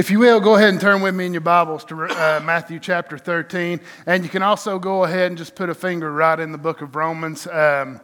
If 0.00 0.10
you 0.10 0.18
will, 0.18 0.40
go 0.40 0.54
ahead 0.54 0.70
and 0.70 0.80
turn 0.80 1.02
with 1.02 1.14
me 1.14 1.26
in 1.26 1.34
your 1.34 1.42
Bibles 1.42 1.84
to 1.84 2.04
uh, 2.04 2.40
Matthew 2.42 2.78
chapter 2.78 3.18
13. 3.18 3.78
And 4.06 4.24
you 4.24 4.30
can 4.30 4.42
also 4.42 4.78
go 4.78 5.04
ahead 5.04 5.26
and 5.26 5.36
just 5.36 5.54
put 5.54 5.68
a 5.68 5.74
finger 5.74 6.10
right 6.10 6.40
in 6.40 6.52
the 6.52 6.56
book 6.56 6.80
of 6.80 6.96
Romans. 6.96 7.46
Um, 7.46 8.00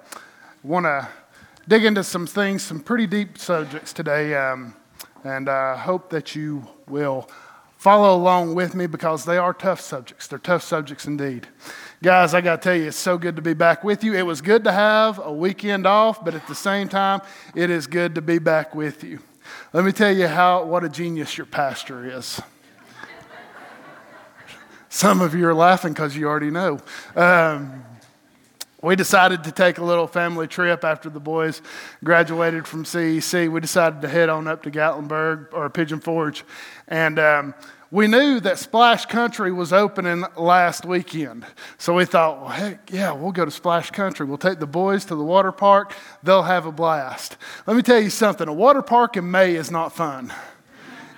Want 0.63 0.85
to 0.85 1.09
dig 1.67 1.87
into 1.87 2.05
some 2.05 2.27
things, 2.27 2.63
some 2.63 2.81
pretty 2.81 3.07
deep 3.07 3.39
subjects 3.39 3.95
today. 3.95 4.35
Um, 4.35 4.75
and 5.25 5.49
I 5.49 5.71
uh, 5.71 5.77
hope 5.79 6.11
that 6.11 6.37
you 6.37 6.69
will 6.87 7.31
follow 7.79 8.15
along 8.15 8.55
with 8.55 8.75
me 8.75 8.87
because 8.87 9.25
they 9.25 9.39
are 9.39 9.55
tough 9.55 9.81
subjects. 9.81 10.27
They're 10.27 10.39
tough 10.39 10.65
subjects 10.65 11.07
indeed. 11.07 11.49
Guys, 12.03 12.35
I 12.35 12.43
got 12.43 12.61
to 12.61 12.69
tell 12.69 12.77
you, 12.77 12.89
it's 12.89 12.99
so 12.99 13.17
good 13.17 13.37
to 13.37 13.43
be 13.43 13.55
back 13.55 13.85
with 13.85 14.05
you. 14.05 14.13
It 14.13 14.27
was 14.27 14.43
good 14.43 14.65
to 14.65 14.73
have 14.73 15.19
a 15.25 15.33
weekend 15.33 15.87
off, 15.87 16.23
but 16.23 16.35
at 16.35 16.47
the 16.47 16.55
same 16.55 16.91
time, 16.91 17.23
it 17.55 17.71
is 17.71 17.87
good 17.87 18.17
to 18.17 18.21
be 18.21 18.39
back 18.39 18.75
with 18.75 19.03
you. 19.03 19.21
Let 19.73 19.85
me 19.85 19.93
tell 19.93 20.15
you 20.15 20.29
how 20.29 20.65
what 20.65 20.85
a 20.85 20.89
genius 20.89 21.37
your 21.37 21.47
pastor 21.47 22.19
is. 22.19 22.41
Some 24.89 25.21
of 25.21 25.35
you 25.35 25.47
are 25.47 25.55
laughing 25.55 25.93
because 25.93 26.17
you 26.17 26.27
already 26.27 26.51
know. 26.51 26.81
Um, 27.15 27.85
we 28.83 28.95
decided 28.95 29.45
to 29.45 29.53
take 29.53 29.79
a 29.79 29.85
little 29.85 30.07
family 30.07 30.47
trip 30.47 30.85
after 30.85 31.11
the 31.11 31.21
boys 31.21 31.61
graduated 32.05 32.69
from 32.69 32.85
CEC. 32.85 33.51
We 33.51 33.61
decided 33.61 34.01
to 34.03 34.09
head 34.09 34.29
on 34.29 34.47
up 34.47 34.63
to 34.63 34.71
Gatlinburg 34.71 35.49
or 35.53 35.69
Pigeon 35.71 36.01
Forge. 36.01 36.45
And 36.87 37.19
um, 37.19 37.55
we 37.91 38.09
knew 38.09 38.41
that 38.41 38.59
Splash 38.59 39.07
Country 39.07 39.53
was 39.53 39.73
opening 39.73 40.25
last 40.37 40.85
weekend. 40.85 41.47
So 41.79 41.95
we 41.95 42.05
thought, 42.05 42.41
well, 42.41 42.51
heck, 42.51 42.91
yeah, 42.93 43.13
we'll 43.13 43.33
go 43.33 43.45
to 43.45 43.51
Splash 43.51 43.91
Country. 43.91 44.27
We'll 44.27 44.39
take 44.39 44.59
the 44.59 44.67
boys 44.67 45.05
to 45.07 45.15
the 45.15 45.23
water 45.23 45.53
park. 45.53 45.95
They'll 46.23 46.43
have 46.43 46.67
a 46.67 46.73
blast. 46.73 47.37
Let 47.67 47.77
me 47.77 47.83
tell 47.83 48.01
you 48.01 48.11
something 48.11 48.49
a 48.49 48.53
water 48.53 48.83
park 48.83 49.17
in 49.17 49.31
May 49.31 49.55
is 49.55 49.71
not 49.71 49.95
fun. 49.95 50.33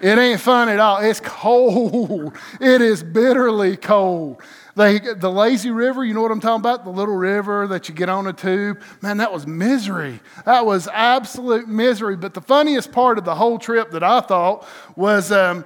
It 0.00 0.16
ain't 0.16 0.40
fun 0.40 0.68
at 0.68 0.78
all. 0.78 0.98
It's 0.98 1.20
cold. 1.20 2.36
It 2.60 2.80
is 2.80 3.02
bitterly 3.02 3.76
cold. 3.76 4.40
They, 4.76 5.00
the 5.00 5.30
lazy 5.30 5.72
river, 5.72 6.04
you 6.04 6.14
know 6.14 6.22
what 6.22 6.30
I'm 6.30 6.38
talking 6.38 6.60
about? 6.60 6.84
The 6.84 6.90
little 6.90 7.16
river 7.16 7.66
that 7.66 7.88
you 7.88 7.94
get 7.96 8.08
on 8.08 8.28
a 8.28 8.32
tube. 8.32 8.80
Man, 9.02 9.16
that 9.16 9.32
was 9.32 9.44
misery. 9.44 10.20
That 10.44 10.64
was 10.64 10.86
absolute 10.92 11.66
misery. 11.66 12.16
But 12.16 12.34
the 12.34 12.40
funniest 12.40 12.92
part 12.92 13.18
of 13.18 13.24
the 13.24 13.34
whole 13.34 13.58
trip 13.58 13.90
that 13.90 14.04
I 14.04 14.20
thought 14.20 14.68
was 14.94 15.32
um, 15.32 15.64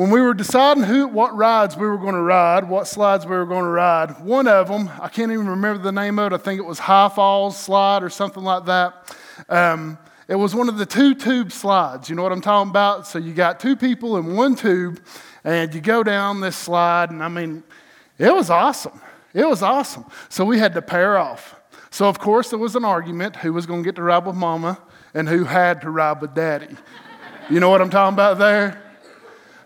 when 0.00 0.08
we 0.08 0.22
were 0.22 0.32
deciding 0.32 0.82
who, 0.82 1.06
what 1.06 1.36
rides 1.36 1.76
we 1.76 1.86
were 1.86 1.98
going 1.98 2.14
to 2.14 2.22
ride, 2.22 2.66
what 2.66 2.88
slides 2.88 3.26
we 3.26 3.36
were 3.36 3.44
going 3.44 3.64
to 3.64 3.70
ride, 3.70 4.18
one 4.24 4.48
of 4.48 4.66
them, 4.66 4.88
I 4.98 5.08
can't 5.08 5.30
even 5.30 5.46
remember 5.46 5.82
the 5.82 5.92
name 5.92 6.18
of 6.18 6.32
it, 6.32 6.34
I 6.34 6.38
think 6.38 6.58
it 6.58 6.64
was 6.64 6.78
High 6.78 7.10
Falls 7.10 7.54
Slide 7.58 8.02
or 8.02 8.08
something 8.08 8.42
like 8.42 8.64
that. 8.64 9.14
Um, 9.50 9.98
it 10.26 10.36
was 10.36 10.54
one 10.54 10.70
of 10.70 10.78
the 10.78 10.86
two 10.86 11.14
tube 11.14 11.52
slides. 11.52 12.08
You 12.08 12.16
know 12.16 12.22
what 12.22 12.32
I'm 12.32 12.40
talking 12.40 12.70
about? 12.70 13.06
So 13.08 13.18
you 13.18 13.34
got 13.34 13.60
two 13.60 13.76
people 13.76 14.16
in 14.16 14.34
one 14.34 14.54
tube, 14.54 15.02
and 15.44 15.74
you 15.74 15.82
go 15.82 16.02
down 16.02 16.40
this 16.40 16.56
slide, 16.56 17.10
and 17.10 17.22
I 17.22 17.28
mean, 17.28 17.62
it 18.16 18.32
was 18.32 18.48
awesome. 18.48 19.02
It 19.34 19.46
was 19.46 19.62
awesome. 19.62 20.06
So 20.30 20.46
we 20.46 20.58
had 20.58 20.72
to 20.72 20.80
pair 20.80 21.18
off. 21.18 21.60
So, 21.90 22.08
of 22.08 22.18
course, 22.18 22.48
there 22.48 22.58
was 22.58 22.74
an 22.74 22.86
argument 22.86 23.36
who 23.36 23.52
was 23.52 23.66
going 23.66 23.82
to 23.82 23.86
get 23.86 23.96
to 23.96 24.02
ride 24.02 24.24
with 24.24 24.34
mama 24.34 24.78
and 25.12 25.28
who 25.28 25.44
had 25.44 25.82
to 25.82 25.90
ride 25.90 26.22
with 26.22 26.34
daddy. 26.34 26.74
You 27.50 27.60
know 27.60 27.68
what 27.68 27.82
I'm 27.82 27.90
talking 27.90 28.14
about 28.14 28.38
there? 28.38 28.89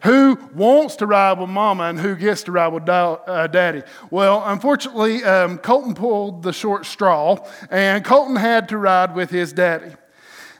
Who 0.05 0.39
wants 0.55 0.97
to 0.97 1.07
ride 1.07 1.39
with 1.39 1.49
mama 1.49 1.85
and 1.85 1.99
who 1.99 2.15
gets 2.15 2.43
to 2.45 2.53
ride 2.53 2.69
with 2.69 2.85
da- 2.85 3.15
uh, 3.15 3.47
daddy. 3.47 3.83
Well, 4.11 4.43
unfortunately, 4.45 5.25
um, 5.25 5.57
Colton 5.57 5.95
pulled 5.95 6.43
the 6.43 6.53
short 6.53 6.85
straw, 6.85 7.39
and 7.71 8.05
Colton 8.05 8.37
had 8.37 8.69
to 8.69 8.79
ride 8.79 9.15
with 9.15 9.31
his 9.31 9.53
daddy. 9.55 9.95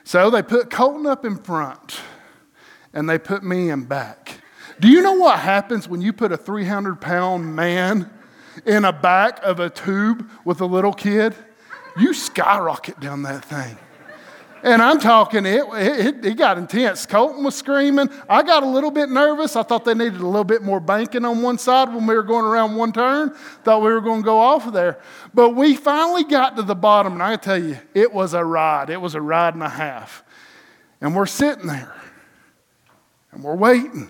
So 0.03 0.31
they 0.31 0.41
put 0.41 0.71
Colton 0.71 1.05
up 1.05 1.25
in 1.25 1.37
front, 1.37 2.01
and 2.91 3.07
they 3.07 3.19
put 3.19 3.43
me 3.43 3.69
in 3.69 3.85
back. 3.85 4.41
Do 4.79 4.89
you 4.89 5.01
know 5.01 5.13
what 5.13 5.39
happens 5.39 5.87
when 5.87 6.01
you 6.01 6.11
put 6.11 6.31
a 6.31 6.37
300 6.37 6.99
pound 6.99 7.55
man 7.55 8.09
in 8.65 8.83
a 8.83 8.91
back 8.91 9.43
of 9.43 9.59
a 9.59 9.69
tube 9.69 10.27
with 10.43 10.59
a 10.59 10.65
little 10.65 10.93
kid? 10.93 11.35
You 11.97 12.15
skyrocket 12.15 12.99
down 12.99 13.21
that 13.23 13.45
thing. 13.45 13.77
And 14.65 14.81
I'm 14.81 14.99
talking, 14.99 15.45
it, 15.45 15.63
it, 15.73 16.25
it, 16.25 16.37
got 16.37 16.57
intense. 16.57 17.05
Colton 17.05 17.43
was 17.43 17.53
screaming. 17.53 18.09
I 18.27 18.41
got 18.41 18.63
a 18.63 18.65
little 18.65 18.89
bit 18.89 19.09
nervous. 19.09 19.55
I 19.55 19.61
thought 19.61 19.85
they 19.85 19.93
needed 19.93 20.19
a 20.19 20.25
little 20.25 20.43
bit 20.43 20.63
more 20.63 20.79
banking 20.79 21.23
on 21.23 21.43
one 21.43 21.59
side 21.59 21.93
when 21.93 22.07
we 22.07 22.15
were 22.15 22.23
going 22.23 22.45
around 22.45 22.75
one 22.75 22.91
turn. 22.91 23.29
Thought 23.63 23.83
we 23.83 23.91
were 23.91 24.01
going 24.01 24.23
to 24.23 24.25
go 24.25 24.39
off 24.39 24.65
of 24.65 24.73
there. 24.73 24.99
But 25.35 25.51
we 25.51 25.75
finally 25.75 26.23
got 26.23 26.55
to 26.55 26.63
the 26.63 26.73
bottom, 26.73 27.13
and 27.13 27.21
I 27.21 27.35
tell 27.35 27.63
you, 27.63 27.77
it 27.93 28.11
was 28.11 28.33
a 28.33 28.43
ride. 28.43 28.89
It 28.89 28.99
was 28.99 29.13
a 29.13 29.21
ride 29.21 29.53
and 29.53 29.61
a 29.61 29.69
half. 29.69 30.23
And 30.99 31.15
we're 31.15 31.27
sitting 31.27 31.67
there, 31.67 31.93
and 33.31 33.43
we're 33.43 33.55
waiting. 33.55 34.09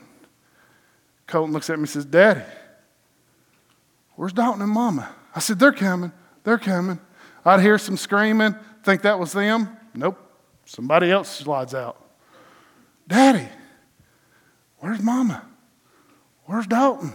Colton 1.27 1.51
looks 1.51 1.69
at 1.69 1.77
me 1.77 1.81
and 1.81 1.89
says, 1.89 2.05
Daddy, 2.05 2.43
where's 4.15 4.31
Dalton 4.31 4.61
and 4.61 4.71
Mama? 4.71 5.13
I 5.35 5.41
said, 5.41 5.59
They're 5.59 5.73
coming. 5.73 6.13
They're 6.45 6.57
coming. 6.57 7.01
I'd 7.43 7.59
hear 7.59 7.77
some 7.77 7.97
screaming, 7.97 8.55
think 8.85 9.01
that 9.01 9.19
was 9.19 9.33
them. 9.33 9.75
Nope. 9.93 10.24
Somebody 10.65 11.11
else 11.11 11.29
slides 11.29 11.73
out. 11.73 12.01
Daddy, 13.07 13.47
where's 14.79 15.01
mama? 15.01 15.45
Where's 16.45 16.67
Dalton? 16.67 17.13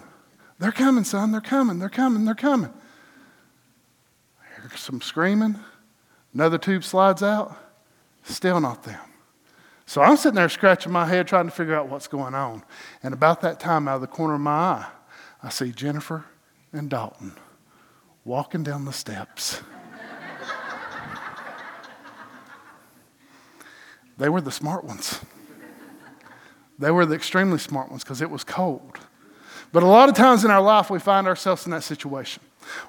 They're 0.58 0.72
coming, 0.72 1.04
son. 1.04 1.32
They're 1.32 1.40
coming. 1.40 1.78
They're 1.78 1.88
coming. 1.88 2.24
They're 2.24 2.34
coming. 2.34 2.72
I 4.40 4.60
hear 4.60 4.70
some 4.76 5.00
screaming. 5.00 5.58
Another 6.32 6.58
tube 6.58 6.84
slides 6.84 7.22
out. 7.22 7.56
Still 8.22 8.60
not 8.60 8.84
them. 8.84 9.00
So 9.86 10.00
I'm 10.02 10.16
sitting 10.16 10.36
there 10.36 10.48
scratching 10.48 10.92
my 10.92 11.06
head 11.06 11.26
trying 11.26 11.46
to 11.46 11.50
figure 11.50 11.74
out 11.74 11.88
what's 11.88 12.06
going 12.06 12.34
on. 12.34 12.62
And 13.02 13.12
about 13.12 13.40
that 13.40 13.58
time, 13.58 13.88
out 13.88 13.96
of 13.96 14.00
the 14.02 14.06
corner 14.06 14.34
of 14.34 14.40
my 14.40 14.52
eye, 14.52 14.86
I 15.42 15.48
see 15.48 15.72
Jennifer 15.72 16.24
and 16.72 16.88
Dalton 16.88 17.32
walking 18.24 18.62
down 18.62 18.84
the 18.84 18.92
steps. 18.92 19.62
They 24.20 24.28
were 24.28 24.42
the 24.42 24.52
smart 24.52 24.84
ones. 24.84 25.18
They 26.78 26.90
were 26.90 27.06
the 27.06 27.14
extremely 27.14 27.58
smart 27.58 27.88
ones 27.90 28.04
because 28.04 28.20
it 28.20 28.30
was 28.30 28.44
cold. 28.44 28.98
But 29.72 29.82
a 29.82 29.86
lot 29.86 30.10
of 30.10 30.14
times 30.14 30.44
in 30.44 30.50
our 30.50 30.60
life, 30.60 30.90
we 30.90 30.98
find 30.98 31.26
ourselves 31.26 31.64
in 31.64 31.72
that 31.72 31.84
situation. 31.84 32.42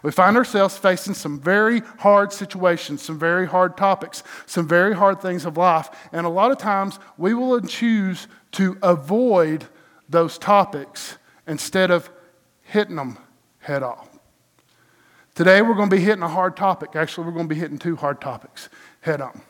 We 0.03 0.11
find 0.11 0.35
ourselves 0.35 0.77
facing 0.77 1.13
some 1.13 1.39
very 1.39 1.79
hard 1.99 2.33
situations, 2.33 3.01
some 3.01 3.17
very 3.17 3.47
hard 3.47 3.77
topics, 3.77 4.23
some 4.45 4.67
very 4.67 4.93
hard 4.93 5.21
things 5.21 5.45
of 5.45 5.55
life. 5.55 5.89
And 6.11 6.25
a 6.25 6.29
lot 6.29 6.51
of 6.51 6.57
times, 6.57 6.99
we 7.17 7.33
will 7.33 7.61
choose 7.61 8.27
to 8.53 8.77
avoid 8.83 9.65
those 10.09 10.37
topics 10.37 11.17
instead 11.47 11.91
of 11.91 12.09
hitting 12.63 12.97
them 12.97 13.17
head 13.59 13.83
on. 13.83 14.05
Today, 15.33 15.61
we're 15.61 15.75
going 15.75 15.89
to 15.89 15.95
be 15.95 16.01
hitting 16.01 16.23
a 16.23 16.27
hard 16.27 16.57
topic. 16.57 16.97
Actually, 16.97 17.27
we're 17.27 17.33
going 17.33 17.47
to 17.47 17.55
be 17.55 17.59
hitting 17.59 17.79
two 17.79 17.95
hard 17.95 18.19
topics 18.19 18.67
head 18.99 19.21
on. 19.21 19.41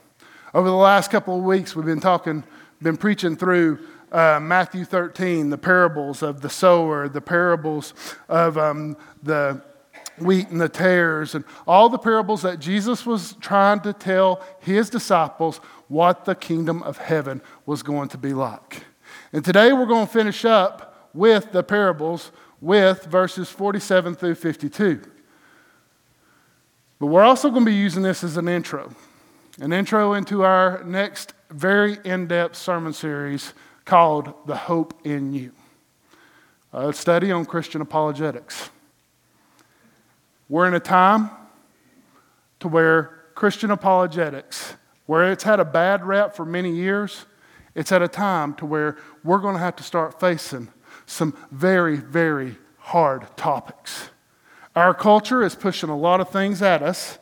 Over 0.54 0.68
the 0.68 0.76
last 0.76 1.12
couple 1.12 1.38
of 1.38 1.44
weeks, 1.44 1.78
we've 1.78 1.86
been 1.86 2.02
talking, 2.02 2.44
been 2.82 2.98
preaching 2.98 3.38
through 3.38 3.80
uh, 4.12 4.38
Matthew 4.42 4.84
13, 4.84 5.50
the 5.50 5.58
parables 5.58 6.22
of 6.22 6.42
the 6.42 6.50
sower, 6.50 7.08
the 7.08 7.22
parables 7.22 7.94
of 8.28 8.58
um, 8.58 8.98
the 9.24 9.62
wheat 10.18 10.50
and 10.50 10.60
the 10.60 10.68
tares, 10.68 11.36
and 11.36 11.46
all 11.66 11.88
the 11.88 11.98
parables 11.98 12.42
that 12.42 12.60
Jesus 12.60 13.06
was 13.06 13.38
trying 13.40 13.80
to 13.80 13.94
tell 13.94 14.46
his 14.60 14.90
disciples 14.90 15.60
what 15.88 16.26
the 16.26 16.36
kingdom 16.36 16.84
of 16.84 16.98
heaven 16.98 17.42
was 17.66 17.82
going 17.82 18.10
to 18.10 18.18
be 18.18 18.34
like. 18.34 18.84
And 19.32 19.46
today 19.46 19.72
we're 19.72 19.86
going 19.86 20.06
to 20.06 20.12
finish 20.12 20.44
up 20.44 21.10
with 21.14 21.54
the 21.54 21.64
parables 21.64 22.34
with 22.60 23.06
verses 23.06 23.50
47 23.50 24.16
through 24.16 24.36
52. 24.36 25.02
But 27.00 27.08
we're 27.08 27.24
also 27.24 27.50
going 27.50 27.64
to 27.64 27.72
be 27.72 27.78
using 27.78 28.04
this 28.04 28.22
as 28.22 28.36
an 28.36 28.50
intro 28.50 28.94
an 29.62 29.72
intro 29.72 30.14
into 30.14 30.42
our 30.42 30.84
next 30.84 31.36
very 31.52 32.00
in 32.04 32.26
depth 32.26 32.56
sermon 32.56 32.92
series 32.92 33.54
called 33.86 34.34
The 34.48 34.56
Hope 34.56 35.00
in 35.06 35.34
You, 35.34 35.52
a 36.74 36.92
study 36.92 37.32
on 37.32 37.46
Christian 37.46 37.80
apologetics. 37.80 38.72
We're 40.50 40.68
in 40.68 40.74
a 40.74 40.80
time 40.80 41.30
to 42.60 42.68
where 42.68 43.20
Christian 43.36 43.70
apologetics, 43.70 44.74
where 45.06 45.32
it's 45.32 45.44
had 45.44 45.60
a 45.60 45.66
bad 45.66 46.08
rap 46.08 46.36
for 46.36 46.44
many 46.44 46.76
years, 46.76 47.28
it's 47.76 47.92
at 47.92 48.02
a 48.02 48.08
time 48.08 48.56
to 48.56 48.66
where 48.66 48.98
we're 49.24 49.38
going 49.38 49.54
to 49.54 49.62
have 49.62 49.76
to 49.76 49.84
start 49.84 50.20
facing 50.20 50.70
some 51.06 51.38
very, 51.52 51.98
very 51.98 52.56
hard 52.80 53.28
topics. 53.38 54.10
Our 54.76 54.96
culture 54.96 55.44
is 55.44 55.54
pushing 55.54 55.92
a 55.92 55.98
lot 55.98 56.20
of 56.20 56.30
things 56.30 56.64
at 56.64 56.82
us, 56.82 57.20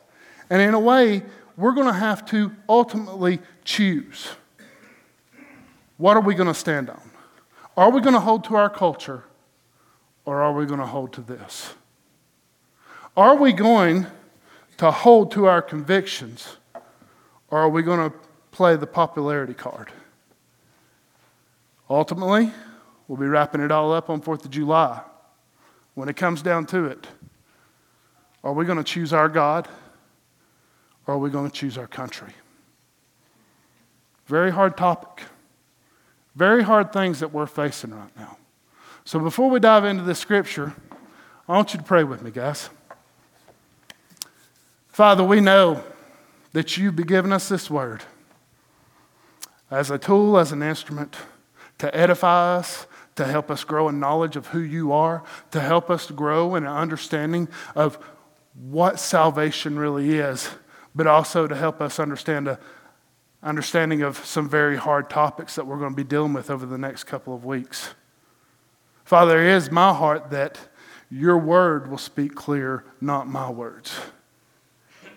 and 0.49 0.61
in 0.61 0.73
a 0.73 0.79
way, 0.79 1.23
we're 1.59 1.73
going 1.73 1.87
to 1.87 1.93
have 1.93 2.25
to 2.27 2.51
ultimately 2.67 3.39
choose. 3.63 4.29
What 5.97 6.15
are 6.15 6.21
we 6.21 6.33
going 6.33 6.47
to 6.47 6.53
stand 6.53 6.89
on? 6.89 7.01
Are 7.75 7.91
we 7.91 8.01
going 8.01 8.13
to 8.13 8.19
hold 8.19 8.43
to 8.45 8.55
our 8.55 8.69
culture 8.69 9.23
or 10.25 10.41
are 10.41 10.53
we 10.53 10.65
going 10.65 10.79
to 10.79 10.85
hold 10.85 11.13
to 11.13 11.21
this? 11.21 11.73
Are 13.17 13.35
we 13.35 13.53
going 13.53 14.07
to 14.77 14.91
hold 14.91 15.31
to 15.33 15.45
our 15.45 15.61
convictions 15.61 16.57
or 17.49 17.59
are 17.59 17.69
we 17.69 17.83
going 17.83 18.09
to 18.09 18.15
play 18.51 18.75
the 18.75 18.87
popularity 18.87 19.53
card? 19.53 19.91
Ultimately, 21.89 22.51
We'll 23.09 23.17
be 23.17 23.25
wrapping 23.25 23.61
it 23.61 23.71
all 23.71 23.91
up 23.91 24.11
on 24.11 24.21
4th 24.21 24.45
of 24.45 24.51
July. 24.51 25.01
When 25.95 26.07
it 26.09 26.15
comes 26.15 26.43
down 26.43 26.67
to 26.67 26.85
it, 26.85 27.07
are 28.43 28.53
we 28.53 28.65
going 28.65 28.77
to 28.77 28.83
choose 28.83 29.11
our 29.11 29.27
God 29.27 29.67
or 31.09 31.13
are 31.13 31.17
we 31.17 31.31
going 31.31 31.49
to 31.49 31.55
choose 31.55 31.75
our 31.75 31.87
country? 31.87 32.33
Very 34.27 34.51
hard 34.51 34.77
topic. 34.77 35.25
Very 36.35 36.61
hard 36.61 36.93
things 36.93 37.19
that 37.21 37.33
we're 37.33 37.47
facing 37.47 37.95
right 37.95 38.15
now. 38.15 38.37
So 39.05 39.17
before 39.17 39.49
we 39.49 39.59
dive 39.59 39.85
into 39.85 40.03
this 40.03 40.19
scripture, 40.19 40.75
I 41.47 41.53
want 41.53 41.73
you 41.73 41.79
to 41.79 41.83
pray 41.83 42.03
with 42.03 42.21
me, 42.21 42.29
guys. 42.29 42.69
Father, 44.89 45.23
we 45.23 45.41
know 45.41 45.83
that 46.53 46.77
you've 46.77 46.95
been 46.95 47.07
giving 47.07 47.33
us 47.33 47.49
this 47.49 47.71
word 47.71 48.03
as 49.71 49.89
a 49.89 49.97
tool, 49.97 50.37
as 50.37 50.51
an 50.51 50.61
instrument 50.61 51.17
to 51.79 51.95
edify 51.97 52.57
us, 52.57 52.85
to 53.15 53.25
help 53.25 53.49
us 53.49 53.63
grow 53.63 53.89
in 53.89 53.99
knowledge 53.99 54.35
of 54.35 54.45
who 54.47 54.59
you 54.59 54.91
are, 54.91 55.23
to 55.49 55.59
help 55.59 55.89
us 55.89 56.11
grow 56.11 56.53
in 56.53 56.65
an 56.65 56.71
understanding 56.71 57.47
of 57.75 57.97
what 58.53 58.99
salvation 58.99 59.79
really 59.79 60.19
is, 60.19 60.51
but 60.95 61.07
also 61.07 61.47
to 61.47 61.55
help 61.55 61.81
us 61.81 61.99
understand 61.99 62.47
a 62.47 62.59
understanding 63.41 64.01
of 64.01 64.17
some 64.25 64.49
very 64.49 64.75
hard 64.75 65.09
topics 65.09 65.55
that 65.55 65.65
we're 65.65 65.77
going 65.77 65.91
to 65.91 65.95
be 65.95 66.03
dealing 66.03 66.33
with 66.33 66.49
over 66.49 66.65
the 66.65 66.77
next 66.77 67.05
couple 67.05 67.33
of 67.33 67.45
weeks. 67.45 67.93
Father, 69.05 69.41
it 69.41 69.55
is 69.55 69.71
my 69.71 69.93
heart 69.93 70.29
that 70.31 70.59
your 71.09 71.37
word 71.37 71.89
will 71.89 71.97
speak 71.97 72.35
clear, 72.35 72.83
not 73.01 73.27
my 73.27 73.49
words. 73.49 73.97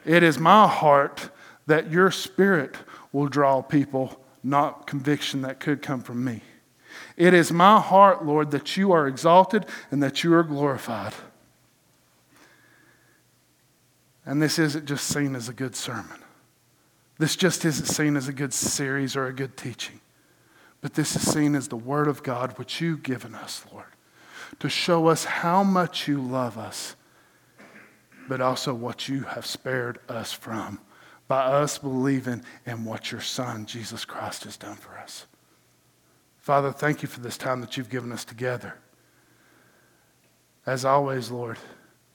It 0.04 0.22
is 0.22 0.38
my 0.38 0.66
heart 0.66 1.30
that 1.66 1.90
your 1.90 2.10
spirit 2.10 2.76
will 3.12 3.28
draw 3.28 3.60
people, 3.60 4.20
not 4.42 4.86
conviction 4.86 5.42
that 5.42 5.60
could 5.60 5.82
come 5.82 6.00
from 6.00 6.24
me. 6.24 6.42
It 7.16 7.34
is 7.34 7.52
my 7.52 7.80
heart, 7.80 8.24
Lord, 8.24 8.50
that 8.52 8.76
you 8.76 8.92
are 8.92 9.06
exalted 9.06 9.66
and 9.90 10.02
that 10.02 10.24
you 10.24 10.32
are 10.34 10.42
glorified. 10.42 11.12
And 14.24 14.40
this 14.40 14.58
isn't 14.58 14.86
just 14.86 15.06
seen 15.06 15.34
as 15.34 15.48
a 15.48 15.52
good 15.52 15.74
sermon. 15.74 16.18
This 17.18 17.36
just 17.36 17.64
isn't 17.64 17.86
seen 17.86 18.16
as 18.16 18.28
a 18.28 18.32
good 18.32 18.52
series 18.52 19.16
or 19.16 19.26
a 19.26 19.32
good 19.32 19.56
teaching. 19.56 20.00
But 20.80 20.94
this 20.94 21.14
is 21.14 21.30
seen 21.30 21.54
as 21.54 21.68
the 21.68 21.76
Word 21.76 22.08
of 22.08 22.22
God, 22.22 22.58
which 22.58 22.80
you've 22.80 23.02
given 23.02 23.34
us, 23.34 23.64
Lord, 23.72 23.86
to 24.58 24.68
show 24.68 25.06
us 25.08 25.24
how 25.24 25.62
much 25.62 26.08
you 26.08 26.20
love 26.20 26.58
us, 26.58 26.96
but 28.28 28.40
also 28.40 28.74
what 28.74 29.08
you 29.08 29.22
have 29.22 29.46
spared 29.46 29.98
us 30.08 30.32
from 30.32 30.80
by 31.28 31.44
us 31.44 31.78
believing 31.78 32.42
in 32.66 32.84
what 32.84 33.12
your 33.12 33.20
Son, 33.20 33.64
Jesus 33.64 34.04
Christ, 34.04 34.44
has 34.44 34.56
done 34.56 34.76
for 34.76 34.98
us. 34.98 35.26
Father, 36.38 36.72
thank 36.72 37.02
you 37.02 37.08
for 37.08 37.20
this 37.20 37.38
time 37.38 37.60
that 37.60 37.76
you've 37.76 37.88
given 37.88 38.10
us 38.10 38.24
together. 38.24 38.74
As 40.66 40.84
always, 40.84 41.30
Lord, 41.30 41.58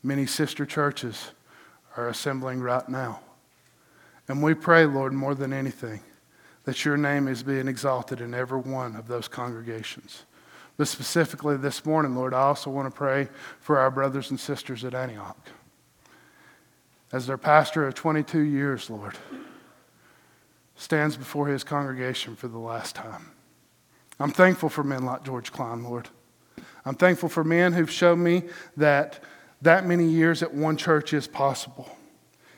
many 0.04 0.26
sister 0.26 0.66
churches 0.66 1.32
are 1.98 2.08
assembling 2.08 2.62
right 2.62 2.88
now. 2.88 3.20
And 4.28 4.44
we 4.44 4.54
pray, 4.54 4.86
Lord, 4.86 5.14
more 5.14 5.36
than 5.36 5.52
anything, 5.52 6.02
that 6.64 6.86
your 6.86 6.98
name 6.98 7.28
is 7.28 7.44
being 7.44 7.68
exalted 7.68 8.22
in 8.22 8.34
every 8.34 8.60
one 8.60 8.96
of 8.96 9.08
those 9.08 9.28
congregations. 9.28 10.24
But 10.78 10.88
specifically 10.88 11.58
this 11.58 11.86
morning, 11.86 12.16
Lord, 12.16 12.34
I 12.34 12.42
also 12.42 12.70
want 12.70 12.88
to 12.88 12.96
pray 12.96 13.30
for 13.60 13.80
our 13.80 13.90
brothers 13.90 14.30
and 14.30 14.40
sisters 14.40 14.86
at 14.86 14.94
Antioch. 14.94 15.50
As 17.12 17.26
their 17.26 17.38
pastor 17.38 17.88
of 17.88 17.96
22 17.96 18.40
years, 18.40 18.90
Lord, 18.90 19.18
stands 20.76 21.18
before 21.18 21.48
his 21.48 21.64
congregation 21.64 22.36
for 22.36 22.48
the 22.48 22.60
last 22.60 22.96
time. 22.96 23.32
I'm 24.20 24.32
thankful 24.32 24.70
for 24.70 24.84
men 24.84 25.06
like 25.06 25.24
George 25.24 25.52
Klein, 25.52 25.84
Lord. 25.84 26.10
I'm 26.86 26.96
thankful 26.96 27.30
for 27.30 27.44
men 27.44 27.74
who've 27.74 27.92
shown 27.92 28.22
me 28.22 28.44
that 28.76 29.20
that 29.62 29.86
many 29.86 30.08
years 30.08 30.44
at 30.44 30.54
one 30.54 30.78
church 30.78 31.14
is 31.14 31.28
possible. 31.28 31.90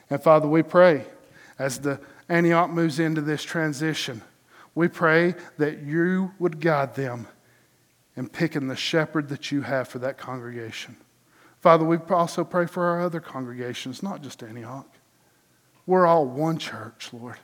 And 0.10 0.22
Father, 0.22 0.48
we 0.48 0.64
pray 0.64 1.06
as 1.58 1.80
the 1.80 2.00
Antioch 2.30 2.70
moves 2.70 3.00
into 3.00 3.22
this 3.22 3.44
transition, 3.44 4.22
we 4.76 4.88
pray 4.88 5.36
that 5.58 5.82
you 5.82 6.32
would 6.40 6.60
guide 6.62 6.96
them 6.96 7.28
in 8.16 8.30
picking 8.30 8.68
the 8.68 8.76
shepherd 8.76 9.30
that 9.30 9.52
you 9.52 9.62
have 9.62 9.88
for 9.88 10.00
that 10.00 10.18
congregation. 10.18 10.96
Father, 11.62 11.84
we 11.84 11.98
also 12.10 12.44
pray 12.44 12.66
for 12.66 12.86
our 12.86 13.02
other 13.02 13.20
congregations, 13.20 14.02
not 14.02 14.22
just 14.22 14.42
Antioch. 14.44 14.88
We're 15.86 16.06
all 16.06 16.26
one 16.26 16.58
church, 16.58 17.10
Lord. 17.12 17.38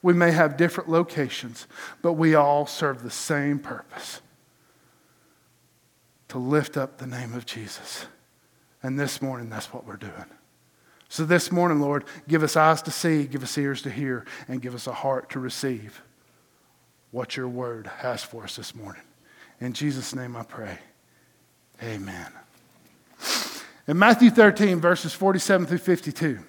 We 0.00 0.14
may 0.14 0.30
have 0.30 0.56
different 0.56 0.88
locations, 0.88 1.66
but 2.02 2.12
we 2.12 2.34
all 2.34 2.66
serve 2.66 3.02
the 3.02 3.10
same 3.10 3.58
purpose 3.58 4.22
to 6.28 6.38
lift 6.38 6.76
up 6.76 6.98
the 6.98 7.06
name 7.06 7.34
of 7.34 7.46
Jesus. 7.46 8.06
And 8.82 8.98
this 8.98 9.20
morning, 9.20 9.50
that's 9.50 9.72
what 9.72 9.86
we're 9.86 9.96
doing. 9.96 10.26
So 11.08 11.24
this 11.24 11.50
morning, 11.50 11.80
Lord, 11.80 12.04
give 12.28 12.42
us 12.42 12.56
eyes 12.56 12.82
to 12.82 12.90
see, 12.90 13.24
give 13.24 13.42
us 13.42 13.56
ears 13.56 13.82
to 13.82 13.90
hear, 13.90 14.26
and 14.46 14.60
give 14.60 14.74
us 14.74 14.86
a 14.86 14.92
heart 14.92 15.30
to 15.30 15.40
receive 15.40 16.02
what 17.10 17.36
your 17.36 17.48
word 17.48 17.86
has 17.86 18.22
for 18.22 18.44
us 18.44 18.56
this 18.56 18.74
morning. 18.74 19.02
In 19.60 19.72
Jesus' 19.72 20.14
name 20.14 20.36
I 20.36 20.42
pray. 20.42 20.78
Amen. 21.82 22.30
In 23.86 23.98
Matthew 23.98 24.30
13, 24.30 24.80
verses 24.80 25.14
47 25.14 25.66
through 25.66 25.78
52, 25.78 26.40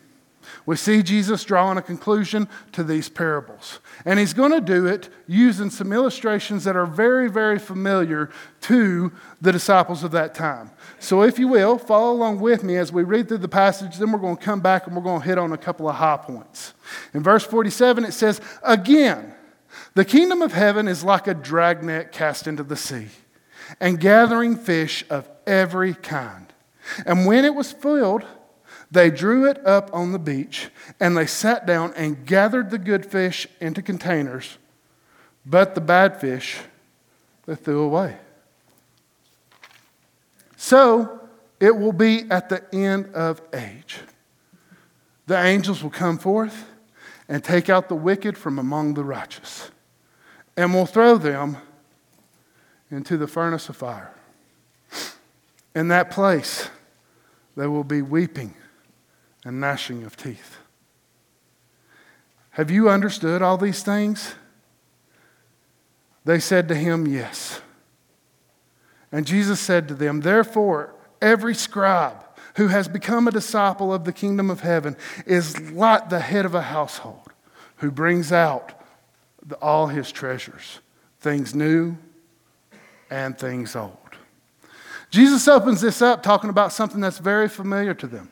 we 0.65 0.75
see 0.75 1.03
Jesus 1.03 1.43
drawing 1.43 1.77
a 1.77 1.81
conclusion 1.81 2.47
to 2.71 2.83
these 2.83 3.09
parables. 3.09 3.79
And 4.05 4.19
he's 4.19 4.33
going 4.33 4.51
to 4.51 4.61
do 4.61 4.85
it 4.85 5.09
using 5.27 5.69
some 5.69 5.91
illustrations 5.91 6.63
that 6.63 6.75
are 6.75 6.85
very, 6.85 7.29
very 7.29 7.59
familiar 7.59 8.29
to 8.61 9.11
the 9.41 9.51
disciples 9.51 10.03
of 10.03 10.11
that 10.11 10.33
time. 10.33 10.71
So, 10.99 11.23
if 11.23 11.39
you 11.39 11.47
will, 11.47 11.77
follow 11.77 12.11
along 12.11 12.39
with 12.39 12.63
me 12.63 12.77
as 12.77 12.91
we 12.91 13.03
read 13.03 13.27
through 13.27 13.39
the 13.39 13.47
passage, 13.47 13.97
then 13.97 14.11
we're 14.11 14.19
going 14.19 14.37
to 14.37 14.43
come 14.43 14.61
back 14.61 14.87
and 14.87 14.95
we're 14.95 15.03
going 15.03 15.21
to 15.21 15.27
hit 15.27 15.37
on 15.37 15.51
a 15.51 15.57
couple 15.57 15.89
of 15.89 15.95
high 15.95 16.17
points. 16.17 16.73
In 17.13 17.23
verse 17.23 17.45
47, 17.45 18.05
it 18.05 18.13
says, 18.13 18.41
Again, 18.63 19.33
the 19.93 20.05
kingdom 20.05 20.41
of 20.41 20.53
heaven 20.53 20.87
is 20.87 21.03
like 21.03 21.27
a 21.27 21.33
dragnet 21.33 22.11
cast 22.11 22.47
into 22.47 22.63
the 22.63 22.75
sea 22.75 23.07
and 23.79 23.99
gathering 23.99 24.55
fish 24.55 25.05
of 25.09 25.29
every 25.45 25.93
kind. 25.93 26.51
And 27.05 27.25
when 27.25 27.45
it 27.45 27.53
was 27.53 27.71
filled, 27.71 28.25
they 28.91 29.11
drew 29.11 29.47
it 29.47 29.65
up 29.65 29.89
on 29.93 30.11
the 30.11 30.19
beach, 30.19 30.69
and 30.99 31.15
they 31.15 31.27
sat 31.27 31.65
down 31.65 31.93
and 31.95 32.25
gathered 32.25 32.71
the 32.71 32.79
good 32.79 33.05
fish 33.05 33.47
into 33.61 33.81
containers, 33.81 34.57
but 35.45 35.75
the 35.75 35.81
bad 35.81 36.19
fish 36.19 36.59
they 37.45 37.55
threw 37.55 37.81
away. 37.81 38.17
So 40.57 41.21
it 41.59 41.77
will 41.77 41.93
be 41.93 42.29
at 42.31 42.49
the 42.49 42.63
end 42.73 43.13
of 43.13 43.41
age. 43.53 43.99
The 45.27 45.37
angels 45.37 45.83
will 45.83 45.91
come 45.91 46.17
forth 46.17 46.65
and 47.27 47.43
take 47.43 47.69
out 47.69 47.89
the 47.89 47.95
wicked 47.95 48.37
from 48.37 48.57
among 48.57 48.95
the 48.95 49.03
righteous, 49.03 49.69
and 50.57 50.73
will 50.73 50.87
throw 50.87 51.17
them 51.17 51.57
into 52.89 53.17
the 53.17 53.27
furnace 53.27 53.69
of 53.69 53.75
fire. 53.75 54.11
In 55.75 55.89
that 55.89 56.09
place, 56.09 56.69
there 57.55 57.69
will 57.69 57.83
be 57.83 58.01
weeping 58.01 58.55
and 59.49 59.59
gnashing 59.59 60.03
of 60.03 60.15
teeth. 60.15 60.57
Have 62.51 62.69
you 62.69 62.87
understood 62.87 63.41
all 63.41 63.57
these 63.57 63.81
things? 63.81 64.35
They 66.23 66.39
said 66.39 66.67
to 66.67 66.75
him, 66.75 67.07
Yes. 67.07 67.59
And 69.11 69.25
Jesus 69.25 69.59
said 69.59 69.87
to 69.87 69.95
them, 69.95 70.19
Therefore, 70.19 70.93
every 71.19 71.55
scribe 71.55 72.23
who 72.57 72.67
has 72.67 72.87
become 72.87 73.27
a 73.27 73.31
disciple 73.31 73.91
of 73.91 74.03
the 74.03 74.13
kingdom 74.13 74.51
of 74.51 74.59
heaven 74.59 74.95
is 75.25 75.59
like 75.71 76.09
the 76.09 76.19
head 76.19 76.45
of 76.45 76.53
a 76.53 76.61
household 76.61 77.33
who 77.77 77.89
brings 77.89 78.31
out 78.31 78.79
all 79.63 79.87
his 79.87 80.11
treasures, 80.11 80.79
things 81.21 81.55
new 81.55 81.97
and 83.09 83.35
things 83.35 83.75
old. 83.75 83.97
Jesus 85.09 85.47
opens 85.47 85.81
this 85.81 86.03
up 86.03 86.21
talking 86.21 86.51
about 86.51 86.71
something 86.71 87.01
that's 87.01 87.17
very 87.17 87.49
familiar 87.49 87.95
to 87.95 88.05
them. 88.05 88.29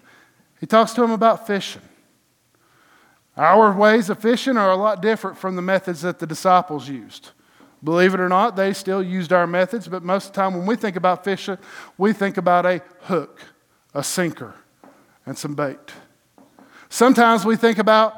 He 0.60 0.66
talks 0.66 0.94
to 0.94 1.02
them 1.02 1.12
about 1.12 1.48
fishing. 1.48 1.82
Our 3.36 3.72
ways 3.72 4.10
of 4.10 4.20
fishing 4.20 4.58
are 4.58 4.72
a 4.72 4.76
lot 4.76 5.02
different 5.02 5.38
from 5.38 5.56
the 5.56 5.62
methods 5.62 6.02
that 6.02 6.20
the 6.20 6.26
disciples 6.26 6.90
used. 6.90 7.30
Believe 7.84 8.16
it 8.16 8.20
or 8.20 8.30
not, 8.30 8.56
they 8.56 8.74
still 8.74 9.04
used 9.04 9.32
our 9.32 9.46
methods, 9.46 9.88
but 9.88 10.04
most 10.04 10.28
of 10.28 10.34
the 10.34 10.42
time 10.42 10.56
when 10.56 10.66
we 10.66 10.76
think 10.76 10.96
about 10.96 11.24
fishing, 11.24 11.60
we 11.98 12.12
think 12.12 12.38
about 12.38 12.66
a 12.66 12.82
hook, 13.02 13.40
a 13.94 14.04
sinker, 14.04 14.56
and 15.28 15.38
some 15.38 15.54
bait. 15.54 15.78
Sometimes 16.90 17.46
we 17.46 17.56
think 17.56 17.78
about 17.78 18.16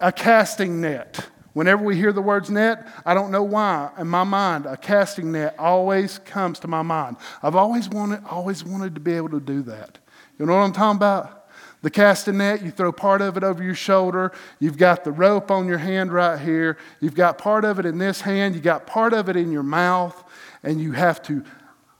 a 0.00 0.10
casting 0.10 0.80
net. 0.80 1.28
Whenever 1.52 1.84
we 1.84 1.96
hear 1.96 2.12
the 2.12 2.22
words 2.22 2.50
net, 2.50 2.86
I 3.04 3.12
don't 3.12 3.30
know 3.30 3.42
why. 3.42 3.90
In 3.98 4.06
my 4.06 4.24
mind, 4.24 4.64
a 4.64 4.76
casting 4.76 5.32
net 5.32 5.56
always 5.58 6.18
comes 6.18 6.58
to 6.60 6.68
my 6.68 6.82
mind. 6.82 7.16
I've 7.42 7.56
always 7.56 7.88
wanted, 7.88 8.22
always 8.24 8.64
wanted 8.64 8.94
to 8.94 9.00
be 9.00 9.12
able 9.12 9.30
to 9.30 9.40
do 9.40 9.62
that. 9.62 9.98
You 10.38 10.46
know 10.46 10.54
what 10.54 10.60
I'm 10.60 10.72
talking 10.72 10.96
about? 10.96 11.37
The 11.82 11.90
casting 11.90 12.38
net, 12.38 12.62
you 12.62 12.72
throw 12.72 12.90
part 12.90 13.22
of 13.22 13.36
it 13.36 13.44
over 13.44 13.62
your 13.62 13.74
shoulder. 13.74 14.32
You've 14.58 14.78
got 14.78 15.04
the 15.04 15.12
rope 15.12 15.50
on 15.50 15.68
your 15.68 15.78
hand 15.78 16.12
right 16.12 16.38
here. 16.38 16.76
You've 17.00 17.14
got 17.14 17.38
part 17.38 17.64
of 17.64 17.78
it 17.78 17.86
in 17.86 17.98
this 17.98 18.20
hand. 18.20 18.56
You 18.56 18.60
got 18.60 18.86
part 18.86 19.12
of 19.12 19.28
it 19.28 19.36
in 19.36 19.52
your 19.52 19.62
mouth. 19.62 20.24
and 20.62 20.80
you 20.80 20.92
have 20.92 21.22
to 21.22 21.44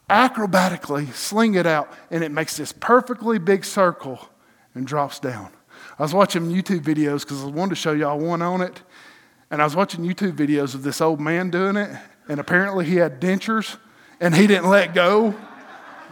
acrobatically 0.08 1.12
sling 1.12 1.54
it 1.54 1.66
out, 1.66 1.92
and 2.11 2.25
it 2.25 2.32
makes 2.32 2.56
this 2.56 2.73
perfectly 2.73 3.38
big 3.38 3.64
circle 3.64 4.28
and 4.75 4.87
drops 4.87 5.20
down. 5.20 5.50
I 5.99 6.02
was 6.02 6.14
watching 6.14 6.50
YouTube 6.50 6.80
videos 6.80 7.20
because 7.20 7.42
I 7.42 7.47
wanted 7.47 7.70
to 7.70 7.76
show 7.76 7.92
y'all 7.92 8.18
one 8.18 8.42
on 8.42 8.61
it, 8.61 8.82
and 9.50 9.61
I 9.61 9.64
was 9.64 9.76
watching 9.76 10.04
YouTube 10.04 10.32
videos 10.32 10.75
of 10.75 10.82
this 10.82 11.00
old 11.00 11.20
man 11.20 11.50
doing 11.50 11.76
it, 11.76 11.90
and 12.28 12.40
apparently 12.40 12.85
he 12.85 12.97
had 12.97 13.20
dentures, 13.20 13.76
and 14.20 14.35
he 14.35 14.47
didn't 14.47 14.70
let 14.70 14.94
go 14.94 15.35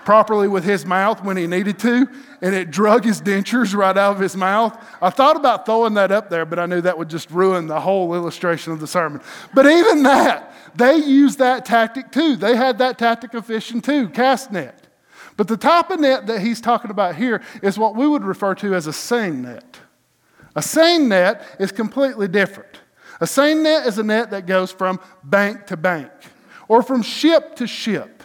properly 0.05 0.47
with 0.47 0.65
his 0.65 0.87
mouth 0.87 1.25
when 1.25 1.37
he 1.37 1.47
needed 1.47 1.79
to, 1.81 2.09
and 2.41 2.55
it 2.55 2.71
drug 2.71 3.05
his 3.05 3.21
dentures 3.21 3.75
right 3.75 3.97
out 3.97 4.17
of 4.17 4.21
his 4.21 4.37
mouth. 4.37 4.77
I 5.01 5.11
thought 5.11 5.37
about 5.37 5.67
throwing 5.67 5.95
that 5.95 6.13
up 6.13 6.31
there, 6.31 6.45
but 6.45 6.59
I 6.59 6.67
knew 6.67 6.81
that 6.81 6.99
would 6.99 7.09
just 7.09 7.31
ruin 7.31 7.67
the 7.67 7.81
whole 7.81 8.15
illustration 8.15 8.73
of 8.73 8.81
the 8.81 8.87
sermon. 8.87 9.21
But 9.55 9.67
even 9.67 10.03
that, 10.05 10.53
they 10.75 10.97
used 10.97 11.39
that 11.39 11.65
tactic 11.65 12.13
too. 12.13 12.37
They 12.37 12.57
had 12.57 12.79
that 12.79 12.99
tactic 12.99 13.35
of 13.35 13.47
fishing 13.47 13.81
too, 13.81 14.09
cast 14.09 14.53
net. 14.53 14.87
But 15.37 15.49
the 15.49 15.57
type 15.57 15.91
of 15.91 16.01
net 16.01 16.27
that 16.29 16.41
he's 16.41 16.61
talking 16.61 16.91
about 16.91 17.17
here 17.17 17.43
is 17.63 17.79
what 17.79 17.95
we 17.95 18.07
would 18.07 18.25
refer 18.25 18.55
to 18.57 18.75
as 18.75 18.87
a 18.87 18.93
seine 18.93 19.43
net. 19.43 19.81
A 20.55 20.63
seine 20.63 21.07
net 21.07 21.47
is 21.59 21.73
completely 21.73 22.29
different. 22.29 22.81
A 23.21 23.27
seine 23.27 23.63
net 23.63 23.87
is 23.87 23.99
a 23.99 24.03
net 24.03 24.31
that 24.31 24.47
goes 24.47 24.73
from 24.73 25.01
bank 25.23 25.67
to 25.67 25.77
bank 25.77 26.11
or 26.69 26.83
from 26.83 27.03
ship 27.03 27.57
to 27.57 27.67
ship. 27.67 28.23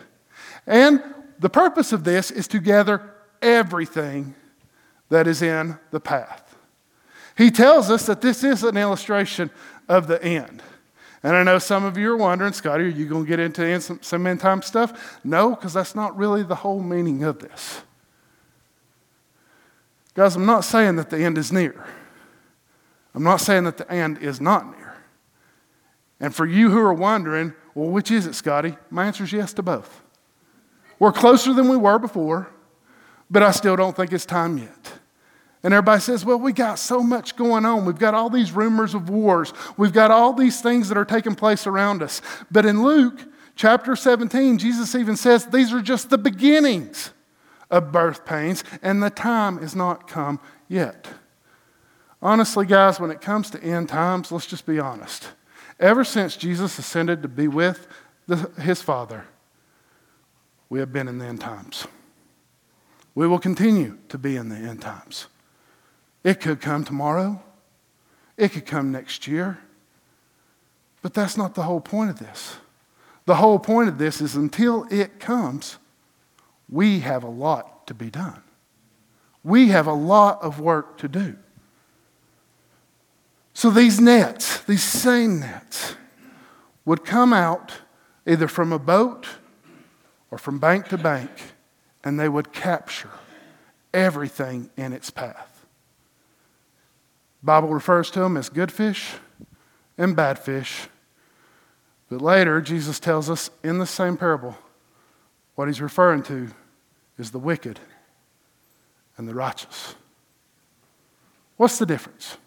And 0.66 1.04
the 1.40 1.50
purpose 1.50 1.92
of 1.92 2.04
this 2.04 2.32
is 2.32 2.48
to 2.50 2.60
gather 2.60 3.11
everything 3.42 4.36
that 5.10 5.28
is 5.28 5.42
in 5.42 5.78
the 5.92 6.00
path. 6.00 6.56
He 7.38 7.52
tells 7.52 7.90
us 7.90 8.06
that 8.06 8.22
this 8.22 8.44
is 8.44 8.64
an 8.64 8.78
illustration 8.78 9.50
of 9.90 10.08
the 10.08 10.24
end. 10.24 10.62
And 11.24 11.36
I 11.36 11.44
know 11.44 11.60
some 11.60 11.84
of 11.84 11.98
you 11.98 12.12
are 12.12 12.18
wondering, 12.18 12.54
Scotty, 12.54 12.86
are 12.86 12.88
you 12.88 13.06
going 13.06 13.26
to 13.26 13.28
get 13.28 13.40
into 13.40 13.80
some, 14.02 14.26
end 14.26 14.40
time 14.40 14.62
stuff? 14.62 15.20
No, 15.24 15.52
because 15.52 15.74
that's 15.74 15.94
not 15.94 16.18
really 16.18 16.44
the 16.44 16.56
whole 16.56 16.82
meaning 16.82 17.24
of 17.24 17.40
this. 17.40 17.82
Guys, 20.14 20.36
I'm 20.36 20.46
not 20.46 20.66
saying 20.66 20.96
that 20.96 21.10
the 21.10 21.24
end 21.24 21.38
is 21.38 21.52
near. 21.52 21.86
I'm 23.14 23.24
not 23.24 23.38
saying 23.38 23.66
that 23.66 23.78
the 23.78 23.90
end 23.92 24.18
is 24.18 24.42
not 24.42 24.76
near. 24.76 24.96
And 26.20 26.34
for 26.34 26.46
you 26.46 26.70
who 26.70 26.80
are 26.80 26.94
wondering, 26.94 27.54
well, 27.76 27.90
which 27.90 28.12
is 28.12 28.26
it, 28.26 28.36
Scotty? 28.36 28.78
My 28.90 29.06
answer 29.06 29.24
is 29.24 29.32
yes 29.32 29.54
to 29.54 29.64
both. 29.64 30.02
We're 31.00 31.12
closer 31.12 31.54
than 31.54 31.70
we 31.70 31.78
were 31.78 32.00
before, 32.00 32.50
but 33.32 33.42
I 33.42 33.52
still 33.52 33.78
don't 33.78 33.96
think 33.96 34.12
it's 34.12 34.26
time 34.26 34.58
yet. 34.58 34.94
And 35.64 35.74
everybody 35.74 36.02
says, 36.02 36.26
well, 36.26 36.40
we 36.40 36.54
got 36.54 36.80
so 36.80 37.02
much 37.02 37.36
going 37.36 37.66
on. 37.66 37.86
We've 37.86 37.98
got 37.98 38.14
all 38.14 38.30
these 38.30 38.52
rumors 38.52 38.94
of 38.94 39.10
wars. 39.10 39.54
We've 39.78 39.94
got 39.94 40.12
all 40.12 40.34
these 40.34 40.60
things 40.60 40.90
that 40.90 40.98
are 40.98 41.06
taking 41.06 41.36
place 41.36 41.66
around 41.66 42.04
us. 42.04 42.22
But 42.50 42.66
in 42.66 42.84
Luke 42.84 43.24
chapter 43.56 43.96
17, 43.96 44.58
Jesus 44.58 44.96
even 44.96 45.16
says 45.16 45.46
these 45.46 45.72
are 45.72 45.82
just 45.82 46.10
the 46.10 46.18
beginnings 46.18 47.12
of 47.70 47.92
birth 47.92 48.26
pains, 48.26 48.66
and 48.82 49.02
the 49.02 49.10
time 49.10 49.60
is 49.60 49.76
not 49.76 50.08
come 50.08 50.40
yet. 50.68 51.08
Honestly, 52.22 52.66
guys, 52.66 53.00
when 53.00 53.12
it 53.12 53.22
comes 53.22 53.50
to 53.52 53.64
end 53.64 53.88
times, 53.88 54.32
let's 54.32 54.46
just 54.46 54.66
be 54.66 54.78
honest. 54.78 55.30
Ever 55.80 56.04
since 56.04 56.36
Jesus 56.36 56.78
ascended 56.78 57.22
to 57.22 57.30
be 57.30 57.48
with 57.48 57.88
the, 58.28 58.36
his 58.62 58.82
Father, 58.82 59.26
we 60.70 60.80
have 60.80 60.92
been 60.92 61.08
in 61.08 61.18
the 61.18 61.26
end 61.26 61.40
times. 61.40 61.88
We 63.14 63.28
will 63.28 63.40
continue 63.40 63.98
to 64.10 64.18
be 64.18 64.36
in 64.36 64.50
the 64.50 64.56
end 64.56 64.82
times. 64.82 65.28
It 66.24 66.40
could 66.40 66.62
come 66.62 66.84
tomorrow, 66.84 67.42
it 68.38 68.50
could 68.50 68.66
come 68.66 68.92
next 68.92 69.28
year, 69.28 69.60
but 71.02 71.14
that's 71.14 71.36
not 71.36 71.56
the 71.56 71.64
whole 71.64 71.82
point 71.82 72.10
of 72.10 72.20
this. 72.20 72.58
The 73.26 73.36
whole 73.36 73.60
point 73.60 73.90
of 73.90 73.98
this 73.98 74.22
is 74.22 74.36
until 74.36 74.86
it 74.90 75.20
comes, 75.20 75.78
we 76.70 77.00
have 77.00 77.24
a 77.24 77.30
lot 77.30 77.88
to 77.88 77.94
be 77.94 78.10
done. 78.10 78.42
We 79.44 79.70
have 79.70 79.88
a 79.88 79.94
lot 79.94 80.42
of 80.42 80.60
work 80.60 80.98
to 81.00 81.08
do. 81.08 81.36
So 83.54 83.70
these 83.70 84.00
nets, 84.00 84.60
these 84.64 84.84
seine 84.84 85.40
nets, 85.40 85.96
would 86.86 87.04
come 87.04 87.34
out 87.34 87.74
either 88.26 88.48
from 88.48 88.72
a 88.72 88.80
boat 88.80 89.28
or 90.30 90.38
from 90.38 90.60
bank 90.60 90.88
to 90.90 90.98
bank, 90.98 91.30
and 92.04 92.20
they 92.20 92.30
would 92.30 92.52
capture 92.52 93.10
everything 93.94 94.70
in 94.78 94.94
its 94.94 95.10
path. 95.10 95.66
Bible 97.44 97.70
refers 97.70 98.12
to 98.12 98.20
them 98.20 98.38
as 98.38 98.50
good 98.50 98.72
fish 98.72 99.14
and 99.98 100.16
bad 100.16 100.38
fish. 100.38 100.88
But 102.10 102.22
later, 102.22 102.62
Jesus 102.62 103.00
tells 103.00 103.30
us 103.30 103.50
in 103.64 103.80
the 103.80 103.86
same 103.86 104.18
parable 104.18 104.58
what 105.56 105.68
he's 105.68 105.82
referring 105.82 106.24
to 106.24 106.50
is 107.18 107.32
the 107.32 107.40
wicked 107.40 107.80
and 109.18 109.28
the 109.28 109.34
righteous. 109.34 109.96
What's 111.58 111.78
the 111.78 111.86
difference? 111.86 112.38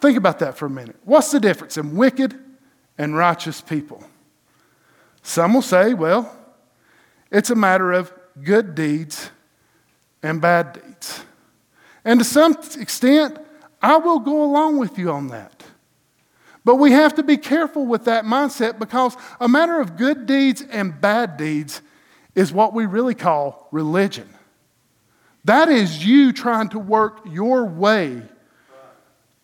Think 0.00 0.16
about 0.16 0.38
that 0.38 0.56
for 0.56 0.66
a 0.66 0.70
minute. 0.70 0.96
What's 1.04 1.30
the 1.30 1.40
difference 1.40 1.76
in 1.76 1.94
wicked 1.94 2.38
and 2.96 3.14
righteous 3.14 3.60
people? 3.60 4.02
Some 5.22 5.52
will 5.52 5.62
say, 5.62 5.92
well, 5.92 6.34
it's 7.30 7.50
a 7.50 7.54
matter 7.54 7.92
of 7.92 8.12
good 8.42 8.74
deeds 8.74 9.30
and 10.22 10.40
bad 10.40 10.72
deeds. 10.72 11.24
And 12.04 12.20
to 12.20 12.24
some 12.24 12.52
extent, 12.78 13.38
I 13.82 13.96
will 13.96 14.18
go 14.18 14.42
along 14.42 14.78
with 14.78 14.98
you 14.98 15.10
on 15.10 15.28
that. 15.28 15.64
But 16.64 16.76
we 16.76 16.92
have 16.92 17.14
to 17.14 17.22
be 17.22 17.36
careful 17.36 17.86
with 17.86 18.04
that 18.04 18.24
mindset 18.24 18.78
because 18.78 19.16
a 19.40 19.48
matter 19.48 19.80
of 19.80 19.96
good 19.96 20.26
deeds 20.26 20.62
and 20.62 21.00
bad 21.00 21.36
deeds 21.36 21.80
is 22.34 22.52
what 22.52 22.74
we 22.74 22.86
really 22.86 23.14
call 23.14 23.68
religion. 23.70 24.28
That 25.44 25.68
is 25.68 26.04
you 26.04 26.32
trying 26.32 26.68
to 26.70 26.78
work 26.78 27.20
your 27.26 27.64
way 27.64 28.22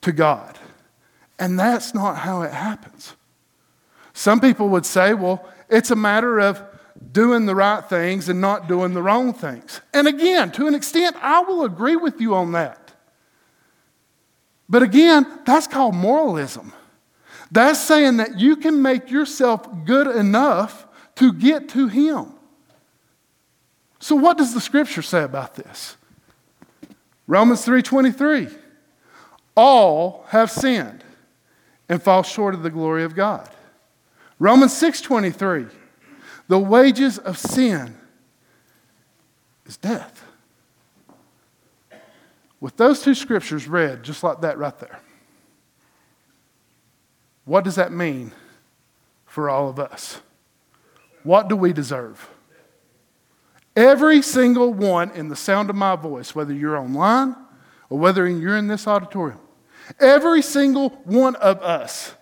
to 0.02 0.12
God. 0.12 0.58
And 1.38 1.58
that's 1.58 1.94
not 1.94 2.18
how 2.18 2.42
it 2.42 2.52
happens. 2.52 3.14
Some 4.12 4.40
people 4.40 4.68
would 4.70 4.86
say, 4.86 5.14
well, 5.14 5.46
it's 5.68 5.90
a 5.90 5.96
matter 5.96 6.38
of 6.38 6.62
doing 7.12 7.46
the 7.46 7.54
right 7.54 7.84
things 7.84 8.28
and 8.28 8.40
not 8.40 8.68
doing 8.68 8.94
the 8.94 9.02
wrong 9.02 9.32
things. 9.32 9.80
And 9.94 10.06
again, 10.06 10.52
to 10.52 10.66
an 10.66 10.74
extent, 10.74 11.16
I 11.20 11.40
will 11.40 11.64
agree 11.64 11.96
with 11.96 12.20
you 12.20 12.34
on 12.34 12.52
that. 12.52 12.92
But 14.68 14.82
again, 14.82 15.40
that's 15.44 15.66
called 15.66 15.94
moralism. 15.94 16.72
That's 17.50 17.80
saying 17.80 18.16
that 18.18 18.38
you 18.38 18.56
can 18.56 18.82
make 18.82 19.10
yourself 19.10 19.66
good 19.84 20.08
enough 20.08 20.86
to 21.16 21.32
get 21.32 21.68
to 21.70 21.88
Him. 21.88 22.32
So 23.98 24.16
what 24.16 24.36
does 24.36 24.52
the 24.52 24.60
scripture 24.60 25.02
say 25.02 25.22
about 25.22 25.54
this? 25.54 25.96
Romans 27.26 27.64
3:23. 27.64 28.50
All 29.56 30.26
have 30.28 30.50
sinned 30.50 31.02
and 31.88 32.02
fall 32.02 32.22
short 32.22 32.54
of 32.54 32.62
the 32.62 32.70
glory 32.70 33.04
of 33.04 33.14
God. 33.14 33.48
Romans 34.38 34.74
6:23 34.74 35.70
The 36.48 36.58
wages 36.58 37.18
of 37.18 37.38
sin 37.38 37.96
is 39.64 39.76
death. 39.76 40.24
With 42.60 42.76
those 42.76 43.02
two 43.02 43.14
scriptures 43.14 43.68
read 43.68 44.02
just 44.02 44.22
like 44.22 44.40
that 44.40 44.58
right 44.58 44.78
there. 44.78 45.00
What 47.44 47.64
does 47.64 47.76
that 47.76 47.92
mean 47.92 48.32
for 49.24 49.50
all 49.50 49.68
of 49.68 49.78
us? 49.78 50.20
What 51.22 51.48
do 51.48 51.56
we 51.56 51.72
deserve? 51.72 52.28
Every 53.74 54.22
single 54.22 54.72
one 54.72 55.10
in 55.10 55.28
the 55.28 55.36
sound 55.36 55.68
of 55.68 55.76
my 55.76 55.96
voice, 55.96 56.34
whether 56.34 56.52
you're 56.54 56.78
online 56.78 57.36
or 57.90 57.98
whether 57.98 58.26
you're 58.26 58.56
in 58.56 58.68
this 58.68 58.86
auditorium, 58.86 59.38
every 60.00 60.42
single 60.42 60.90
one 61.04 61.36
of 61.36 61.62
us 61.62 62.14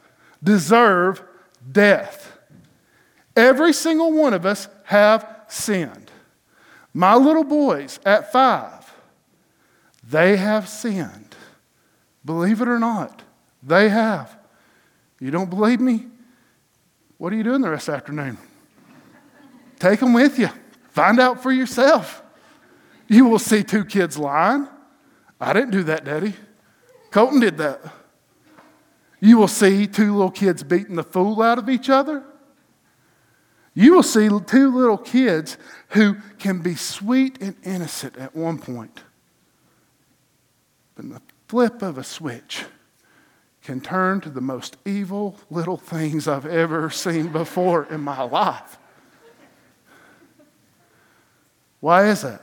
deserve 0.42 1.22
death. 1.70 2.33
Every 3.36 3.72
single 3.72 4.12
one 4.12 4.32
of 4.32 4.46
us 4.46 4.68
have 4.84 5.28
sinned. 5.48 6.10
My 6.92 7.16
little 7.16 7.44
boys 7.44 7.98
at 8.04 8.30
five, 8.30 8.92
they 10.08 10.36
have 10.36 10.68
sinned. 10.68 11.34
Believe 12.24 12.60
it 12.60 12.68
or 12.68 12.78
not, 12.78 13.22
they 13.62 13.88
have. 13.88 14.36
You 15.18 15.30
don't 15.30 15.50
believe 15.50 15.80
me? 15.80 16.06
What 17.18 17.32
are 17.32 17.36
you 17.36 17.42
doing 17.42 17.62
the 17.62 17.70
rest 17.70 17.88
of 17.88 17.92
the 17.92 17.96
afternoon? 17.96 18.38
Take 19.78 20.00
them 20.00 20.12
with 20.12 20.38
you. 20.38 20.48
Find 20.90 21.18
out 21.18 21.42
for 21.42 21.50
yourself. 21.50 22.22
You 23.08 23.24
will 23.26 23.38
see 23.38 23.62
two 23.62 23.84
kids 23.84 24.16
lying. 24.16 24.68
I 25.40 25.52
didn't 25.52 25.70
do 25.70 25.82
that, 25.84 26.04
Daddy. 26.04 26.34
Colton 27.10 27.40
did 27.40 27.58
that. 27.58 27.80
You 29.20 29.38
will 29.38 29.48
see 29.48 29.86
two 29.86 30.12
little 30.12 30.30
kids 30.30 30.62
beating 30.62 30.96
the 30.96 31.02
fool 31.02 31.42
out 31.42 31.58
of 31.58 31.68
each 31.68 31.90
other. 31.90 32.24
You 33.74 33.94
will 33.94 34.04
see 34.04 34.28
two 34.46 34.74
little 34.74 34.98
kids 34.98 35.58
who 35.88 36.16
can 36.38 36.60
be 36.60 36.76
sweet 36.76 37.38
and 37.40 37.56
innocent 37.64 38.16
at 38.16 38.34
one 38.34 38.58
point, 38.58 39.02
but 40.94 41.04
in 41.04 41.10
the 41.10 41.22
flip 41.48 41.82
of 41.82 41.98
a 41.98 42.04
switch 42.04 42.64
can 43.62 43.80
turn 43.80 44.20
to 44.20 44.30
the 44.30 44.40
most 44.40 44.76
evil 44.84 45.36
little 45.50 45.76
things 45.76 46.28
I've 46.28 46.46
ever 46.46 46.90
seen 46.90 47.32
before 47.32 47.86
in 47.90 48.00
my 48.00 48.22
life. 48.22 48.78
Why 51.80 52.08
is 52.08 52.22
that? 52.22 52.42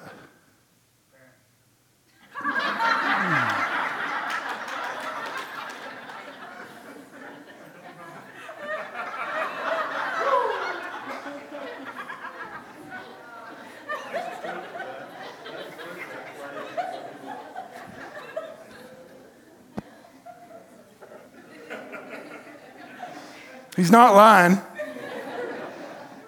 He's 23.81 23.89
not 23.89 24.13
lying. 24.13 24.61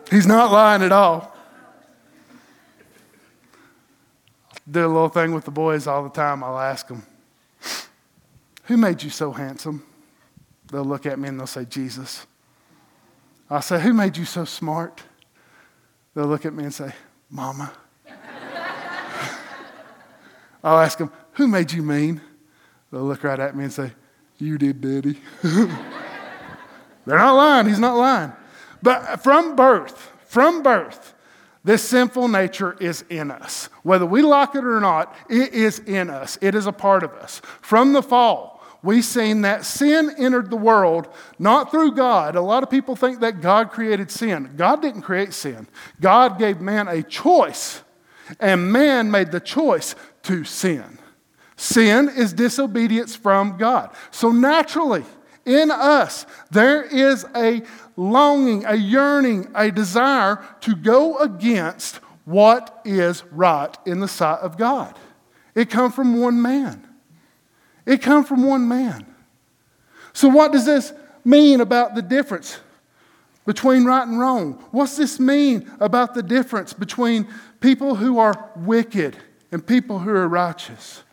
He's 0.09 0.25
not 0.25 0.51
lying 0.51 0.81
at 0.81 0.91
all. 0.91 1.37
Do 4.67 4.83
a 4.83 4.87
little 4.87 5.07
thing 5.07 5.35
with 5.35 5.45
the 5.45 5.51
boys 5.51 5.85
all 5.85 6.01
the 6.01 6.09
time. 6.09 6.43
I'll 6.43 6.57
ask 6.57 6.87
them, 6.87 7.03
Who 8.63 8.75
made 8.75 9.03
you 9.03 9.11
so 9.11 9.31
handsome? 9.31 9.85
They'll 10.71 10.83
look 10.83 11.05
at 11.05 11.19
me 11.19 11.29
and 11.29 11.39
they'll 11.39 11.45
say, 11.45 11.65
Jesus. 11.65 12.25
I'll 13.51 13.61
say, 13.61 13.79
Who 13.79 13.93
made 13.93 14.17
you 14.17 14.25
so 14.25 14.45
smart? 14.45 15.03
They'll 16.15 16.25
look 16.25 16.47
at 16.47 16.55
me 16.55 16.63
and 16.63 16.73
say, 16.73 16.91
Mama. 17.29 17.71
I'll 20.63 20.79
ask 20.79 20.97
them, 20.97 21.11
Who 21.33 21.47
made 21.47 21.71
you 21.71 21.83
mean? 21.83 22.19
They'll 22.91 23.03
look 23.03 23.23
right 23.23 23.39
at 23.39 23.55
me 23.55 23.65
and 23.65 23.73
say, 23.73 23.91
You 24.39 24.57
did, 24.57 24.81
Daddy. 24.81 25.19
They're 27.05 27.17
not 27.17 27.35
lying. 27.35 27.67
He's 27.67 27.79
not 27.79 27.97
lying. 27.97 28.33
But 28.81 29.23
from 29.23 29.55
birth, 29.55 30.11
from 30.25 30.63
birth, 30.63 31.13
this 31.63 31.81
sinful 31.81 32.27
nature 32.27 32.75
is 32.79 33.05
in 33.09 33.31
us. 33.31 33.69
Whether 33.83 34.05
we 34.05 34.21
like 34.21 34.55
it 34.55 34.65
or 34.65 34.81
not, 34.81 35.15
it 35.29 35.53
is 35.53 35.79
in 35.79 36.09
us. 36.09 36.37
It 36.41 36.55
is 36.55 36.67
a 36.67 36.73
part 36.73 37.03
of 37.03 37.13
us. 37.13 37.41
From 37.61 37.93
the 37.93 38.03
fall, 38.03 38.61
we've 38.83 39.05
seen 39.05 39.41
that 39.41 39.63
sin 39.63 40.13
entered 40.17 40.49
the 40.49 40.57
world 40.57 41.07
not 41.39 41.71
through 41.71 41.95
God. 41.95 42.35
A 42.35 42.41
lot 42.41 42.63
of 42.63 42.69
people 42.69 42.97
think 42.97 43.21
that 43.21 43.39
God 43.39 43.71
created 43.71 44.11
sin. 44.11 44.51
God 44.57 44.81
didn't 44.81 45.03
create 45.03 45.33
sin, 45.33 45.67
God 46.01 46.37
gave 46.37 46.59
man 46.59 46.89
a 46.89 47.01
choice, 47.01 47.81
and 48.39 48.71
man 48.71 49.09
made 49.09 49.31
the 49.31 49.39
choice 49.39 49.95
to 50.23 50.43
sin. 50.43 50.99
Sin 51.55 52.09
is 52.09 52.33
disobedience 52.33 53.15
from 53.15 53.57
God. 53.57 53.95
So 54.11 54.31
naturally, 54.31 55.05
in 55.45 55.71
us, 55.71 56.25
there 56.51 56.83
is 56.83 57.25
a 57.35 57.63
longing, 57.97 58.65
a 58.65 58.75
yearning, 58.75 59.49
a 59.55 59.71
desire 59.71 60.43
to 60.61 60.75
go 60.75 61.17
against 61.17 61.97
what 62.25 62.81
is 62.85 63.23
right 63.31 63.75
in 63.85 63.99
the 63.99 64.07
sight 64.07 64.39
of 64.39 64.57
God. 64.57 64.97
It 65.55 65.69
comes 65.69 65.93
from 65.93 66.19
one 66.19 66.41
man. 66.41 66.87
It 67.85 68.01
comes 68.01 68.27
from 68.27 68.43
one 68.43 68.67
man. 68.67 69.05
So, 70.13 70.29
what 70.29 70.51
does 70.51 70.65
this 70.65 70.93
mean 71.25 71.59
about 71.59 71.95
the 71.95 72.01
difference 72.01 72.59
between 73.45 73.83
right 73.83 74.07
and 74.07 74.19
wrong? 74.19 74.53
What's 74.71 74.95
this 74.95 75.19
mean 75.19 75.69
about 75.79 76.13
the 76.13 76.23
difference 76.23 76.71
between 76.71 77.27
people 77.59 77.95
who 77.95 78.19
are 78.19 78.49
wicked 78.55 79.17
and 79.51 79.65
people 79.65 79.99
who 79.99 80.11
are 80.11 80.27
righteous? 80.27 81.03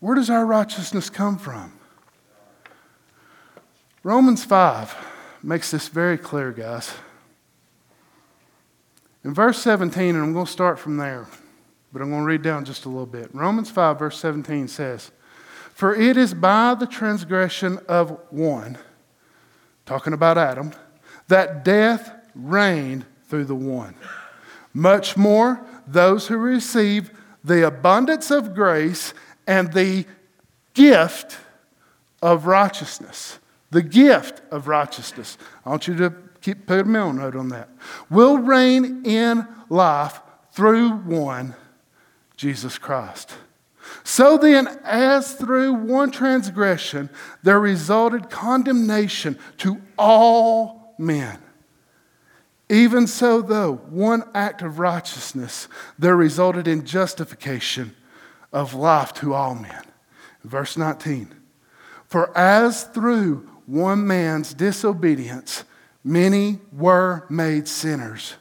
Where 0.00 0.14
does 0.14 0.30
our 0.30 0.46
righteousness 0.46 1.10
come 1.10 1.38
from? 1.38 1.78
Romans 4.04 4.44
5 4.44 4.96
makes 5.44 5.70
this 5.70 5.86
very 5.86 6.18
clear, 6.18 6.50
guys. 6.50 6.92
In 9.22 9.32
verse 9.32 9.58
17, 9.58 10.16
and 10.16 10.24
I'm 10.24 10.32
going 10.32 10.46
to 10.46 10.50
start 10.50 10.80
from 10.80 10.96
there, 10.96 11.28
but 11.92 12.02
I'm 12.02 12.10
going 12.10 12.22
to 12.22 12.26
read 12.26 12.42
down 12.42 12.64
just 12.64 12.84
a 12.84 12.88
little 12.88 13.06
bit. 13.06 13.32
Romans 13.32 13.70
5, 13.70 14.00
verse 14.00 14.18
17 14.18 14.66
says, 14.66 15.12
For 15.72 15.94
it 15.94 16.16
is 16.16 16.34
by 16.34 16.74
the 16.74 16.86
transgression 16.86 17.78
of 17.88 18.18
one, 18.30 18.76
talking 19.86 20.12
about 20.12 20.36
Adam, 20.36 20.72
that 21.28 21.64
death 21.64 22.12
reigned 22.34 23.04
through 23.28 23.44
the 23.44 23.54
one. 23.54 23.94
Much 24.74 25.16
more, 25.16 25.64
those 25.86 26.26
who 26.26 26.36
receive 26.36 27.12
the 27.44 27.64
abundance 27.64 28.32
of 28.32 28.52
grace 28.52 29.14
and 29.46 29.72
the 29.72 30.06
gift 30.74 31.38
of 32.20 32.46
righteousness 32.46 33.38
the 33.72 33.82
gift 33.82 34.42
of 34.52 34.68
righteousness. 34.68 35.38
I 35.64 35.70
want 35.70 35.88
you 35.88 35.96
to 35.96 36.14
keep 36.42 36.66
put 36.66 36.80
a 36.80 36.84
middle 36.84 37.12
note 37.12 37.34
on 37.34 37.48
that. 37.48 37.70
Will 38.10 38.36
reign 38.38 39.02
in 39.04 39.48
life 39.70 40.20
through 40.52 40.90
one, 40.90 41.54
Jesus 42.36 42.76
Christ. 42.76 43.32
So 44.04 44.36
then, 44.36 44.68
as 44.84 45.34
through 45.34 45.72
one 45.72 46.10
transgression 46.10 47.08
there 47.42 47.58
resulted 47.58 48.28
condemnation 48.30 49.38
to 49.58 49.80
all 49.98 50.94
men, 50.98 51.38
even 52.68 53.06
so, 53.06 53.42
though 53.42 53.74
one 53.74 54.24
act 54.34 54.62
of 54.62 54.78
righteousness 54.78 55.66
there 55.98 56.16
resulted 56.16 56.68
in 56.68 56.84
justification 56.84 57.94
of 58.52 58.74
life 58.74 59.14
to 59.14 59.32
all 59.32 59.54
men. 59.54 59.82
Verse 60.44 60.76
19 60.76 61.34
For 62.06 62.36
as 62.36 62.84
through 62.84 63.48
one 63.66 64.06
man's 64.06 64.54
disobedience, 64.54 65.64
many 66.04 66.58
were 66.72 67.26
made 67.28 67.68
sinners. 67.68 68.34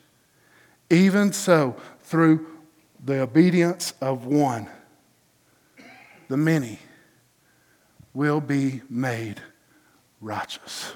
Even 0.90 1.32
so, 1.32 1.76
through 2.02 2.48
the 3.04 3.22
obedience 3.22 3.94
of 4.02 4.26
one, 4.26 4.68
the 6.28 6.38
many 6.38 6.80
will 8.14 8.42
be 8.42 8.82
made 8.90 9.42
righteous. 10.20 10.94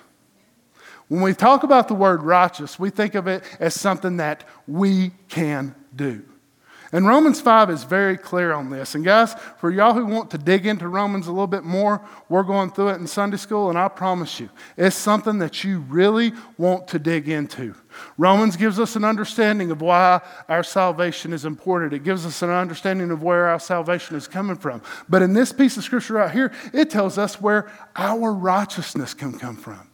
When 1.08 1.22
we 1.22 1.34
talk 1.34 1.64
about 1.64 1.88
the 1.88 1.94
word 1.94 2.24
righteous, 2.24 2.80
we 2.80 2.90
think 2.90 3.16
of 3.16 3.28
it 3.28 3.44
as 3.60 3.80
something 3.80 4.18
that 4.18 4.44
we 4.68 5.12
can 5.30 5.76
do. 5.96 6.24
And 6.96 7.06
Romans 7.06 7.42
5 7.42 7.72
is 7.72 7.84
very 7.84 8.16
clear 8.16 8.54
on 8.54 8.70
this. 8.70 8.96
And 8.96 9.04
guys, 9.04 9.36
for 9.58 9.70
y'all 9.70 9.94
who 9.94 10.06
want 10.06 10.32
to 10.32 10.38
dig 10.38 10.66
into 10.66 10.88
Romans 10.88 11.28
a 11.28 11.30
little 11.30 11.46
bit 11.46 11.66
more, 11.66 12.00
we're 12.30 12.42
going 12.42 12.72
through 12.72 12.92
it 12.92 13.02
in 13.02 13.06
Sunday 13.06 13.36
school, 13.36 13.68
and 13.68 13.78
I 13.78 13.90
promise 13.90 14.40
you, 14.40 14.50
it's 14.78 14.96
something 14.96 15.40
that 15.40 15.62
you 15.66 15.80
really 15.90 16.32
want 16.58 16.88
to 16.88 16.98
dig 16.98 17.28
into. 17.28 17.76
Romans 18.18 18.56
gives 18.56 18.80
us 18.80 18.96
an 18.96 19.04
understanding 19.04 19.72
of 19.72 19.82
why 19.82 20.22
our 20.48 20.64
salvation 20.64 21.34
is 21.34 21.44
important. 21.44 21.92
It 21.92 22.06
gives 22.06 22.26
us 22.26 22.42
an 22.42 22.50
understanding 22.50 23.12
of 23.12 23.22
where 23.22 23.48
our 23.48 23.60
salvation 23.60 24.16
is 24.16 24.26
coming 24.26 24.56
from. 24.56 24.82
But 25.10 25.22
in 25.22 25.34
this 25.34 25.52
piece 25.52 25.76
of 25.76 25.84
scripture 25.84 26.14
right 26.14 26.32
here, 26.32 26.54
it 26.72 26.90
tells 26.90 27.18
us 27.18 27.42
where 27.42 27.70
our 27.98 28.32
righteousness 28.32 29.14
can 29.14 29.38
come 29.38 29.58
from. 29.58 29.90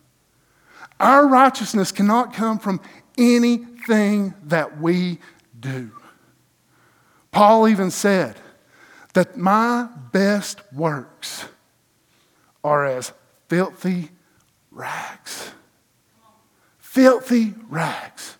Our 1.00 1.28
righteousness 1.28 1.92
cannot 1.92 2.36
come 2.36 2.60
from 2.60 2.80
anything 3.18 4.36
that 4.44 4.80
we 4.80 5.18
do. 5.60 5.94
Paul 7.32 7.68
even 7.68 7.92
said 7.92 8.36
that 9.14 9.38
my 9.38 9.88
best 10.12 10.62
works 10.74 11.46
are 12.64 12.86
as 12.86 13.14
filthy 13.48 14.10
rags. 14.70 15.52
Filthy 16.78 17.54
rags. 17.70 18.38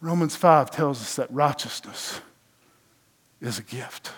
Romans 0.00 0.36
5 0.36 0.70
tells 0.70 1.00
us 1.00 1.16
that 1.16 1.30
righteousness 1.32 2.20
is 3.40 3.58
a 3.58 3.62
gift. 3.62 4.12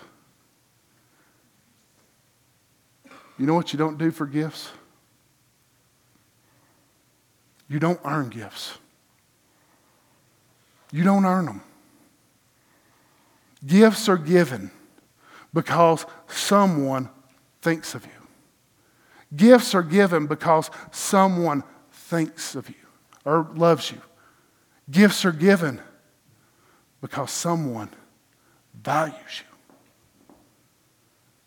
You 3.38 3.46
know 3.46 3.54
what 3.54 3.72
you 3.72 3.78
don't 3.78 3.96
do 3.96 4.10
for 4.10 4.26
gifts? 4.26 4.70
You 7.68 7.78
don't 7.78 8.00
earn 8.04 8.28
gifts. 8.28 8.78
You 10.96 11.04
don't 11.04 11.26
earn 11.26 11.44
them. 11.44 11.60
Gifts 13.66 14.08
are 14.08 14.16
given 14.16 14.70
because 15.52 16.06
someone 16.26 17.10
thinks 17.60 17.94
of 17.94 18.06
you. 18.06 19.36
Gifts 19.36 19.74
are 19.74 19.82
given 19.82 20.26
because 20.26 20.70
someone 20.92 21.64
thinks 21.92 22.54
of 22.54 22.70
you 22.70 22.86
or 23.26 23.46
loves 23.54 23.90
you. 23.90 24.00
Gifts 24.90 25.26
are 25.26 25.32
given 25.32 25.82
because 27.02 27.30
someone 27.30 27.90
values 28.82 29.42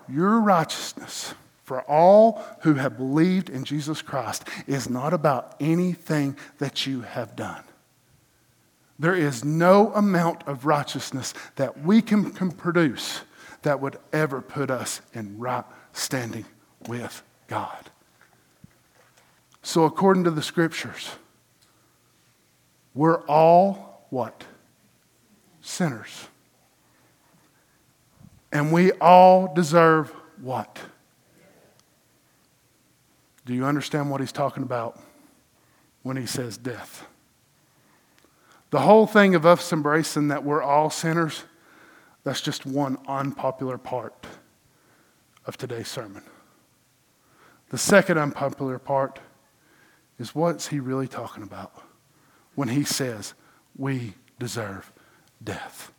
you. 0.07 0.13
Your 0.15 0.41
righteousness 0.41 1.33
for 1.63 1.81
all 1.89 2.43
who 2.61 2.75
have 2.75 2.97
believed 2.97 3.49
in 3.49 3.63
Jesus 3.63 4.03
Christ 4.03 4.47
is 4.67 4.87
not 4.87 5.11
about 5.11 5.55
anything 5.59 6.37
that 6.59 6.85
you 6.85 7.01
have 7.01 7.35
done. 7.35 7.63
There 8.99 9.15
is 9.15 9.45
no 9.45 9.93
amount 9.93 10.45
of 10.45 10.65
righteousness 10.65 11.33
that 11.55 11.83
we 11.83 12.01
can, 12.01 12.31
can 12.31 12.51
produce 12.51 13.21
that 13.61 13.79
would 13.79 13.97
ever 14.11 14.41
put 14.41 14.69
us 14.69 15.01
in 15.13 15.39
right 15.39 15.63
standing 15.93 16.45
with 16.87 17.23
God. 17.47 17.89
So, 19.61 19.85
according 19.85 20.25
to 20.25 20.31
the 20.31 20.41
scriptures, 20.41 21.11
we're 22.93 23.21
all 23.25 24.05
what? 24.09 24.43
Sinners. 25.61 26.27
And 28.51 28.71
we 28.73 28.91
all 28.93 29.53
deserve 29.53 30.11
what? 30.41 30.79
Do 33.45 33.53
you 33.53 33.65
understand 33.65 34.09
what 34.09 34.21
he's 34.21 34.31
talking 34.31 34.63
about 34.63 34.99
when 36.03 36.17
he 36.17 36.25
says 36.25 36.57
death? 36.57 37.05
The 38.71 38.81
whole 38.81 39.07
thing 39.07 39.33
of 39.33 39.45
us 39.45 39.73
embracing 39.73 40.27
that 40.27 40.43
we're 40.43 40.61
all 40.61 40.89
sinners, 40.89 41.43
that's 42.23 42.41
just 42.41 42.65
one 42.65 42.97
unpopular 43.07 43.77
part 43.77 44.27
of 45.45 45.57
today's 45.57 45.87
sermon. 45.87 46.23
The 47.69 47.77
second 47.77 48.17
unpopular 48.17 48.77
part 48.77 49.19
is 50.19 50.35
what's 50.35 50.67
he 50.67 50.79
really 50.79 51.07
talking 51.07 51.43
about 51.43 51.83
when 52.53 52.67
he 52.67 52.83
says 52.83 53.33
we 53.75 54.13
deserve 54.37 54.91
death? 55.43 55.91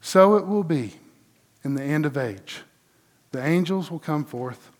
So 0.00 0.36
it 0.36 0.46
will 0.46 0.64
be 0.64 0.94
in 1.64 1.74
the 1.74 1.82
end 1.82 2.06
of 2.06 2.16
age. 2.16 2.62
The 3.32 3.44
angels 3.44 3.90
will 3.90 3.98
come 3.98 4.24
forth 4.24 4.70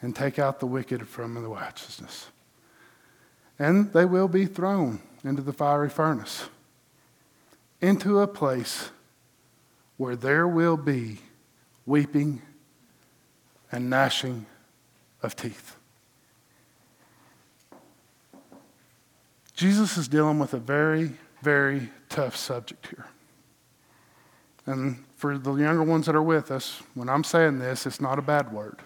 and 0.00 0.14
take 0.14 0.38
out 0.38 0.60
the 0.60 0.66
wicked 0.66 1.06
from 1.06 1.34
the 1.34 1.40
righteousness. 1.42 2.28
And 3.58 3.92
they 3.92 4.04
will 4.04 4.28
be 4.28 4.46
thrown 4.46 5.00
into 5.22 5.42
the 5.42 5.52
fiery 5.52 5.88
furnace, 5.88 6.46
into 7.80 8.18
a 8.20 8.26
place 8.26 8.90
where 9.96 10.16
there 10.16 10.48
will 10.48 10.76
be 10.76 11.18
weeping 11.86 12.42
and 13.70 13.88
gnashing 13.88 14.46
of 15.22 15.36
teeth. 15.36 15.76
Jesus 19.54 19.96
is 19.96 20.08
dealing 20.08 20.40
with 20.40 20.54
a 20.54 20.58
very, 20.58 21.12
very 21.42 21.90
tough 22.08 22.34
subject 22.34 22.88
here. 22.88 23.06
And 24.66 25.04
for 25.22 25.38
the 25.38 25.54
younger 25.54 25.84
ones 25.84 26.06
that 26.06 26.16
are 26.16 26.22
with 26.22 26.50
us, 26.50 26.82
when 26.94 27.08
I'm 27.08 27.22
saying 27.22 27.60
this, 27.60 27.86
it's 27.86 28.00
not 28.00 28.18
a 28.18 28.22
bad 28.22 28.52
word, 28.52 28.80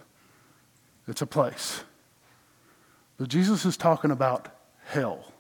it's 1.09 1.23
a 1.23 1.27
place. 1.27 1.83
But 3.17 3.29
Jesus 3.29 3.65
is 3.65 3.79
talking 3.79 4.11
about 4.11 4.49
hell 4.85 5.33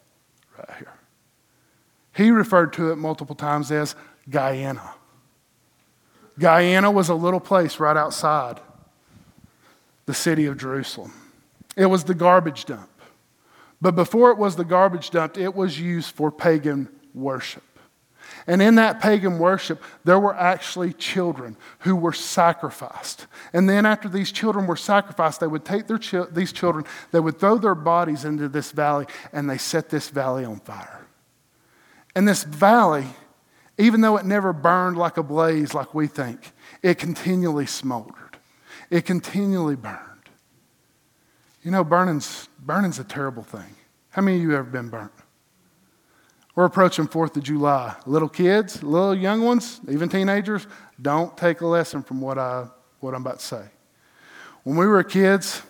right 0.57 0.71
here. 0.79 0.95
He 2.15 2.31
referred 2.31 2.73
to 2.75 2.93
it 2.93 2.97
multiple 2.97 3.35
times 3.37 3.71
as 3.71 3.95
Gehenna. 4.31 4.95
Gehenna 6.39 6.91
was 6.91 7.11
a 7.11 7.15
little 7.15 7.41
place 7.41 7.79
right 7.79 7.97
outside 7.99 8.59
the 10.07 10.15
city 10.15 10.47
of 10.47 10.57
Jerusalem. 10.57 11.13
It 11.77 11.87
was 11.87 12.05
the 12.05 12.15
garbage 12.15 12.65
dump. 12.65 12.89
But 13.83 13.97
before 13.97 14.31
it 14.31 14.39
was 14.39 14.57
the 14.57 14.65
garbage 14.65 15.11
dump, 15.11 15.37
it 15.37 15.55
was 15.55 15.79
used 15.79 16.15
for 16.15 16.31
pagan 16.31 16.89
worship. 17.13 17.63
And 18.47 18.63
in 18.63 18.77
that 18.77 19.01
pagan 19.01 19.39
worship, 19.39 19.83
there 20.05 20.21
were 20.21 20.35
actually 20.35 20.93
children 20.93 21.57
who 21.81 21.97
were 21.97 22.13
sacrificed. 22.13 23.27
And 23.53 23.69
then, 23.69 23.85
after 23.87 24.09
these 24.09 24.31
children 24.31 24.67
were 24.67 24.77
sacrificed, 24.77 25.41
they 25.41 25.47
would 25.47 25.65
take 25.65 25.87
their 25.87 25.99
chi- 25.99 26.31
these 26.31 26.53
children, 26.53 26.85
they 27.13 27.21
would 27.21 27.39
throw 27.39 27.59
their 27.59 27.75
bodies 27.75 28.25
into 28.25 28.49
this 28.49 28.71
valley, 28.71 29.07
and 29.33 29.51
they 29.51 29.59
set 29.59 29.89
this 29.89 30.09
valley 30.09 30.45
on 30.45 30.61
fire. 30.61 31.07
And 32.15 32.27
this 32.27 32.45
valley, 32.45 33.07
even 33.79 34.01
though 34.01 34.17
it 34.17 34.25
never 34.25 34.53
burned 34.53 34.97
like 34.97 35.17
a 35.17 35.23
blaze 35.23 35.75
like 35.75 35.95
we 35.95 36.07
think, 36.07 36.53
it 36.83 36.99
continually 36.99 37.67
smoldered, 37.67 38.39
it 38.91 39.05
continually 39.05 39.77
burned. 39.77 40.01
You 41.63 41.73
know, 41.73 41.83
burning's, 41.83 42.49
burning's 42.65 43.01
a 43.01 43.05
terrible 43.05 43.43
thing. 43.43 43.75
How 44.11 44.23
many 44.23 44.37
of 44.37 44.43
you 44.45 44.51
have 44.51 44.61
ever 44.61 44.71
been 44.71 44.89
burnt? 44.89 45.13
We're 46.57 46.65
approaching 46.65 47.07
4th 47.07 47.37
of 47.37 47.43
July. 47.43 47.95
Little 48.07 48.31
kids, 48.31 48.83
little 48.83 49.15
young 49.15 49.43
ones, 49.43 49.79
even 49.91 50.09
teenagers, 50.09 50.67
don't 51.01 51.37
take 51.37 51.61
a 51.61 51.67
lesson 51.67 52.03
from 52.03 52.23
what, 52.23 52.39
I, 52.39 52.67
what 53.01 53.15
I'm 53.15 53.21
about 53.21 53.41
to 53.41 53.45
say. 53.45 53.65
When 54.65 54.79
we 54.79 54.87
were 54.87 55.05
kids, 55.05 55.61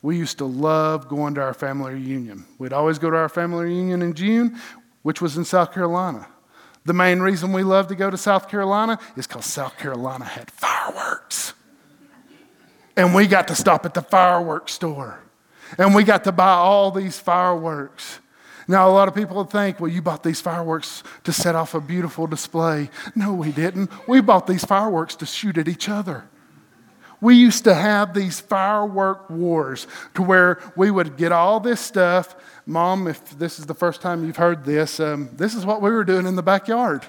we 0.00 0.16
used 0.16 0.38
to 0.38 0.46
love 0.46 1.08
going 1.08 1.34
to 1.34 1.42
our 1.42 1.52
family 1.52 1.92
reunion. 1.92 2.46
We'd 2.58 2.72
always 2.72 2.98
go 2.98 3.10
to 3.10 3.16
our 3.18 3.28
family 3.28 3.66
reunion 3.66 4.00
in 4.00 4.14
June, 4.14 4.58
which 5.02 5.20
was 5.20 5.36
in 5.36 5.44
South 5.44 5.74
Carolina. 5.74 6.26
The 6.86 6.94
main 6.94 7.20
reason 7.20 7.52
we 7.52 7.62
loved 7.62 7.90
to 7.90 7.94
go 7.94 8.08
to 8.08 8.16
South 8.16 8.48
Carolina 8.48 8.98
is 9.18 9.26
because 9.26 9.44
South 9.44 9.76
Carolina 9.76 10.24
had 10.24 10.50
fireworks. 10.50 11.52
And 12.96 13.14
we 13.14 13.26
got 13.26 13.48
to 13.48 13.54
stop 13.54 13.84
at 13.84 13.92
the 13.92 14.02
fireworks 14.02 14.72
store. 14.72 15.20
And 15.76 15.94
we 15.94 16.02
got 16.02 16.24
to 16.24 16.32
buy 16.32 16.52
all 16.52 16.90
these 16.90 17.18
fireworks. 17.18 18.20
Now, 18.66 18.88
a 18.88 18.92
lot 18.92 19.08
of 19.08 19.14
people 19.14 19.44
think, 19.44 19.80
well, 19.80 19.90
you 19.90 20.00
bought 20.00 20.22
these 20.22 20.40
fireworks 20.40 21.02
to 21.24 21.32
set 21.32 21.54
off 21.54 21.74
a 21.74 21.80
beautiful 21.80 22.26
display. 22.26 22.90
No, 23.14 23.34
we 23.34 23.52
didn't. 23.52 23.90
We 24.08 24.20
bought 24.20 24.46
these 24.46 24.64
fireworks 24.64 25.16
to 25.16 25.26
shoot 25.26 25.58
at 25.58 25.68
each 25.68 25.88
other. 25.88 26.24
We 27.20 27.36
used 27.36 27.64
to 27.64 27.74
have 27.74 28.12
these 28.12 28.40
firework 28.40 29.30
wars 29.30 29.86
to 30.14 30.22
where 30.22 30.60
we 30.76 30.90
would 30.90 31.16
get 31.16 31.32
all 31.32 31.60
this 31.60 31.80
stuff. 31.80 32.36
Mom, 32.66 33.06
if 33.06 33.38
this 33.38 33.58
is 33.58 33.66
the 33.66 33.74
first 33.74 34.00
time 34.02 34.26
you've 34.26 34.36
heard 34.36 34.64
this, 34.64 35.00
um, 35.00 35.30
this 35.32 35.54
is 35.54 35.64
what 35.64 35.80
we 35.80 35.90
were 35.90 36.04
doing 36.04 36.26
in 36.26 36.36
the 36.36 36.42
backyard. 36.42 37.04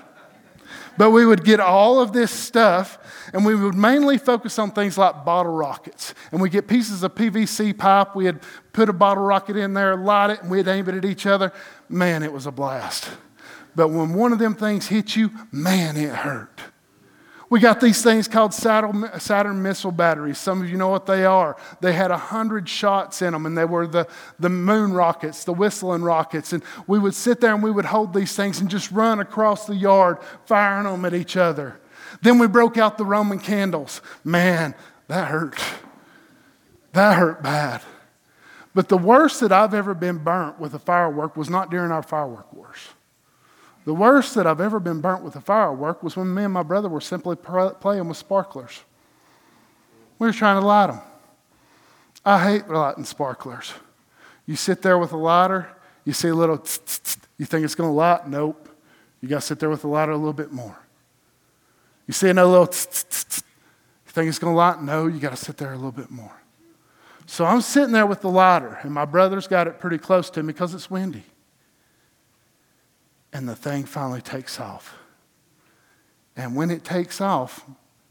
But 0.97 1.12
we 1.12 1.25
would 1.25 1.43
get 1.43 1.60
all 1.60 1.99
of 1.99 2.13
this 2.13 2.31
stuff, 2.31 2.97
and 3.34 3.45
we 3.45 3.55
would 3.55 3.75
mainly 3.75 4.17
focus 4.17 4.58
on 4.60 4.71
things 4.71 4.97
like 4.97 5.25
bottle 5.25 5.53
rockets. 5.53 6.13
And 6.31 6.41
we 6.41 6.49
get 6.49 6.67
pieces 6.67 7.03
of 7.03 7.15
PVC 7.15 7.77
pipe. 7.77 8.15
We 8.15 8.25
had 8.25 8.41
put 8.73 8.88
a 8.89 8.93
bottle 8.93 9.23
rocket 9.23 9.58
in 9.58 9.73
there, 9.73 9.95
light 9.95 10.31
it, 10.31 10.41
and 10.41 10.49
we'd 10.49 10.67
aim 10.67 10.88
it 10.88 10.95
at 10.95 11.05
each 11.05 11.25
other. 11.25 11.51
Man, 11.89 12.23
it 12.23 12.31
was 12.31 12.45
a 12.45 12.51
blast. 12.51 13.10
But 13.75 13.89
when 13.89 14.13
one 14.13 14.31
of 14.31 14.39
them 14.39 14.55
things 14.55 14.88
hit 14.88 15.15
you, 15.15 15.31
man, 15.51 15.97
it 15.97 16.13
hurt. 16.13 16.62
We 17.49 17.60
got 17.60 17.79
these 17.79 18.01
things 18.01 18.27
called 18.27 18.53
Saturn 18.53 19.62
missile 19.62 19.91
batteries. 19.91 20.39
Some 20.39 20.62
of 20.62 20.69
you 20.69 20.77
know 20.77 20.89
what 20.89 21.05
they 21.05 21.25
are. 21.25 21.55
They 21.79 21.93
had 21.93 22.10
100 22.10 22.67
shots 22.67 23.21
in 23.21 23.34
them, 23.34 23.45
and 23.45 23.55
they 23.55 23.65
were 23.65 23.86
the, 23.86 24.08
the 24.39 24.49
moon 24.49 24.93
rockets, 24.93 25.43
the 25.43 25.53
whistling 25.53 26.01
rockets. 26.01 26.53
And 26.53 26.63
we 26.88 26.97
would 26.97 27.13
sit 27.13 27.41
there 27.41 27.53
and 27.53 27.62
we 27.62 27.69
would 27.69 27.86
hold 27.86 28.13
these 28.13 28.36
things 28.36 28.60
and 28.60 28.69
just 28.69 28.91
run 28.91 29.19
across 29.19 29.67
the 29.67 29.75
yard, 29.75 30.17
firing 30.45 30.86
them 30.86 31.05
at 31.05 31.13
each 31.13 31.38
other. 31.38 31.79
Then 32.21 32.39
we 32.39 32.47
broke 32.47 32.77
out 32.77 32.97
the 32.97 33.05
Roman 33.05 33.38
candles. 33.38 34.01
Man, 34.23 34.73
that 35.08 35.27
hurt. 35.27 35.60
That 36.93 37.17
hurt 37.17 37.43
bad. 37.43 37.81
But 38.73 38.89
the 38.89 38.97
worst 38.97 39.39
that 39.41 39.51
I've 39.51 39.73
ever 39.73 39.93
been 39.93 40.17
burnt 40.17 40.60
with 40.60 40.73
a 40.73 40.79
firework 40.79 41.38
was 41.38 41.49
not 41.49 41.69
during 41.69 41.91
our 41.91 42.03
firework 42.03 42.51
wars. 42.51 42.79
The 43.86 43.93
worst 43.93 44.34
that 44.34 44.48
I've 44.48 44.62
ever 44.62 44.80
been 44.80 45.00
burnt 45.00 45.24
with 45.24 45.36
a 45.36 45.41
firework 45.41 46.02
was 46.02 46.17
when 46.17 46.34
me 46.34 46.43
and 46.43 46.54
my 46.54 46.63
brother 46.63 46.89
were 46.89 47.02
simply 47.02 47.36
playing 47.36 48.08
with 48.08 48.17
sparklers. 48.17 48.82
We 50.17 50.28
were 50.28 50.34
trying 50.34 50.60
to 50.60 50.65
light 50.65 50.88
them. 50.88 51.02
I 52.26 52.43
hate 52.43 52.67
lighting 52.67 53.06
sparklers. 53.06 53.74
You 54.48 54.56
sit 54.56 54.82
there 54.82 54.98
with 54.98 55.12
a 55.12 55.17
lighter, 55.17 55.69
you 56.04 56.13
see 56.13 56.30
a 56.30 56.36
little, 56.36 56.63
you 57.38 57.45
think 57.45 57.63
it's 57.63 57.76
going 57.76 57.89
to 57.89 57.93
light? 57.93 58.28
Nope. 58.28 58.69
You 59.21 59.30
got 59.30 59.41
to 59.41 59.45
sit 59.45 59.60
there 59.60 59.69
with 59.69 59.82
the 59.82 59.88
lighter 59.88 60.12
a 60.12 60.17
little 60.17 60.34
bit 60.34 60.52
more. 60.52 60.78
You 62.08 62.13
see 62.13 62.30
another 62.30 62.50
little, 62.50 62.74
you 62.74 64.12
think 64.12 64.30
it's 64.30 64.39
going 64.39 64.54
to 64.54 64.58
light? 64.58 64.82
No, 64.82 65.06
you 65.06 65.19
got 65.19 65.32
to 65.32 65.38
sit 65.38 65.58
there 65.58 65.74
a 65.74 65.76
little 65.76 65.91
bit 65.91 66.10
more. 66.10 66.34
So 67.28 67.45
I'm 67.45 67.62
sitting 67.62 67.91
there 67.91 68.06
with 68.06 68.21
the 68.21 68.30
lighter, 68.30 68.80
and 68.82 68.91
my 68.91 69.06
brother's 69.06 69.48
got 69.48 69.67
it 69.67 69.80
pretty 69.80 69.98
close 70.00 70.32
to 70.32 70.41
me 70.41 70.54
because 70.54 70.74
it's 70.74 70.89
windy 70.89 71.24
and 73.36 73.50
the 73.50 73.56
thing 73.56 73.84
finally 73.84 74.21
takes 74.21 74.62
off. 74.62 74.95
And 76.38 76.56
when 76.56 76.71
it 76.71 76.86
takes 76.86 77.19
off, 77.19 77.65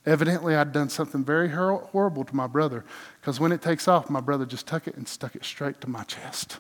evidently 0.05 0.55
I'd 0.55 0.71
done 0.71 0.91
something 0.91 1.25
very 1.25 1.49
horrible 1.49 2.25
to 2.25 2.37
my 2.37 2.47
brother 2.47 2.85
because 3.21 3.41
when 3.41 3.51
it 3.51 3.63
takes 3.63 3.89
off, 3.89 4.11
my 4.11 4.21
brother 4.21 4.45
just 4.45 4.67
took 4.67 4.87
it 4.87 4.97
and 4.97 5.09
stuck 5.09 5.35
it 5.35 5.43
straight 5.47 5.81
to 5.81 5.89
my 5.89 6.05
chest. 6.05 6.59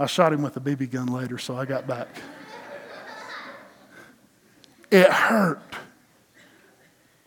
I 0.00 0.06
shot 0.06 0.32
him 0.32 0.42
with 0.42 0.56
a 0.56 0.60
BB 0.60 0.90
gun 0.90 1.06
later, 1.06 1.38
so 1.38 1.56
I 1.56 1.64
got 1.64 1.86
back. 1.86 2.08
It 4.90 5.08
hurt. 5.08 5.62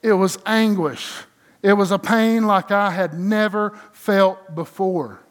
It 0.04 0.14
was 0.14 0.38
anguish. 0.46 1.24
It 1.64 1.74
was 1.74 1.92
a 1.92 1.98
pain 1.98 2.46
like 2.46 2.70
I 2.70 2.92
had 2.92 3.18
never 3.18 3.80
felt 3.94 4.56
before. 4.56 5.22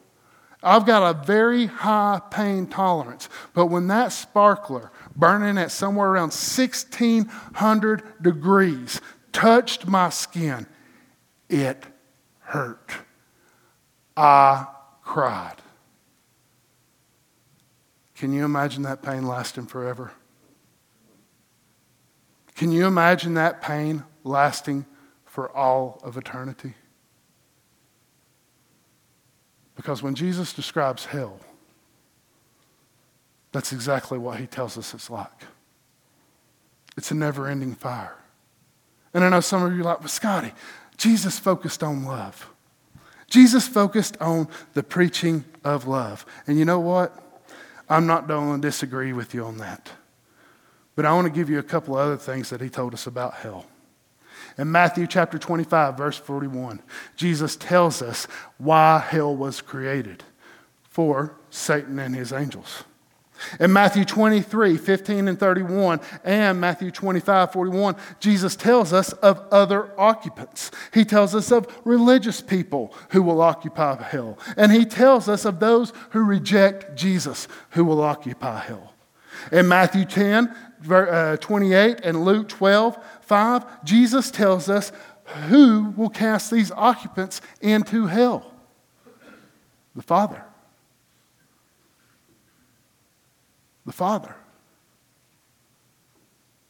I've 0.63 0.87
got 0.87 1.09
a 1.09 1.25
very 1.25 1.67
high 1.67 2.21
pain 2.31 2.67
tolerance, 2.67 3.29
but 3.55 3.67
when 3.67 3.87
that 3.89 4.13
sparkler 4.13 4.91
burning 5.15 5.57
at 5.57 5.71
somewhere 5.71 6.09
around 6.09 6.33
1600 6.33 8.23
degrees 8.23 9.01
touched 9.33 9.87
my 9.87 10.09
skin, 10.09 10.67
it 11.49 11.85
hurt. 12.41 12.93
I 14.17 14.67
cried. 15.03 15.57
Can 18.17 18.33
you 18.33 18.45
imagine 18.45 18.83
that 18.83 19.01
pain 19.01 19.29
lasting 19.29 19.67
forever? 19.67 20.11
Can 22.57 22.73
you 22.73 22.87
imagine 22.87 23.35
that 23.35 23.63
pain 23.63 24.03
lasting 24.25 24.87
for 25.25 25.57
all 25.57 26.01
of 26.03 26.17
eternity? 26.17 26.75
Because 29.79 30.03
when 30.03 30.17
Jesus 30.17 30.53
describes 30.53 31.05
hell, 31.05 31.39
that's 33.53 33.73
exactly 33.73 34.19
what 34.19 34.41
he 34.41 34.47
tells 34.49 34.77
us 34.77 34.93
it's 34.93 35.09
like. 35.09 35.45
It's 36.97 37.13
a 37.13 37.15
never 37.15 37.47
ending 37.47 37.77
fire. 37.77 38.17
And 39.15 39.23
I 39.23 39.29
know 39.29 39.39
some 39.39 39.63
of 39.63 39.73
you 39.73 39.83
are 39.83 39.85
like, 39.85 40.01
well, 40.01 40.09
Scotty, 40.09 40.53
Jesus 40.97 41.39
focused 41.39 41.85
on 41.85 42.05
love. 42.05 42.51
Jesus 43.29 43.69
focused 43.69 44.17
on 44.21 44.49
the 44.75 44.83
preaching 44.83 45.45
of 45.63 45.87
love. 45.87 46.27
And 46.49 46.59
you 46.59 46.65
know 46.65 46.81
what? 46.81 47.47
I'm 47.89 48.05
not 48.05 48.27
going 48.27 48.61
to 48.61 48.69
disagree 48.69 49.13
with 49.13 49.33
you 49.33 49.45
on 49.45 49.59
that. 49.59 49.93
But 50.97 51.05
I 51.05 51.13
want 51.13 51.29
to 51.29 51.33
give 51.33 51.49
you 51.49 51.61
a 51.61 51.63
couple 51.63 51.97
of 51.97 52.01
other 52.01 52.17
things 52.17 52.51
that 52.51 52.61
he 52.61 52.69
told 52.69 52.95
us 52.95 53.07
about 53.07 53.35
hell. 53.35 53.65
In 54.59 54.73
Matthew 54.73 55.07
chapter 55.07 55.39
25, 55.39 55.97
verse 55.97 56.19
41, 56.19 56.81
Jesus 57.15 57.55
tells 57.55 58.03
us 58.03 58.27
why 58.59 58.99
hell 58.99 59.35
was 59.35 59.61
created 59.61 60.25
for 60.83 61.37
Satan 61.49 62.01
and 62.01 62.15
his 62.15 62.33
angels. 62.33 62.83
In 63.61 63.73
Matthew 63.73 64.05
23, 64.05 64.77
15 64.77 65.29
and 65.29 65.39
31, 65.39 66.01
and 66.25 66.61
Matthew 66.61 66.91
25, 66.91 67.53
41, 67.53 67.95
Jesus 68.19 68.57
tells 68.57 68.93
us 68.93 69.13
of 69.13 69.41
other 69.53 69.93
occupants. 69.97 70.73
He 70.93 71.05
tells 71.05 71.37
us 71.37 71.53
of 71.53 71.69
religious 71.85 72.41
people 72.41 72.93
who 73.11 73.23
will 73.23 73.41
occupy 73.41 74.03
hell. 74.03 74.41
And 74.57 74.73
he 74.73 74.85
tells 74.85 75.29
us 75.29 75.45
of 75.45 75.61
those 75.61 75.93
who 76.11 76.25
reject 76.25 76.97
Jesus 76.97 77.47
who 77.71 77.85
will 77.85 78.03
occupy 78.03 78.59
hell. 78.59 78.93
In 79.53 79.69
Matthew 79.69 80.05
10, 80.05 80.49
uh, 80.49 80.68
Uh, 80.89 81.37
28, 81.39 82.01
and 82.05 82.25
Luke 82.25 82.49
12, 82.49 82.97
5, 83.23 83.85
Jesus 83.85 84.31
tells 84.31 84.69
us 84.69 84.93
who 85.49 85.93
will 85.97 86.11
cast 86.11 86.51
these 86.51 86.71
occupants 86.71 87.41
into 87.61 88.07
hell 88.07 88.55
the 89.95 90.03
Father. 90.03 90.45
the 93.89 93.93
Father. 93.93 94.37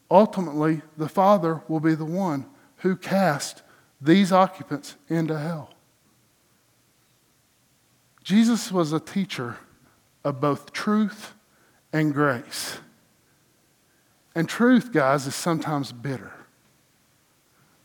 Ultimately, 0.09 0.83
the 0.97 1.09
Father 1.09 1.63
will 1.67 1.81
be 1.81 1.97
the 1.97 2.05
one 2.05 2.47
who 2.77 2.95
cast 2.95 3.63
these 4.01 4.31
occupants 4.31 4.95
into 5.09 5.37
hell. 5.37 5.75
Jesus 8.23 8.71
was 8.71 8.93
a 8.93 9.01
teacher 9.01 9.57
of 10.23 10.41
both 10.41 10.73
truth 10.73 11.35
and 11.93 12.15
grace. 12.15 12.79
And 14.39 14.49
truth, 14.49 14.93
guys, 14.93 15.27
is 15.27 15.35
sometimes 15.35 15.91
bitter. 15.91 16.31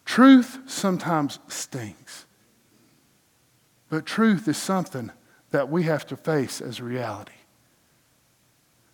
Truth 0.06 0.60
sometimes 0.68 1.40
stings. 1.48 2.28
But 3.90 4.06
truth 4.06 4.48
is 4.48 4.56
something 4.56 5.10
that 5.50 5.70
we 5.70 5.82
have 5.86 6.06
to 6.06 6.16
face 6.16 6.62
as 6.62 6.80
reality. 6.80 7.34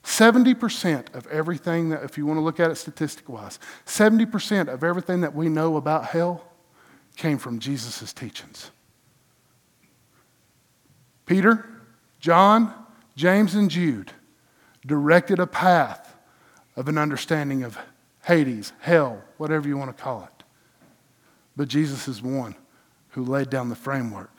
70% 0.06 1.14
of 1.14 1.28
everything 1.28 1.90
that, 1.90 2.02
if 2.04 2.18
you 2.18 2.26
want 2.26 2.38
to 2.38 2.42
look 2.42 2.62
at 2.62 2.72
it 2.72 2.76
statistic 2.76 3.28
wise, 3.28 3.60
70% 3.86 4.70
of 4.70 4.82
everything 4.82 5.20
that 5.20 5.36
we 5.36 5.50
know 5.50 5.76
about 5.76 6.06
hell 6.06 6.46
came 7.18 7.38
from 7.38 7.60
Jesus' 7.60 8.14
teachings. 8.14 8.72
Peter, 11.26 11.68
John, 12.22 12.74
James, 13.18 13.54
and 13.54 13.70
Jude 13.70 14.14
directed 14.86 15.40
a 15.40 15.48
path 15.48 16.16
of 16.80 16.88
an 16.88 16.98
understanding 16.98 17.64
of 17.64 17.78
Hades, 18.24 18.72
hell, 18.80 19.22
whatever 19.36 19.68
you 19.68 19.76
want 19.76 19.96
to 19.96 20.02
call 20.02 20.24
it. 20.24 20.44
But 21.58 21.68
Jesus 21.68 22.08
is 22.08 22.22
one 22.22 22.56
who 23.10 23.26
laid 23.26 23.50
down 23.50 23.68
the 23.68 23.76
framework 23.76 24.32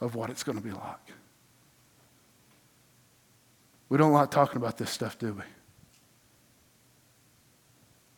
of 0.00 0.14
what 0.14 0.30
it's 0.30 0.42
going 0.42 0.56
to 0.56 0.64
be 0.64 0.70
like. 0.70 1.12
We 3.90 3.98
don't 3.98 4.12
like 4.12 4.30
talking 4.30 4.56
about 4.56 4.78
this 4.78 4.88
stuff, 4.88 5.18
do 5.18 5.34
we? 5.34 5.42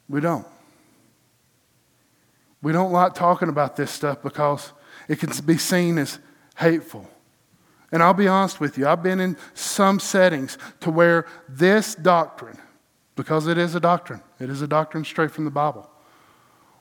We 0.08 0.20
don't. 0.20 0.46
We 2.62 2.70
don't 2.72 2.92
like 2.92 3.14
talking 3.14 3.48
about 3.48 3.74
this 3.74 3.90
stuff 3.90 4.22
because 4.22 4.72
it 5.08 5.18
can 5.18 5.32
be 5.44 5.58
seen 5.58 5.98
as 5.98 6.20
hateful. 6.56 7.10
And 7.90 8.04
I'll 8.04 8.14
be 8.14 8.28
honest 8.28 8.60
with 8.60 8.78
you, 8.78 8.86
I've 8.86 9.02
been 9.02 9.18
in 9.18 9.36
some 9.54 9.98
settings 9.98 10.58
to 10.78 10.92
where 10.92 11.26
this 11.48 11.96
doctrine, 11.96 12.58
because 13.18 13.48
it 13.48 13.58
is 13.58 13.74
a 13.74 13.80
doctrine, 13.80 14.22
it 14.38 14.48
is 14.48 14.62
a 14.62 14.68
doctrine 14.68 15.04
straight 15.04 15.32
from 15.32 15.44
the 15.44 15.50
Bible, 15.50 15.90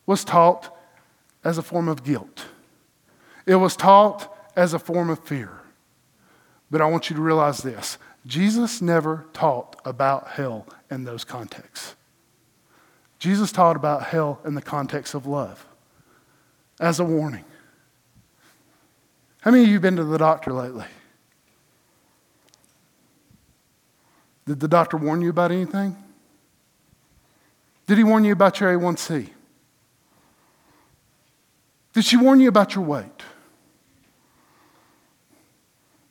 was 0.06 0.24
taught 0.24 0.72
as 1.44 1.58
a 1.58 1.64
form 1.64 1.88
of 1.88 2.04
guilt. 2.04 2.46
It 3.48 3.56
was 3.56 3.76
taught 3.76 4.32
as 4.56 4.72
a 4.72 4.78
form 4.78 5.10
of 5.10 5.18
fear. 5.26 5.62
But 6.70 6.80
I 6.80 6.86
want 6.86 7.10
you 7.10 7.16
to 7.16 7.22
realize 7.24 7.64
this 7.64 7.98
Jesus 8.28 8.84
never 8.84 9.26
taught 9.34 9.82
about 9.84 10.28
hell 10.28 10.68
in 10.92 11.06
those 11.06 11.24
contexts. 11.24 11.96
Jesus 13.18 13.52
taught 13.52 13.76
about 13.76 14.04
hell 14.04 14.40
in 14.46 14.54
the 14.54 14.62
context 14.62 15.16
of 15.16 15.26
love 15.26 15.66
as 16.80 17.00
a 17.00 17.04
warning. 17.04 17.46
How 19.42 19.50
many 19.50 19.64
of 19.64 19.70
you 19.70 19.76
have 19.76 19.82
been 19.82 19.96
to 19.96 20.04
the 20.04 20.20
doctor 20.20 20.54
lately? 20.54 20.86
Did 24.46 24.60
the 24.60 24.68
doctor 24.68 24.98
warn 24.98 25.24
you 25.24 25.32
about 25.32 25.52
anything? 25.52 25.96
Did 27.88 27.98
he 27.98 28.04
warn 28.04 28.24
you 28.26 28.34
about 28.34 28.60
your 28.60 28.78
A1C? 28.78 29.30
Did 31.94 32.06
she 32.06 32.18
warn 32.18 32.40
you 32.40 32.50
about 32.50 32.76
your 32.76 32.84
weight? 32.84 33.24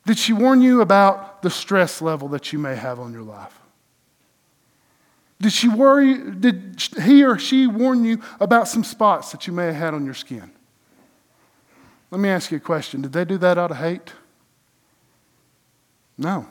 Did 0.07 0.19
she 0.19 0.33
warn 0.33 0.63
you 0.63 0.81
about 0.81 1.43
the 1.43 1.51
stress 1.51 2.01
level 2.01 2.29
that 2.29 2.53
you 2.53 2.59
may 2.59 2.75
have 2.75 2.99
on 2.99 3.13
your 3.13 3.23
life? 3.23 3.61
Did 5.41 5.53
she 5.53 5.69
worry, 5.69 6.31
did 6.33 6.83
he 7.03 7.23
or 7.23 7.39
she 7.39 7.67
warn 7.67 8.05
you 8.05 8.23
about 8.41 8.69
some 8.69 8.83
spots 8.83 9.33
that 9.33 9.47
you 9.47 9.53
may 9.53 9.67
have 9.67 9.75
had 9.75 9.95
on 9.95 10.05
your 10.05 10.15
skin? 10.15 10.51
Let 12.11 12.21
me 12.21 12.31
ask 12.31 12.51
you 12.51 12.57
a 12.57 12.61
question. 12.61 13.03
Did 13.03 13.13
they 13.13 13.25
do 13.25 13.37
that 13.39 13.59
out 13.59 13.71
of 13.71 13.77
hate? 13.77 14.13
No. 16.17 16.49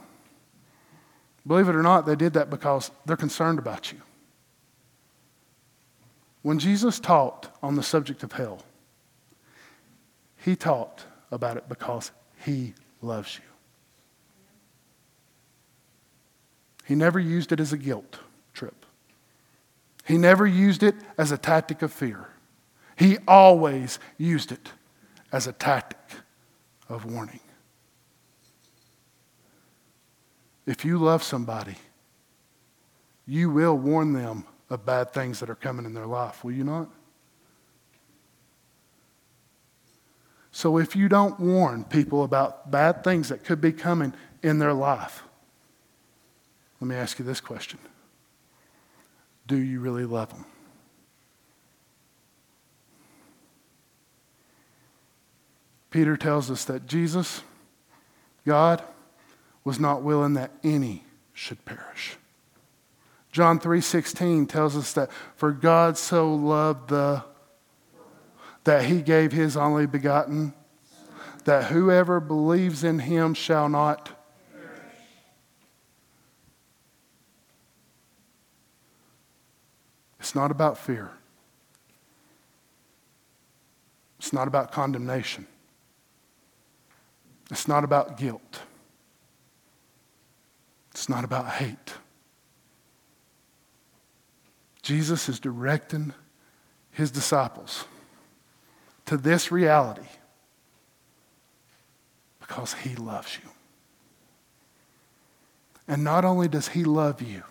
Believe 1.47 1.67
it 1.67 1.75
or 1.75 1.81
not, 1.81 2.05
they 2.05 2.15
did 2.15 2.33
that 2.33 2.49
because 2.49 2.91
they're 3.05 3.17
concerned 3.17 3.57
about 3.57 3.91
you. 3.91 4.01
When 6.45 6.59
Jesus 6.59 6.99
taught 6.99 7.51
on 7.63 7.73
the 7.73 7.81
subject 7.81 8.21
of 8.21 8.33
hell, 8.33 8.59
he 10.37 10.55
taught 10.55 11.03
about 11.31 11.57
it 11.57 11.67
because 11.67 12.11
he 12.37 12.75
loves 13.01 13.39
you. 13.39 13.43
He 16.85 16.93
never 16.93 17.19
used 17.19 17.51
it 17.51 17.59
as 17.59 17.73
a 17.73 17.79
guilt 17.79 18.19
trip. 18.53 18.85
He 20.05 20.19
never 20.19 20.45
used 20.45 20.83
it 20.83 20.93
as 21.17 21.31
a 21.31 21.37
tactic 21.39 21.81
of 21.81 21.91
fear. 21.91 22.29
He 22.95 23.17
always 23.27 23.97
used 24.19 24.51
it 24.51 24.69
as 25.31 25.47
a 25.47 25.51
tactic 25.51 25.97
of 26.87 27.11
warning. 27.11 27.39
If 30.67 30.85
you 30.85 30.99
love 30.99 31.23
somebody, 31.23 31.77
you 33.25 33.49
will 33.49 33.75
warn 33.75 34.13
them 34.13 34.45
of 34.75 34.85
bad 34.85 35.11
things 35.11 35.39
that 35.39 35.49
are 35.49 35.55
coming 35.55 35.85
in 35.85 35.95
their 35.95 36.05
life, 36.05 36.43
will 36.43 36.51
you 36.51 36.63
not? 36.63 36.89
So 40.51 40.77
if 40.77 40.95
you 40.95 41.09
don't 41.09 41.39
warn 41.39 41.83
people 41.83 42.23
about 42.23 42.71
bad 42.71 43.03
things 43.03 43.29
that 43.29 43.43
could 43.43 43.59
be 43.59 43.73
coming 43.73 44.13
in 44.41 44.59
their 44.59 44.73
life, 44.73 45.23
let 46.79 46.87
me 46.87 46.95
ask 46.95 47.19
you 47.19 47.25
this 47.25 47.41
question 47.41 47.79
Do 49.47 49.57
you 49.57 49.79
really 49.79 50.05
love 50.05 50.29
them? 50.29 50.45
Peter 55.89 56.17
tells 56.17 56.51
us 56.51 56.65
that 56.65 56.87
Jesus, 56.87 57.41
God, 58.45 58.83
was 59.63 59.79
not 59.79 60.03
willing 60.03 60.33
that 60.33 60.51
any 60.63 61.05
should 61.33 61.63
perish. 61.65 62.17
John 63.35 63.59
3:16 63.59 64.47
tells 64.47 64.77
us 64.77 64.93
that 64.93 65.11
for 65.35 65.51
God 65.51 65.97
so 65.97 66.33
loved 66.33 66.87
the 66.87 67.21
that 68.63 68.85
he 68.85 69.01
gave 69.01 69.33
his 69.33 69.57
only 69.57 69.85
begotten, 69.85 70.53
that 71.43 71.65
whoever 71.65 72.21
believes 72.21 72.81
in 72.81 72.99
him 72.99 73.33
shall 73.33 73.67
not 73.67 74.11
It's 80.17 80.33
not 80.33 80.49
about 80.49 80.77
fear. 80.77 81.11
It's 84.17 84.31
not 84.31 84.47
about 84.47 84.71
condemnation. 84.71 85.45
It's 87.51 87.67
not 87.67 87.83
about 87.83 88.17
guilt. 88.17 88.61
It's 90.91 91.09
not 91.09 91.25
about 91.25 91.49
hate. 91.49 91.95
Jesus 94.85 95.27
is 95.29 95.39
directing 95.39 96.13
his 96.91 97.09
disciples 97.09 97.85
to 99.07 99.17
this 99.17 99.51
reality 99.51 100.07
because 102.39 102.75
he 102.75 102.95
loves 102.95 103.35
you. 103.43 103.49
And 105.87 106.03
not 106.03 106.23
only 106.23 106.47
does 106.47 106.67
he 106.67 106.83
love 106.83 107.19
you, 107.19 107.41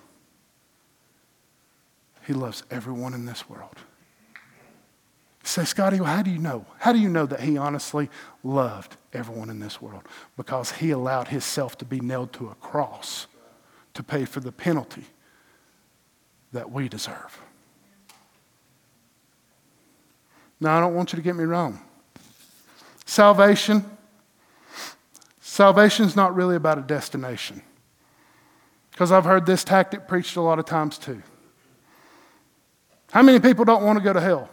he 2.24 2.34
loves 2.34 2.62
everyone 2.70 3.14
in 3.14 3.26
this 3.26 3.50
world. 3.50 3.78
You 4.34 5.48
say, 5.48 5.64
Scotty, 5.64 6.00
well, 6.00 6.14
how 6.14 6.22
do 6.22 6.30
you 6.30 6.38
know? 6.38 6.64
How 6.78 6.92
do 6.92 7.00
you 7.00 7.08
know 7.08 7.26
that 7.26 7.40
he 7.40 7.56
honestly 7.56 8.10
loved 8.44 8.96
everyone 9.12 9.50
in 9.50 9.58
this 9.58 9.82
world? 9.82 10.04
Because 10.36 10.70
he 10.70 10.92
allowed 10.92 11.26
himself 11.26 11.76
to 11.78 11.84
be 11.84 11.98
nailed 11.98 12.32
to 12.34 12.50
a 12.50 12.54
cross 12.54 13.26
to 13.94 14.04
pay 14.04 14.24
for 14.24 14.38
the 14.38 14.52
penalty 14.52 15.06
that 16.54 16.70
we 16.70 16.88
deserve. 16.88 17.40
Now, 20.60 20.78
I 20.78 20.80
don't 20.80 20.94
want 20.94 21.12
you 21.12 21.16
to 21.16 21.22
get 21.22 21.36
me 21.36 21.44
wrong. 21.44 21.80
Salvation, 23.04 23.84
salvation 25.40 26.06
is 26.06 26.16
not 26.16 26.34
really 26.34 26.56
about 26.56 26.78
a 26.78 26.80
destination. 26.80 27.60
Because 28.90 29.12
I've 29.12 29.24
heard 29.24 29.44
this 29.44 29.64
tactic 29.64 30.06
preached 30.08 30.36
a 30.36 30.40
lot 30.40 30.58
of 30.58 30.64
times 30.64 30.96
too. 30.96 31.22
How 33.10 33.22
many 33.22 33.40
people 33.40 33.64
don't 33.64 33.84
want 33.84 33.98
to 33.98 34.04
go 34.04 34.12
to 34.12 34.20
hell? 34.20 34.48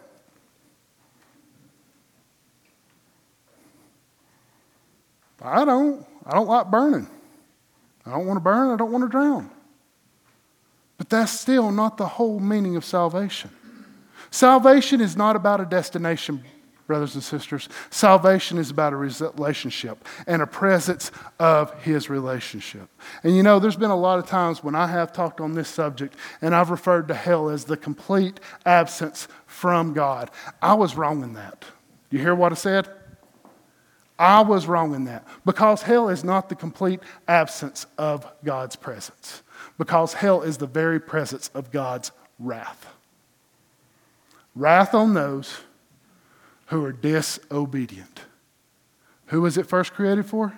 I 5.42 5.66
don't. 5.66 6.06
I 6.26 6.34
don't 6.34 6.48
like 6.48 6.70
burning. 6.70 7.08
I 8.06 8.12
don't 8.12 8.26
want 8.26 8.38
to 8.38 8.42
burn. 8.42 8.72
I 8.72 8.76
don't 8.76 8.92
want 8.92 9.04
to 9.04 9.10
drown. 9.10 9.50
That's 11.12 11.38
still 11.38 11.72
not 11.72 11.98
the 11.98 12.08
whole 12.08 12.40
meaning 12.40 12.78
of 12.78 12.86
salvation. 12.86 13.50
Salvation 14.32 15.02
is 15.02 15.18
not 15.18 15.36
about 15.36 15.60
a 15.60 15.66
destination, 15.66 16.42
brothers 16.88 17.16
and 17.16 17.24
sisters. 17.24 17.68
Salvation 17.90 18.58
is 18.58 18.70
about 18.70 18.94
a 18.94 18.96
relationship 18.96 20.08
and 20.26 20.42
a 20.42 20.48
presence 20.48 21.12
of 21.38 21.78
His 21.84 22.10
relationship. 22.10 22.88
And 23.26 23.36
you 23.36 23.44
know, 23.44 23.60
there's 23.60 23.76
been 23.76 23.92
a 23.92 23.96
lot 23.96 24.20
of 24.20 24.26
times 24.26 24.64
when 24.64 24.74
I 24.74 24.88
have 24.88 25.12
talked 25.12 25.42
on 25.42 25.54
this 25.54 25.68
subject 25.68 26.16
and 26.42 26.56
I've 26.56 26.70
referred 26.70 27.10
to 27.10 27.14
hell 27.14 27.50
as 27.50 27.66
the 27.66 27.76
complete 27.76 28.40
absence 28.66 29.28
from 29.46 29.92
God. 29.92 30.32
I 30.62 30.76
was 30.76 30.96
wrong 30.96 31.24
in 31.24 31.34
that. 31.34 31.66
You 32.10 32.20
hear 32.20 32.36
what 32.36 32.54
I 32.54 32.56
said? 32.56 32.88
I 34.22 34.42
was 34.42 34.68
wrong 34.68 34.94
in 34.94 35.06
that 35.06 35.28
because 35.46 35.82
hell 35.82 36.08
is 36.08 36.24
not 36.24 36.48
the 36.48 36.56
complete 36.56 37.00
absence 37.28 37.88
of 37.98 38.32
God's 38.44 38.76
presence, 38.76 39.42
because 39.82 40.14
hell 40.14 40.44
is 40.44 40.60
the 40.60 40.68
very 40.68 41.00
presence 41.00 41.50
of 41.56 41.72
God's 41.72 42.12
wrath. 42.38 42.94
Wrath 44.56 44.94
on 44.94 45.16
those 45.16 45.62
who 46.68 46.86
are 46.86 46.92
disobedient. 46.92 48.22
Who 49.30 49.42
was 49.42 49.58
it 49.58 49.66
first 49.66 49.94
created 49.94 50.28
for? 50.28 50.56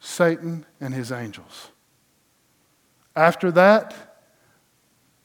Satan 0.00 0.66
and 0.80 0.92
his 0.92 1.12
angels. 1.12 1.68
After 3.14 3.52
that, 3.52 3.94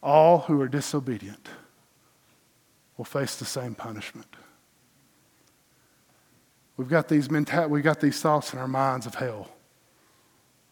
all 0.03 0.41
who 0.41 0.61
are 0.61 0.67
disobedient 0.67 1.49
will 2.95 3.05
face 3.05 3.37
the 3.37 3.45
same 3.45 3.73
punishment. 3.73 4.35
We've 6.77 6.87
got 6.87 7.07
these 7.07 7.31
mental, 7.31 7.69
we've 7.69 7.83
got 7.83 7.99
these 7.99 8.21
thoughts 8.21 8.53
in 8.53 8.59
our 8.59 8.67
minds 8.67 9.07
of 9.07 9.15
hell. 9.15 9.49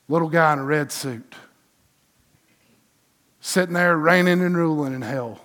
Little 0.07 0.29
guy 0.29 0.53
in 0.53 0.59
a 0.59 0.63
red 0.63 0.91
suit, 0.91 1.33
sitting 3.41 3.73
there 3.73 3.97
reigning 3.97 4.41
and 4.41 4.55
ruling 4.55 4.93
in 4.93 5.01
hell. 5.01 5.41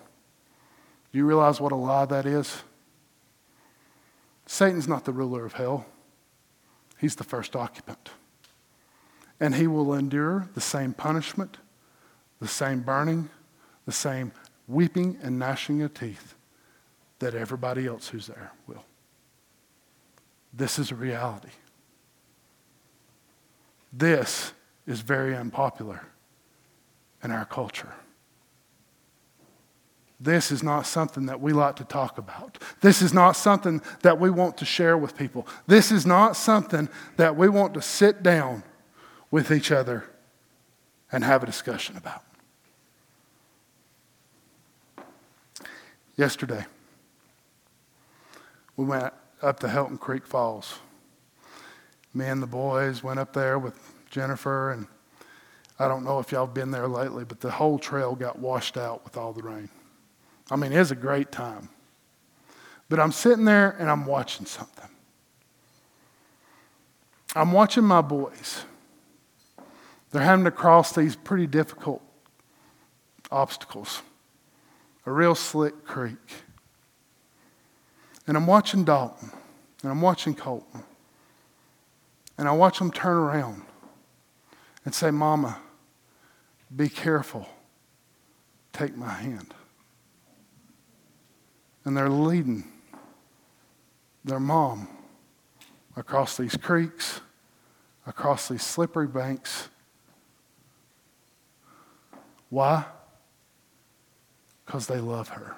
Do 1.11 1.18
you 1.18 1.26
realize 1.26 1.61
what 1.61 1.72
a 1.72 1.76
lie 1.76 2.04
that 2.04 2.26
is? 2.26 2.62
Satan's 4.44 4.87
not 4.87 5.04
the 5.04 5.12
ruler 5.12 5.44
of 5.44 5.54
hell. 5.54 5.87
He's 6.98 7.16
the 7.16 7.24
first 7.24 7.56
occupant. 7.56 8.11
And 9.40 9.54
he 9.54 9.66
will 9.66 9.92
endure 9.94 10.48
the 10.54 10.61
same 10.61 10.92
punishment, 10.92 11.56
the 12.40 12.48
same 12.48 12.80
burning, 12.80 13.28
the 13.87 13.92
same 13.92 14.32
weeping 14.68 15.18
and 15.22 15.38
gnashing 15.38 15.82
of 15.82 15.94
teeth 15.94 16.35
that 17.18 17.35
everybody 17.35 17.87
else 17.87 18.09
who's 18.09 18.26
there 18.26 18.52
will. 18.66 18.85
This 20.52 20.78
is 20.78 20.90
a 20.90 20.94
reality. 20.94 21.50
This 23.92 24.52
is 24.87 25.00
very 25.00 25.35
unpopular 25.35 26.06
in 27.26 27.32
our 27.32 27.44
culture. 27.44 27.92
This 30.20 30.52
is 30.52 30.62
not 30.62 30.86
something 30.86 31.26
that 31.26 31.40
we 31.40 31.52
like 31.52 31.74
to 31.76 31.84
talk 31.84 32.18
about. 32.18 32.56
This 32.80 33.02
is 33.02 33.12
not 33.12 33.32
something 33.32 33.82
that 34.02 34.20
we 34.20 34.30
want 34.30 34.56
to 34.58 34.64
share 34.64 34.96
with 34.96 35.18
people. 35.18 35.46
This 35.66 35.90
is 35.90 36.06
not 36.06 36.36
something 36.36 36.88
that 37.16 37.36
we 37.36 37.48
want 37.48 37.74
to 37.74 37.82
sit 37.82 38.22
down 38.22 38.62
with 39.32 39.50
each 39.50 39.72
other 39.72 40.04
and 41.10 41.24
have 41.24 41.42
a 41.42 41.46
discussion 41.46 41.96
about. 41.96 42.22
Yesterday, 46.16 46.64
we 48.76 48.84
went 48.84 49.12
up 49.42 49.58
to 49.60 49.66
Helton 49.66 49.98
Creek 49.98 50.26
Falls. 50.28 50.78
Me 52.14 52.26
and 52.26 52.40
the 52.40 52.46
boys 52.46 53.02
went 53.02 53.18
up 53.18 53.32
there 53.32 53.58
with 53.58 53.76
Jennifer, 54.10 54.70
and 54.70 54.86
I 55.78 55.88
don't 55.88 56.04
know 56.04 56.18
if 56.18 56.32
y'all 56.32 56.46
have 56.46 56.54
been 56.54 56.70
there 56.70 56.88
lately, 56.88 57.24
but 57.24 57.40
the 57.40 57.50
whole 57.50 57.78
trail 57.78 58.14
got 58.14 58.38
washed 58.38 58.76
out 58.76 59.04
with 59.04 59.16
all 59.16 59.32
the 59.32 59.42
rain. 59.42 59.68
I 60.50 60.56
mean, 60.56 60.72
it 60.72 60.78
was 60.78 60.90
a 60.90 60.96
great 60.96 61.30
time. 61.30 61.68
But 62.88 63.00
I'm 63.00 63.12
sitting 63.12 63.44
there 63.44 63.70
and 63.78 63.90
I'm 63.90 64.06
watching 64.06 64.46
something. 64.46 64.88
I'm 67.34 67.52
watching 67.52 67.84
my 67.84 68.00
boys. 68.00 68.64
They're 70.10 70.22
having 70.22 70.44
to 70.44 70.50
cross 70.50 70.92
these 70.92 71.16
pretty 71.16 71.46
difficult 71.46 72.00
obstacles, 73.30 74.02
a 75.04 75.12
real 75.12 75.34
slick 75.34 75.84
creek. 75.84 76.16
And 78.26 78.36
I'm 78.36 78.46
watching 78.46 78.84
Dalton, 78.84 79.30
and 79.82 79.90
I'm 79.90 80.00
watching 80.00 80.34
Colton. 80.34 80.84
And 82.38 82.48
I 82.48 82.52
watch 82.52 82.78
them 82.78 82.90
turn 82.90 83.16
around 83.16 83.62
and 84.84 84.94
say, 84.94 85.10
Mama, 85.10 85.58
be 86.76 86.88
careful. 86.88 87.48
Take 88.72 88.96
my 88.96 89.08
hand. 89.08 89.54
And 91.84 91.96
they're 91.96 92.10
leading 92.10 92.64
their 94.24 94.40
mom 94.40 94.88
across 95.96 96.36
these 96.36 96.56
creeks, 96.56 97.20
across 98.06 98.48
these 98.48 98.62
slippery 98.62 99.06
banks. 99.06 99.68
Why? 102.50 102.84
Because 104.64 104.86
they 104.86 104.98
love 104.98 105.28
her. 105.28 105.56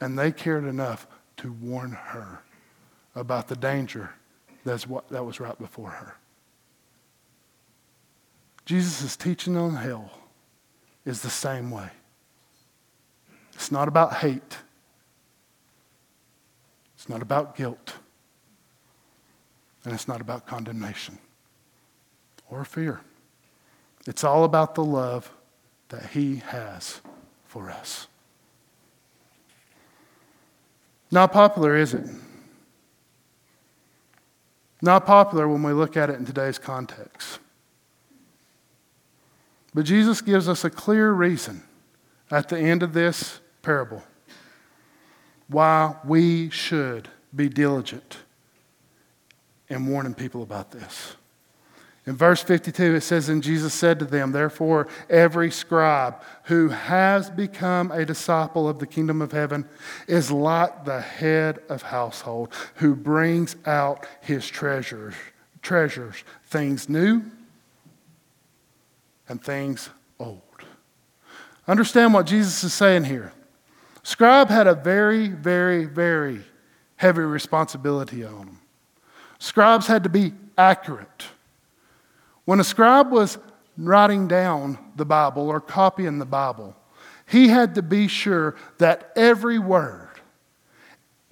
And 0.00 0.18
they 0.18 0.32
cared 0.32 0.64
enough 0.64 1.06
to 1.38 1.52
warn 1.52 1.92
her 1.92 2.42
about 3.14 3.48
the 3.48 3.56
danger 3.56 4.10
that's 4.64 4.86
what, 4.86 5.08
that 5.10 5.24
was 5.24 5.40
right 5.40 5.58
before 5.58 5.90
her. 5.90 6.16
Jesus' 8.64 9.16
teaching 9.16 9.56
on 9.56 9.76
hell 9.76 10.10
is 11.04 11.22
the 11.22 11.30
same 11.30 11.70
way. 11.70 11.88
It's 13.52 13.70
not 13.70 13.88
about 13.88 14.14
hate. 14.14 14.58
It's 16.96 17.08
not 17.08 17.22
about 17.22 17.56
guilt. 17.56 17.94
And 19.84 19.92
it's 19.92 20.08
not 20.08 20.20
about 20.20 20.46
condemnation 20.46 21.18
or 22.50 22.64
fear. 22.64 23.00
It's 24.06 24.24
all 24.24 24.44
about 24.44 24.74
the 24.74 24.84
love 24.84 25.30
that 25.90 26.06
He 26.10 26.36
has 26.36 27.00
for 27.46 27.70
us. 27.70 28.06
Not 31.10 31.32
popular, 31.32 31.76
is 31.76 31.94
it? 31.94 32.06
Not 34.82 35.06
popular 35.06 35.46
when 35.48 35.62
we 35.62 35.72
look 35.72 35.96
at 35.96 36.10
it 36.10 36.18
in 36.18 36.24
today's 36.24 36.58
context. 36.58 37.38
But 39.74 39.84
Jesus 39.84 40.20
gives 40.20 40.48
us 40.48 40.64
a 40.64 40.70
clear 40.70 41.10
reason 41.10 41.62
at 42.30 42.48
the 42.48 42.58
end 42.58 42.82
of 42.82 42.92
this 42.92 43.40
parable 43.62 44.02
why 45.48 45.96
we 46.04 46.48
should 46.50 47.08
be 47.34 47.48
diligent 47.48 48.18
in 49.68 49.86
warning 49.86 50.14
people 50.14 50.42
about 50.42 50.70
this. 50.70 51.16
In 52.06 52.16
verse 52.16 52.42
52, 52.42 52.96
it 52.96 53.00
says, 53.00 53.30
And 53.30 53.42
Jesus 53.42 53.72
said 53.72 53.98
to 53.98 54.04
them, 54.04 54.32
Therefore, 54.32 54.88
every 55.08 55.50
scribe 55.50 56.22
who 56.44 56.68
has 56.68 57.30
become 57.30 57.90
a 57.90 58.04
disciple 58.04 58.68
of 58.68 58.78
the 58.78 58.86
kingdom 58.86 59.22
of 59.22 59.32
heaven 59.32 59.66
is 60.06 60.30
like 60.30 60.84
the 60.84 61.00
head 61.00 61.60
of 61.70 61.82
household 61.82 62.52
who 62.76 62.94
brings 62.94 63.56
out 63.64 64.06
his 64.20 64.46
treasures, 64.46 65.14
treasures, 65.62 66.24
things 66.44 66.90
new 66.90 67.22
and 69.28 69.42
things 69.42 69.90
old. 70.18 70.40
Understand 71.66 72.12
what 72.12 72.26
Jesus 72.26 72.62
is 72.64 72.74
saying 72.74 73.04
here. 73.04 73.32
Scribe 74.02 74.48
had 74.48 74.66
a 74.66 74.74
very, 74.74 75.28
very, 75.28 75.86
very 75.86 76.42
heavy 76.96 77.22
responsibility 77.22 78.22
on 78.24 78.48
him. 78.48 78.58
Scribes 79.38 79.86
had 79.86 80.02
to 80.04 80.08
be 80.08 80.32
accurate. 80.56 81.24
When 82.44 82.60
a 82.60 82.64
scribe 82.64 83.10
was 83.10 83.38
writing 83.78 84.28
down 84.28 84.78
the 84.96 85.04
Bible 85.04 85.48
or 85.48 85.60
copying 85.60 86.18
the 86.18 86.26
Bible, 86.26 86.76
he 87.26 87.48
had 87.48 87.74
to 87.76 87.82
be 87.82 88.06
sure 88.06 88.54
that 88.78 89.12
every 89.16 89.58
word, 89.58 90.10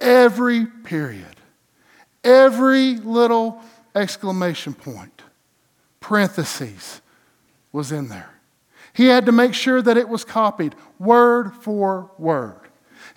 every 0.01 0.65
period, 0.65 1.35
every 2.23 2.95
little 2.95 3.61
exclamation 3.95 4.73
point, 4.73 5.21
parentheses, 5.99 7.01
was 7.73 7.91
in 7.91 8.07
there. 8.07 8.29
He 8.93 9.07
had 9.07 9.25
to 9.25 9.33
make 9.33 9.53
sure 9.53 9.81
that 9.81 9.97
it 9.97 10.07
was 10.07 10.23
copied 10.23 10.75
word 10.99 11.53
for 11.53 12.11
word. 12.17 12.61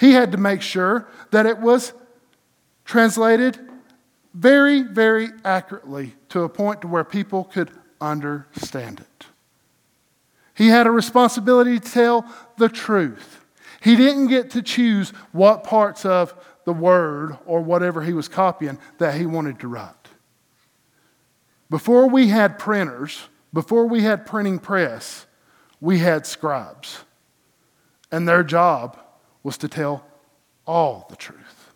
He 0.01 0.13
had 0.13 0.33
to 0.33 0.39
make 0.39 0.63
sure 0.63 1.07
that 1.31 1.47
it 1.47 1.59
was 1.59 1.93
translated 2.85 3.59
very, 4.35 4.83
very 4.83 5.29
accurately 5.45 6.15
to 6.31 6.43
a 6.43 6.49
point 6.49 6.81
to 6.81 6.89
where 6.89 7.05
people 7.05 7.45
could 7.45 7.71
understand 8.01 9.01
it. 9.01 9.27
He 10.55 10.69
had 10.69 10.87
a 10.87 10.91
responsibility 10.91 11.79
to 11.79 11.91
tell 11.93 12.27
the 12.57 12.69
truth. 12.69 13.45
He 13.81 13.97
didn't 13.97 14.29
get 14.29 14.51
to 14.51 14.63
choose 14.63 15.11
what 15.33 15.65
parts 15.65 16.05
of 16.05 16.35
the 16.65 16.73
word 16.73 17.39
or 17.47 17.61
whatever 17.61 18.03
he 18.03 18.13
was 18.13 18.29
copying 18.29 18.79
that 18.99 19.15
he 19.15 19.27
wanted 19.27 19.61
to 19.61 19.69
write. 19.69 19.93
Before 21.69 22.09
we 22.09 22.29
had 22.29 22.59
printers, 22.59 23.29
before 23.57 23.87
we 23.87 24.03
had 24.03 24.27
printing 24.27 24.59
press, 24.59 25.25
we 25.81 26.01
had 26.01 26.27
scribes. 26.27 26.99
And 28.13 28.29
their 28.29 28.43
job 28.45 28.99
was 29.43 29.57
to 29.57 29.67
tell 29.67 30.05
all 30.67 31.07
the 31.09 31.17
truth, 31.17 31.73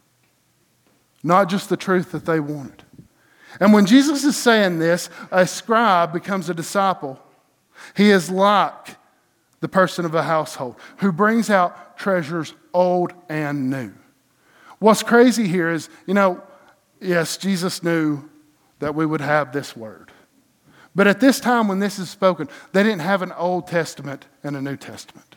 not 1.23 1.49
just 1.49 1.71
the 1.71 1.79
truth 1.79 2.13
that 2.13 2.27
they 2.27 2.39
wanted. 2.39 2.83
And 3.61 3.73
when 3.73 3.87
Jesus 3.87 4.25
is 4.25 4.37
saying 4.37 4.79
this, 4.79 5.09
a 5.31 5.47
scribe 5.47 6.13
becomes 6.13 6.51
a 6.51 6.55
disciple. 6.55 7.19
He 7.97 8.11
is 8.11 8.29
like 8.29 8.99
the 9.61 9.69
person 9.69 10.05
of 10.05 10.15
a 10.15 10.25
household 10.25 10.77
who 10.99 11.11
brings 11.11 11.49
out 11.49 11.97
treasures 11.97 12.53
old 12.75 13.15
and 13.31 13.71
new. 13.71 13.95
What's 14.81 15.03
crazy 15.03 15.49
here 15.49 15.71
is, 15.71 15.89
you 16.07 16.13
know, 16.13 16.43
yes, 17.01 17.39
Jesus 17.39 17.83
knew 17.83 18.29
that 18.81 18.95
we 18.95 19.07
would 19.07 19.23
have 19.23 19.55
this 19.55 19.75
word. 19.75 20.10
But 21.01 21.07
at 21.07 21.19
this 21.19 21.41
time 21.41 21.67
when 21.67 21.79
this 21.79 21.99
is 21.99 22.11
spoken, 22.11 22.47
they 22.73 22.83
didn't 22.83 23.01
have 23.01 23.23
an 23.23 23.33
Old 23.33 23.67
Testament 23.67 24.27
and 24.45 24.55
a 24.55 24.61
New 24.61 24.77
Testament. 24.77 25.37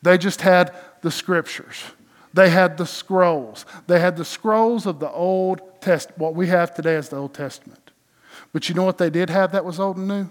They 0.00 0.16
just 0.16 0.40
had 0.40 0.74
the 1.02 1.10
scriptures. 1.10 1.82
They 2.32 2.48
had 2.48 2.78
the 2.78 2.86
scrolls. 2.86 3.66
They 3.86 4.00
had 4.00 4.16
the 4.16 4.24
scrolls 4.24 4.86
of 4.86 5.00
the 5.00 5.10
Old 5.10 5.82
Testament, 5.82 6.18
what 6.18 6.34
we 6.34 6.46
have 6.46 6.74
today 6.74 6.96
as 6.96 7.10
the 7.10 7.16
Old 7.16 7.34
Testament. 7.34 7.90
But 8.54 8.70
you 8.70 8.74
know 8.74 8.84
what 8.84 8.96
they 8.96 9.10
did 9.10 9.28
have 9.28 9.52
that 9.52 9.66
was 9.66 9.78
old 9.78 9.98
and 9.98 10.08
new? 10.08 10.30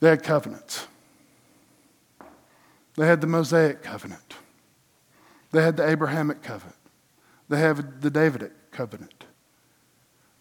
They 0.00 0.08
had 0.08 0.22
covenants. 0.22 0.86
They 2.96 3.06
had 3.06 3.20
the 3.20 3.26
Mosaic 3.26 3.82
covenant. 3.82 4.36
They 5.52 5.62
had 5.62 5.76
the 5.76 5.86
Abrahamic 5.86 6.42
covenant. 6.42 6.78
They 7.50 7.58
had 7.58 8.00
the 8.00 8.08
Davidic 8.08 8.70
covenant. 8.70 9.24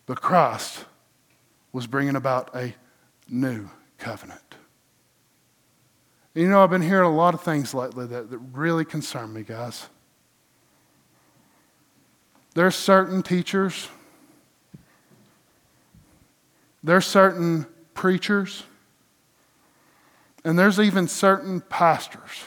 But 0.05 0.21
Christ 0.21 0.85
was 1.73 1.87
bringing 1.87 2.15
about 2.15 2.55
a 2.55 2.73
new 3.27 3.69
covenant. 3.97 4.55
You 6.35 6.47
know, 6.47 6.63
I've 6.63 6.69
been 6.69 6.81
hearing 6.81 7.09
a 7.09 7.13
lot 7.13 7.33
of 7.33 7.41
things 7.41 7.73
lately 7.73 8.07
that, 8.07 8.29
that 8.29 8.37
really 8.37 8.85
concern 8.85 9.33
me, 9.33 9.43
guys. 9.43 9.87
There's 12.55 12.75
certain 12.75 13.23
teachers, 13.23 13.89
there's 16.83 17.05
certain 17.05 17.65
preachers, 17.93 18.63
and 20.43 20.57
there's 20.57 20.79
even 20.79 21.07
certain 21.07 21.61
pastors 21.61 22.43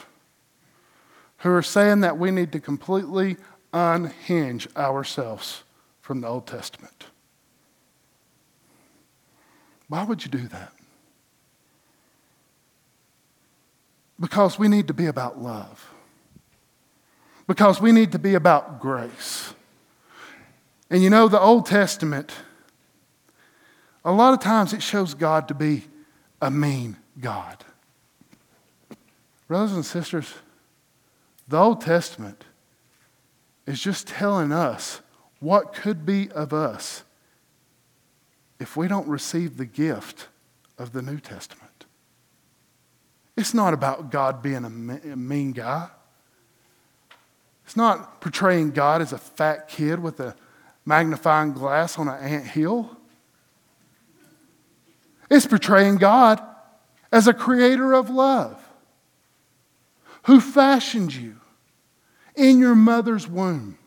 who 1.39 1.51
are 1.51 1.61
saying 1.61 2.01
that 2.01 2.17
we 2.17 2.31
need 2.31 2.51
to 2.53 2.59
completely 2.59 3.37
unhinge 3.73 4.67
ourselves 4.75 5.63
from 6.01 6.21
the 6.21 6.27
Old 6.27 6.47
Testament. 6.47 7.05
Why 9.89 10.03
would 10.03 10.23
you 10.23 10.31
do 10.31 10.47
that? 10.47 10.73
Because 14.19 14.57
we 14.57 14.67
need 14.67 14.87
to 14.87 14.93
be 14.93 15.05
about 15.05 15.41
love. 15.41 15.93
Because 17.47 17.79
we 17.79 17.91
need 17.91 18.11
to 18.11 18.19
be 18.19 18.35
about 18.35 18.81
grace. 18.81 19.53
And 20.89 21.03
you 21.03 21.09
know, 21.09 21.27
the 21.27 21.39
Old 21.39 21.65
Testament, 21.65 22.31
a 24.03 24.11
lot 24.11 24.33
of 24.33 24.39
times 24.39 24.73
it 24.73 24.81
shows 24.81 25.13
God 25.13 25.47
to 25.47 25.53
be 25.53 25.83
a 26.41 26.51
mean 26.51 26.97
God. 27.19 27.63
Brothers 29.47 29.73
and 29.73 29.85
sisters, 29.85 30.33
the 31.47 31.57
Old 31.57 31.79
Testament 31.81 32.43
is 33.65 33.79
just 33.81 34.07
telling 34.07 34.51
us 34.51 35.01
what 35.39 35.73
could 35.73 36.05
be 36.05 36.29
of 36.31 36.51
us 36.51 37.03
if 38.59 38.75
we 38.75 38.87
don't 38.87 39.07
receive 39.07 39.57
the 39.57 39.65
gift 39.65 40.27
of 40.77 40.93
the 40.93 41.01
New 41.01 41.19
Testament. 41.19 41.85
It's 43.35 43.53
not 43.53 43.73
about 43.73 44.11
God 44.11 44.41
being 44.41 44.65
a 44.65 44.69
mean 44.69 45.51
guy. 45.51 45.89
It's 47.65 47.77
not 47.77 48.21
portraying 48.21 48.71
God 48.71 49.01
as 49.01 49.13
a 49.13 49.17
fat 49.17 49.67
kid 49.67 49.99
with 49.99 50.19
a 50.19 50.35
magnifying 50.85 51.53
glass 51.53 51.99
on 51.99 52.07
an 52.07 52.19
ant 52.23 52.47
hill. 52.47 52.97
It's 55.29 55.45
portraying 55.45 55.97
God 55.97 56.41
as 57.11 57.27
a 57.27 57.33
creator 57.33 57.93
of 57.93 58.09
love 58.09 58.63
who 60.23 60.41
fashioned 60.41 61.13
you 61.13 61.35
in 62.35 62.59
your 62.59 62.75
mother's 62.75 63.27
womb. 63.27 63.77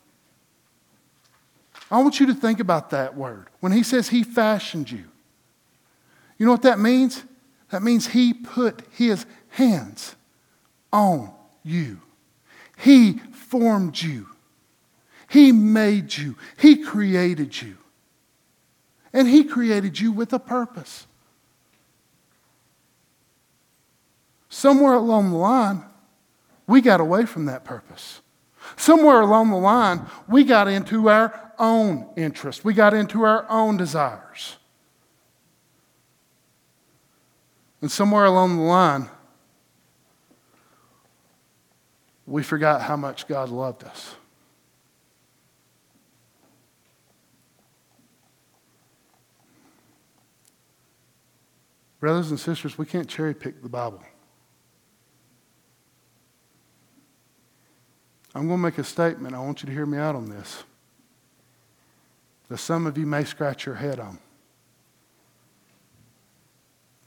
I 1.91 1.99
want 2.01 2.20
you 2.20 2.26
to 2.26 2.34
think 2.34 2.61
about 2.61 2.91
that 2.91 3.16
word. 3.16 3.49
When 3.61 3.72
he 3.72 3.82
says 3.82 4.09
he 4.09 4.22
fashioned 4.22 4.91
you, 4.91 5.05
you 6.38 6.47
know 6.47 6.53
what 6.53 6.62
that 6.62 6.78
means? 6.78 7.24
That 7.70 7.82
means 7.82 8.09
he 8.09 8.32
put 8.32 8.82
his 8.93 9.26
hands 9.51 10.14
on 10.93 11.32
you. 11.62 12.01
He 12.76 13.14
formed 13.32 14.01
you. 14.01 14.26
He 15.28 15.53
made 15.53 16.16
you. 16.16 16.36
He 16.57 16.82
created 16.82 17.61
you. 17.61 17.76
And 19.12 19.28
He 19.28 19.45
created 19.45 19.99
you 19.99 20.12
with 20.12 20.32
a 20.32 20.38
purpose. 20.38 21.07
Somewhere 24.49 24.95
along 24.95 25.30
the 25.30 25.36
line, 25.36 25.84
we 26.66 26.80
got 26.80 27.01
away 27.01 27.26
from 27.26 27.47
that 27.47 27.64
purpose. 27.64 28.20
Somewhere 28.76 29.20
along 29.20 29.50
the 29.50 29.56
line, 29.56 30.06
we 30.28 30.44
got 30.44 30.68
into 30.68 31.08
our 31.08 31.52
own 31.58 32.08
interests, 32.16 32.64
We 32.64 32.72
got 32.72 32.94
into 32.94 33.22
our 33.22 33.48
own 33.50 33.76
desires. 33.76 34.56
And 37.82 37.90
somewhere 37.90 38.24
along 38.24 38.56
the 38.56 38.62
line, 38.62 39.08
we 42.26 42.42
forgot 42.42 42.82
how 42.82 42.96
much 42.96 43.26
God 43.26 43.48
loved 43.48 43.84
us. 43.84 44.14
Brothers 52.00 52.30
and 52.30 52.40
sisters, 52.40 52.78
we 52.78 52.86
can't 52.86 53.08
cherry 53.08 53.34
pick 53.34 53.62
the 53.62 53.68
Bible. 53.68 54.02
I'm 58.34 58.46
going 58.46 58.58
to 58.58 58.62
make 58.62 58.78
a 58.78 58.84
statement. 58.84 59.34
I 59.34 59.40
want 59.40 59.62
you 59.62 59.66
to 59.66 59.72
hear 59.72 59.86
me 59.86 59.98
out 59.98 60.14
on 60.14 60.28
this. 60.28 60.64
That 62.48 62.58
some 62.58 62.86
of 62.86 62.96
you 62.96 63.06
may 63.06 63.24
scratch 63.24 63.66
your 63.66 63.74
head 63.74 63.98
on. 63.98 64.18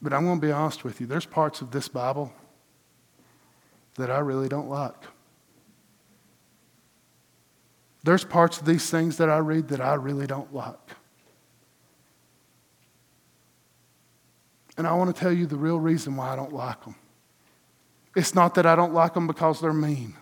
But 0.02 0.12
I'm 0.12 0.24
going 0.24 0.40
to 0.40 0.46
be 0.46 0.52
honest 0.52 0.84
with 0.84 1.00
you. 1.00 1.06
There's 1.06 1.24
parts 1.24 1.62
of 1.62 1.70
this 1.70 1.88
Bible 1.88 2.32
that 3.96 4.10
I 4.10 4.18
really 4.18 4.48
don't 4.48 4.68
like. 4.68 4.94
There's 8.02 8.24
parts 8.24 8.60
of 8.60 8.66
these 8.66 8.90
things 8.90 9.16
that 9.16 9.30
I 9.30 9.38
read 9.38 9.68
that 9.68 9.80
I 9.80 9.94
really 9.94 10.26
don't 10.26 10.52
like. 10.52 10.76
And 14.76 14.86
I 14.86 14.92
want 14.92 15.14
to 15.14 15.18
tell 15.18 15.32
you 15.32 15.46
the 15.46 15.56
real 15.56 15.78
reason 15.78 16.16
why 16.16 16.32
I 16.32 16.36
don't 16.36 16.52
like 16.52 16.84
them. 16.84 16.96
It's 18.14 18.34
not 18.34 18.54
that 18.56 18.66
I 18.66 18.76
don't 18.76 18.92
like 18.92 19.14
them 19.14 19.26
because 19.26 19.60
they're 19.60 19.72
mean. 19.72 20.16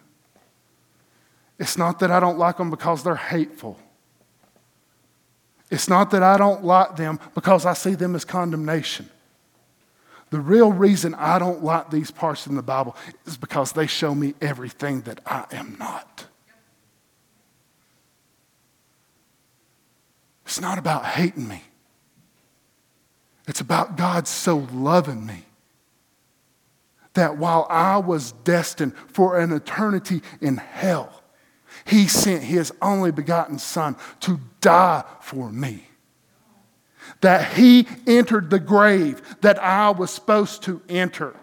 It's 1.59 1.79
not 1.79 2.01
that 2.01 2.11
I 2.11 2.21
don't 2.21 2.39
like 2.39 2.57
them 2.57 2.71
because 2.71 3.03
they're 3.03 3.15
hateful. 3.15 3.79
It's 5.71 5.89
not 5.89 6.11
that 6.11 6.23
I 6.23 6.37
don't 6.37 6.65
like 6.65 6.97
them 6.97 7.19
because 7.35 7.65
I 7.65 7.73
see 7.73 7.95
them 7.95 8.15
as 8.15 8.25
condemnation. 8.25 9.09
The 10.31 10.41
real 10.41 10.73
reason 10.73 11.15
I 11.15 11.39
don't 11.39 11.63
like 11.63 11.91
these 11.91 12.11
parts 12.11 12.47
in 12.47 12.57
the 12.57 12.63
Bible 12.63 12.97
is 13.27 13.37
because 13.37 13.73
they 13.73 13.87
show 13.87 14.15
me 14.15 14.35
everything 14.41 15.03
that 15.03 15.21
I 15.27 15.45
am 15.53 15.77
not. 15.79 16.27
It's 20.45 20.61
not 20.61 20.79
about 20.79 21.07
hating 21.07 21.49
me. 21.49 21.63
It's 23.49 23.61
about 23.61 23.97
God 23.97 24.29
so 24.29 24.69
loving 24.73 25.25
me 25.27 25.47
that 27.15 27.37
while 27.37 27.67
I 27.69 27.99
was 27.99 28.33
destined 28.33 28.95
for 29.07 29.39
an 29.39 29.53
eternity 29.53 30.23
in 30.41 30.59
hell, 30.59 31.22
He 31.85 32.07
sent 32.07 32.43
His 32.43 32.73
only 32.81 33.11
begotten 33.11 33.59
Son 33.59 33.97
to 34.21 34.41
die 34.61 35.05
for 35.21 35.51
me. 35.51 35.87
That 37.21 37.55
He 37.55 37.87
entered 38.07 38.51
the 38.51 38.61
grave 38.61 39.23
that 39.41 39.59
I 39.59 39.91
was 39.91 40.11
supposed 40.11 40.63
to 40.65 40.83
enter. 40.89 41.35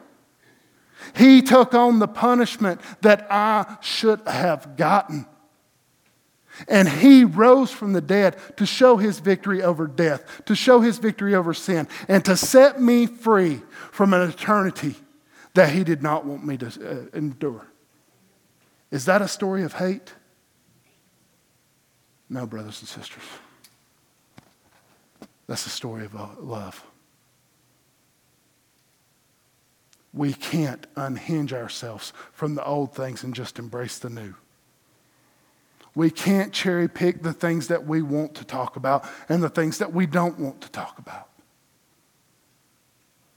He 1.16 1.42
took 1.42 1.74
on 1.74 2.00
the 2.00 2.08
punishment 2.08 2.82
that 3.02 3.28
I 3.30 3.78
should 3.82 4.22
have 4.28 4.76
gotten. 4.78 5.26
And 6.68 6.90
he 6.90 7.24
rose 7.24 7.72
from 7.72 7.94
the 7.94 8.02
dead 8.02 8.36
to 8.58 8.66
show 8.66 8.98
his 8.98 9.20
victory 9.20 9.64
over 9.64 9.88
death, 9.88 10.44
to 10.46 10.56
show 10.56 10.82
his 10.82 10.98
victory 10.98 11.34
over 11.36 11.54
sin, 11.54 11.88
and 12.08 12.24
to 12.26 12.36
set 12.36 12.82
me 12.82 13.06
free 13.06 13.62
from 13.92 14.14
an 14.14 14.28
eternity 14.28 14.96
that 15.54 15.70
he 15.70 15.84
did 15.84 16.04
not 16.04 16.26
want 16.26 16.46
me 16.46 16.58
to 16.58 16.68
uh, 16.68 17.18
endure. 17.18 17.66
Is 18.92 19.06
that 19.06 19.22
a 19.22 19.28
story 19.28 19.64
of 19.64 19.74
hate? 19.74 20.14
No, 22.30 22.46
brothers 22.46 22.80
and 22.80 22.88
sisters. 22.88 23.24
That's 25.48 25.64
the 25.64 25.70
story 25.72 26.06
of 26.06 26.16
uh, 26.16 26.28
love. 26.40 26.84
We 30.14 30.34
can't 30.34 30.86
unhinge 30.96 31.54
ourselves 31.54 32.14
from 32.32 32.56
the 32.56 32.64
old 32.64 32.94
things 32.94 33.24
and 33.24 33.34
just 33.34 33.58
embrace 33.58 33.98
the 33.98 34.10
new. 34.10 34.36
We 35.96 36.12
can't 36.12 36.54
cherry 36.54 36.88
pick 36.88 37.24
the 37.24 37.34
things 37.34 37.68
that 37.68 37.86
we 37.86 38.02
want 38.02 38.36
to 38.36 38.46
talk 38.46 38.76
about 38.76 39.06
and 39.28 39.42
the 39.42 39.50
things 39.50 39.80
that 39.80 39.92
we 39.92 40.06
don't 40.06 40.40
want 40.40 40.62
to 40.62 40.72
talk 40.72 41.00
about. 41.00 41.30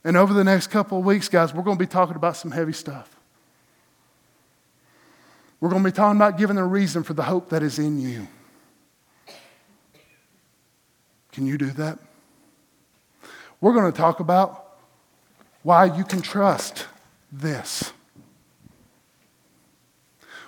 And 0.03 0.17
over 0.17 0.33
the 0.33 0.43
next 0.43 0.67
couple 0.67 0.99
of 0.99 1.05
weeks, 1.05 1.29
guys, 1.29 1.53
we're 1.53 1.63
going 1.63 1.77
to 1.77 1.83
be 1.83 1.87
talking 1.87 2.15
about 2.15 2.37
some 2.37 2.51
heavy 2.51 2.73
stuff. 2.73 3.15
We're 5.59 5.69
going 5.69 5.83
to 5.83 5.89
be 5.89 5.95
talking 5.95 6.17
about 6.17 6.37
giving 6.37 6.57
a 6.57 6.65
reason 6.65 7.03
for 7.03 7.13
the 7.13 7.23
hope 7.23 7.49
that 7.49 7.63
is 7.63 7.79
in 7.79 7.99
you. 7.99 8.27
Can 11.33 11.47
you 11.47 11.57
do 11.57 11.71
that? 11.71 11.99
We're 13.59 13.73
going 13.73 13.91
to 13.91 13.97
talk 13.97 14.19
about 14.19 14.77
why 15.63 15.85
you 15.85 16.03
can 16.03 16.21
trust 16.21 16.85
this. 17.31 17.91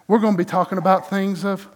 We're 0.07 0.19
going 0.19 0.33
to 0.33 0.37
be 0.37 0.45
talking 0.45 0.77
about 0.77 1.09
things 1.09 1.43
of 1.43 1.67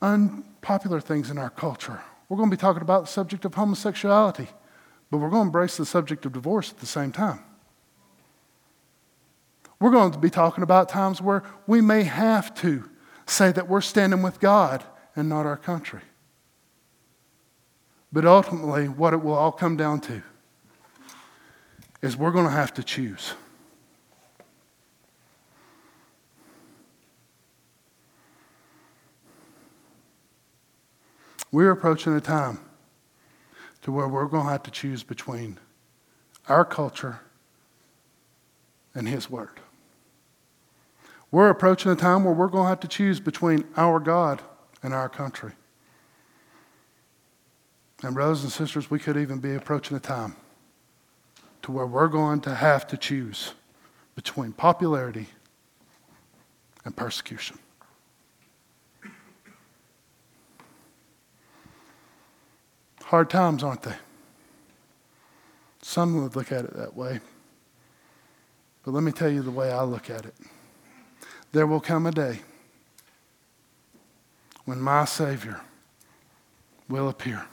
unpopular 0.00 1.00
things 1.00 1.30
in 1.30 1.38
our 1.38 1.50
culture. 1.50 2.00
We're 2.28 2.36
going 2.36 2.50
to 2.50 2.56
be 2.56 2.60
talking 2.60 2.82
about 2.82 3.02
the 3.02 3.10
subject 3.10 3.44
of 3.44 3.54
homosexuality. 3.54 4.48
But 5.10 5.18
we're 5.18 5.30
going 5.30 5.42
to 5.42 5.46
embrace 5.46 5.76
the 5.76 5.86
subject 5.86 6.24
of 6.26 6.32
divorce 6.32 6.70
at 6.70 6.78
the 6.78 6.86
same 6.86 7.10
time. 7.12 7.40
We're 9.80 9.90
going 9.90 10.12
to 10.12 10.18
be 10.18 10.30
talking 10.30 10.62
about 10.62 10.88
times 10.88 11.20
where 11.20 11.42
we 11.66 11.80
may 11.80 12.04
have 12.04 12.54
to 12.56 12.88
say 13.26 13.50
that 13.52 13.68
we're 13.68 13.80
standing 13.80 14.22
with 14.22 14.38
God 14.38 14.84
and 15.16 15.28
not 15.28 15.46
our 15.46 15.56
country. 15.56 16.02
But 18.14 18.24
ultimately, 18.24 18.86
what 18.86 19.12
it 19.12 19.24
will 19.24 19.34
all 19.34 19.50
come 19.50 19.76
down 19.76 20.00
to 20.02 20.22
is 22.00 22.16
we're 22.16 22.30
going 22.30 22.44
to 22.44 22.52
have 22.52 22.72
to 22.74 22.84
choose. 22.84 23.34
We're 31.50 31.72
approaching 31.72 32.14
a 32.14 32.20
time 32.20 32.60
to 33.82 33.90
where 33.90 34.06
we're 34.06 34.26
going 34.26 34.44
to 34.44 34.52
have 34.52 34.62
to 34.62 34.70
choose 34.70 35.02
between 35.02 35.58
our 36.48 36.64
culture 36.64 37.18
and 38.94 39.08
His 39.08 39.28
Word. 39.28 39.58
We're 41.32 41.50
approaching 41.50 41.90
a 41.90 41.96
time 41.96 42.22
where 42.22 42.32
we're 42.32 42.46
going 42.46 42.66
to 42.66 42.68
have 42.68 42.80
to 42.80 42.88
choose 42.88 43.18
between 43.18 43.64
our 43.76 43.98
God 43.98 44.40
and 44.84 44.94
our 44.94 45.08
country. 45.08 45.54
And, 48.04 48.12
brothers 48.12 48.42
and 48.42 48.52
sisters, 48.52 48.90
we 48.90 48.98
could 48.98 49.16
even 49.16 49.38
be 49.38 49.54
approaching 49.54 49.96
a 49.96 50.00
time 50.00 50.36
to 51.62 51.72
where 51.72 51.86
we're 51.86 52.08
going 52.08 52.42
to 52.42 52.54
have 52.54 52.86
to 52.88 52.98
choose 52.98 53.54
between 54.14 54.52
popularity 54.52 55.28
and 56.84 56.94
persecution. 56.94 57.58
Hard 63.04 63.30
times, 63.30 63.62
aren't 63.62 63.84
they? 63.84 63.96
Some 65.80 66.22
would 66.22 66.36
look 66.36 66.52
at 66.52 66.66
it 66.66 66.76
that 66.76 66.94
way. 66.94 67.20
But 68.84 68.92
let 68.92 69.02
me 69.02 69.12
tell 69.12 69.30
you 69.30 69.40
the 69.40 69.50
way 69.50 69.72
I 69.72 69.82
look 69.82 70.10
at 70.10 70.26
it. 70.26 70.34
There 71.52 71.66
will 71.66 71.80
come 71.80 72.04
a 72.04 72.12
day 72.12 72.40
when 74.66 74.78
my 74.78 75.06
Savior 75.06 75.62
will 76.86 77.08
appear. 77.08 77.46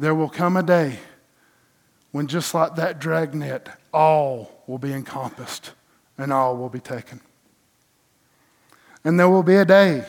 There 0.00 0.14
will 0.14 0.30
come 0.30 0.56
a 0.56 0.62
day 0.62 0.98
when, 2.10 2.26
just 2.26 2.54
like 2.54 2.74
that 2.76 3.00
dragnet, 3.00 3.68
all 3.92 4.64
will 4.66 4.78
be 4.78 4.94
encompassed 4.94 5.72
and 6.16 6.32
all 6.32 6.56
will 6.56 6.70
be 6.70 6.80
taken. 6.80 7.20
And 9.04 9.20
there 9.20 9.28
will 9.28 9.42
be 9.42 9.56
a 9.56 9.66
day 9.66 10.06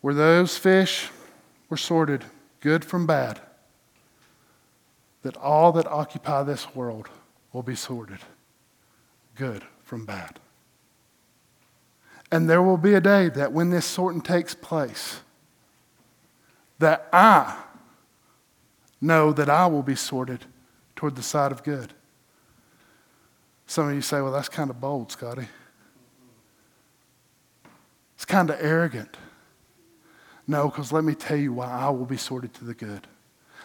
where 0.00 0.14
those 0.14 0.56
fish 0.56 1.10
were 1.68 1.76
sorted, 1.76 2.24
good 2.60 2.82
from 2.82 3.06
bad, 3.06 3.42
that 5.20 5.36
all 5.36 5.70
that 5.72 5.86
occupy 5.86 6.42
this 6.42 6.74
world 6.74 7.10
will 7.52 7.62
be 7.62 7.74
sorted, 7.74 8.20
good 9.34 9.64
from 9.82 10.06
bad. 10.06 10.40
And 12.32 12.48
there 12.48 12.62
will 12.62 12.78
be 12.78 12.94
a 12.94 13.02
day 13.02 13.28
that 13.28 13.52
when 13.52 13.68
this 13.68 13.84
sorting 13.84 14.22
takes 14.22 14.54
place, 14.54 15.20
that 16.80 17.08
I 17.12 17.56
know 19.00 19.32
that 19.32 19.48
I 19.48 19.66
will 19.66 19.82
be 19.82 19.94
sorted 19.94 20.44
toward 20.96 21.14
the 21.14 21.22
side 21.22 21.52
of 21.52 21.62
good. 21.62 21.92
Some 23.66 23.88
of 23.88 23.94
you 23.94 24.00
say, 24.00 24.20
well, 24.20 24.32
that's 24.32 24.48
kind 24.48 24.70
of 24.70 24.80
bold, 24.80 25.12
Scotty. 25.12 25.46
It's 28.16 28.24
kind 28.24 28.50
of 28.50 28.56
arrogant. 28.60 29.16
No, 30.46 30.68
because 30.68 30.90
let 30.90 31.04
me 31.04 31.14
tell 31.14 31.36
you 31.36 31.52
why 31.52 31.70
I 31.70 31.90
will 31.90 32.06
be 32.06 32.16
sorted 32.16 32.52
to 32.54 32.64
the 32.64 32.74
good. 32.74 33.06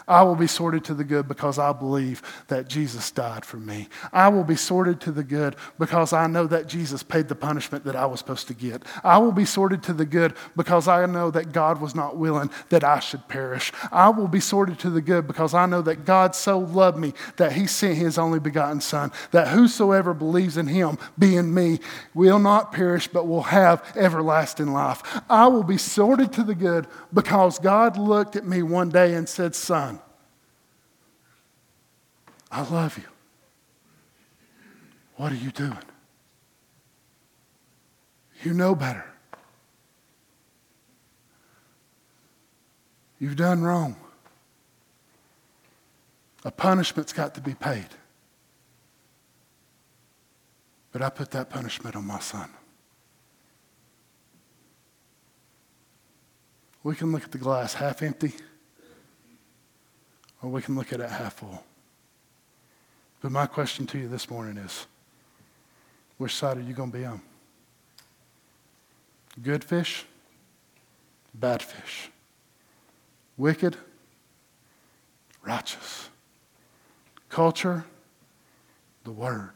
I 0.07 0.23
will 0.23 0.35
be 0.35 0.47
sorted 0.47 0.83
to 0.85 0.93
the 0.93 1.03
good 1.03 1.27
because 1.27 1.57
I 1.57 1.73
believe 1.73 2.21
that 2.47 2.67
Jesus 2.67 3.11
died 3.11 3.45
for 3.45 3.57
me. 3.57 3.87
I 4.13 4.27
will 4.27 4.43
be 4.43 4.55
sorted 4.55 5.01
to 5.01 5.11
the 5.11 5.23
good 5.23 5.55
because 5.79 6.13
I 6.13 6.27
know 6.27 6.45
that 6.47 6.67
Jesus 6.67 7.03
paid 7.03 7.27
the 7.27 7.35
punishment 7.35 7.85
that 7.85 7.95
I 7.95 8.05
was 8.05 8.19
supposed 8.19 8.47
to 8.47 8.53
get. 8.53 8.83
I 9.03 9.17
will 9.17 9.31
be 9.31 9.45
sorted 9.45 9.81
to 9.83 9.93
the 9.93 10.05
good 10.05 10.35
because 10.55 10.87
I 10.87 11.05
know 11.05 11.31
that 11.31 11.51
God 11.51 11.81
was 11.81 11.95
not 11.95 12.17
willing 12.17 12.51
that 12.69 12.83
I 12.83 12.99
should 12.99 13.27
perish. 13.27 13.71
I 13.91 14.09
will 14.09 14.27
be 14.27 14.39
sorted 14.39 14.79
to 14.79 14.89
the 14.89 15.01
good 15.01 15.27
because 15.27 15.53
I 15.53 15.65
know 15.65 15.81
that 15.81 16.05
God 16.05 16.35
so 16.35 16.59
loved 16.59 16.97
me 16.97 17.13
that 17.37 17.53
he 17.53 17.67
sent 17.67 17.97
his 17.97 18.17
only 18.17 18.39
begotten 18.39 18.81
Son, 18.81 19.11
that 19.31 19.47
whosoever 19.49 20.13
believes 20.13 20.57
in 20.57 20.67
him, 20.67 20.97
being 21.17 21.53
me, 21.53 21.79
will 22.13 22.39
not 22.39 22.71
perish 22.71 23.07
but 23.07 23.27
will 23.27 23.43
have 23.43 23.83
everlasting 23.95 24.71
life. 24.71 25.01
I 25.29 25.47
will 25.47 25.63
be 25.63 25.77
sorted 25.77 26.31
to 26.33 26.43
the 26.43 26.55
good 26.55 26.87
because 27.13 27.59
God 27.59 27.97
looked 27.97 28.35
at 28.35 28.45
me 28.45 28.61
one 28.61 28.89
day 28.89 29.15
and 29.15 29.27
said, 29.27 29.55
Son, 29.55 29.94
I 32.55 32.61
love 32.61 32.97
you. 32.97 33.03
What 35.17 35.33
are 35.33 35.35
you 35.35 35.51
doing? 35.51 35.77
You 38.43 38.53
know 38.53 38.73
better. 38.73 39.03
You've 43.19 43.35
done 43.35 43.61
wrong. 43.61 43.97
A 46.45 46.51
punishment's 46.51 47.11
got 47.11 47.35
to 47.35 47.41
be 47.41 47.55
paid. 47.55 47.89
But 50.93 51.01
I 51.01 51.09
put 51.09 51.31
that 51.31 51.49
punishment 51.49 51.97
on 51.97 52.07
my 52.07 52.19
son. 52.19 52.49
We 56.83 56.95
can 56.95 57.11
look 57.11 57.25
at 57.25 57.33
the 57.33 57.37
glass 57.37 57.73
half 57.73 58.01
empty, 58.01 58.33
or 60.41 60.49
we 60.49 60.61
can 60.61 60.77
look 60.77 60.93
at 60.93 61.01
it 61.01 61.09
half 61.09 61.33
full. 61.33 61.61
But 63.25 63.31
my 63.31 63.47
question 63.47 63.87
to 63.87 63.97
you 63.97 64.07
this 64.07 64.29
morning 64.29 64.55
is 64.57 64.85
which 66.19 66.35
side 66.35 66.57
are 66.57 66.61
you 66.61 66.75
going 66.75 66.91
to 66.91 66.97
be 66.99 67.05
on? 67.05 67.19
Good 69.41 69.63
fish, 69.63 70.05
bad 71.33 71.63
fish, 71.63 72.11
wicked, 73.35 73.77
righteous, 75.41 76.11
culture, 77.27 77.83
the 79.05 79.11
word, 79.11 79.53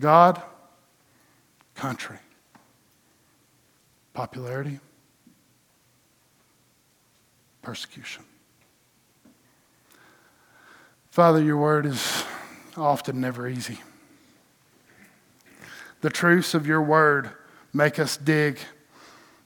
God, 0.00 0.40
country, 1.74 2.20
popularity, 4.14 4.80
persecution. 7.60 8.24
Father, 11.14 11.40
your 11.40 11.58
word 11.58 11.86
is 11.86 12.24
often 12.76 13.20
never 13.20 13.46
easy. 13.46 13.78
The 16.00 16.10
truths 16.10 16.54
of 16.54 16.66
your 16.66 16.82
word 16.82 17.30
make 17.72 18.00
us 18.00 18.16
dig 18.16 18.58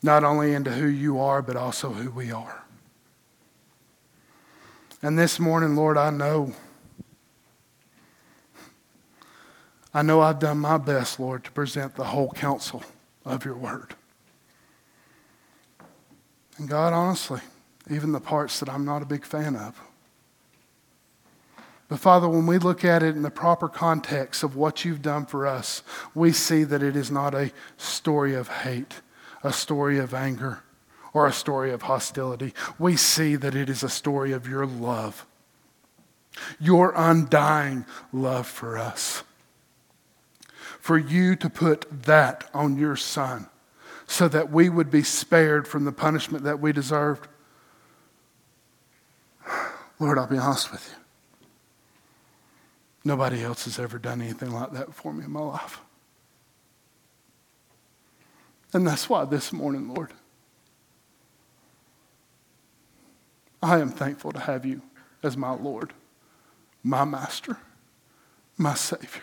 not 0.03 0.25
only 0.25 0.55
into 0.55 0.71
who 0.73 0.87
you 0.87 1.21
are, 1.21 1.43
but 1.43 1.57
also 1.57 1.91
who 1.91 2.11
we 2.11 2.33
are. 2.33 2.65
And 5.03 5.19
this 5.19 5.39
morning, 5.39 5.77
Lord, 5.77 5.99
I 5.99 6.09
know. 6.09 6.55
I 9.93 10.01
know 10.01 10.23
I've 10.23 10.39
done 10.39 10.57
my 10.57 10.79
best, 10.79 11.21
Lord, 11.21 11.45
to 11.45 11.51
present 11.51 11.97
the 11.97 12.05
whole 12.05 12.31
counsel 12.31 12.83
of 13.27 13.45
your 13.45 13.57
word. 13.57 13.95
And 16.57 16.67
God, 16.67 16.95
honestly, 16.95 17.43
even 17.91 18.13
the 18.13 18.21
parts 18.21 18.59
that 18.61 18.71
I'm 18.71 18.87
not 18.87 19.03
a 19.03 19.07
big 19.07 19.27
fan 19.27 19.55
of, 19.55 19.79
but 21.89 21.99
Father, 21.99 22.29
when 22.29 22.47
we 22.47 22.59
look 22.59 22.85
at 22.85 23.03
it 23.03 23.17
in 23.17 23.23
the 23.23 23.31
proper 23.31 23.67
context 23.67 24.43
of 24.43 24.55
what 24.55 24.85
you've 24.85 25.01
done 25.01 25.25
for 25.25 25.47
us, 25.47 25.83
we 26.15 26.33
see 26.33 26.65
that 26.65 26.83
it 26.83 26.95
is 26.95 27.11
not 27.11 27.35
a 27.35 27.51
story 27.79 28.35
of 28.35 28.49
hate, 28.49 29.01
a 29.43 29.53
story 29.53 29.99
of 29.99 30.13
anger, 30.13 30.63
or 31.15 31.27
a 31.27 31.33
story 31.33 31.71
of 31.71 31.83
hostility. 31.83 32.53
We 32.79 32.97
see 32.97 33.37
that 33.37 33.55
it 33.55 33.71
is 33.71 33.83
a 33.83 33.89
story 33.89 34.33
of 34.33 34.47
your 34.47 34.67
love, 34.67 35.25
your 36.61 36.93
undying 36.95 37.87
love 38.13 38.47
for 38.47 38.77
us. 38.77 39.23
For 40.79 40.99
you 40.99 41.37
to 41.37 41.49
put 41.49 42.05
that 42.05 42.49
on 42.53 42.77
your 42.77 42.97
son 42.97 43.49
so 44.07 44.29
that 44.29 44.51
we 44.51 44.69
would 44.69 44.91
be 44.91 45.03
spared 45.03 45.67
from 45.67 45.85
the 45.85 45.93
punishment 45.93 46.45
that 46.45 46.61
we 46.61 46.73
deserved. 46.73 47.29
Lord, 49.99 50.19
I'll 50.19 50.27
be 50.27 50.39
honest 50.39 50.71
with 50.71 50.87
you. 50.89 51.08
Nobody 53.09 53.43
else 53.43 53.65
has 53.65 53.79
ever 53.79 53.99
done 53.99 54.21
anything 54.21 54.51
like 54.51 54.73
that 54.73 54.95
for 54.95 55.15
me 55.15 55.25
in 55.25 55.31
my 55.31 55.41
life. 55.41 55.81
And 58.75 58.87
that's 58.87 59.09
why 59.09 59.25
this 59.25 59.51
morning, 59.51 59.89
Lord, 59.95 60.13
I 63.63 63.79
am 63.79 63.89
thankful 63.89 64.33
to 64.33 64.41
have 64.41 64.67
you 64.67 64.83
as 65.23 65.39
my 65.39 65.53
Lord, 65.53 65.95
my 66.83 67.07
Master, 67.07 67.57
my 68.59 68.75
Savior. 68.75 69.23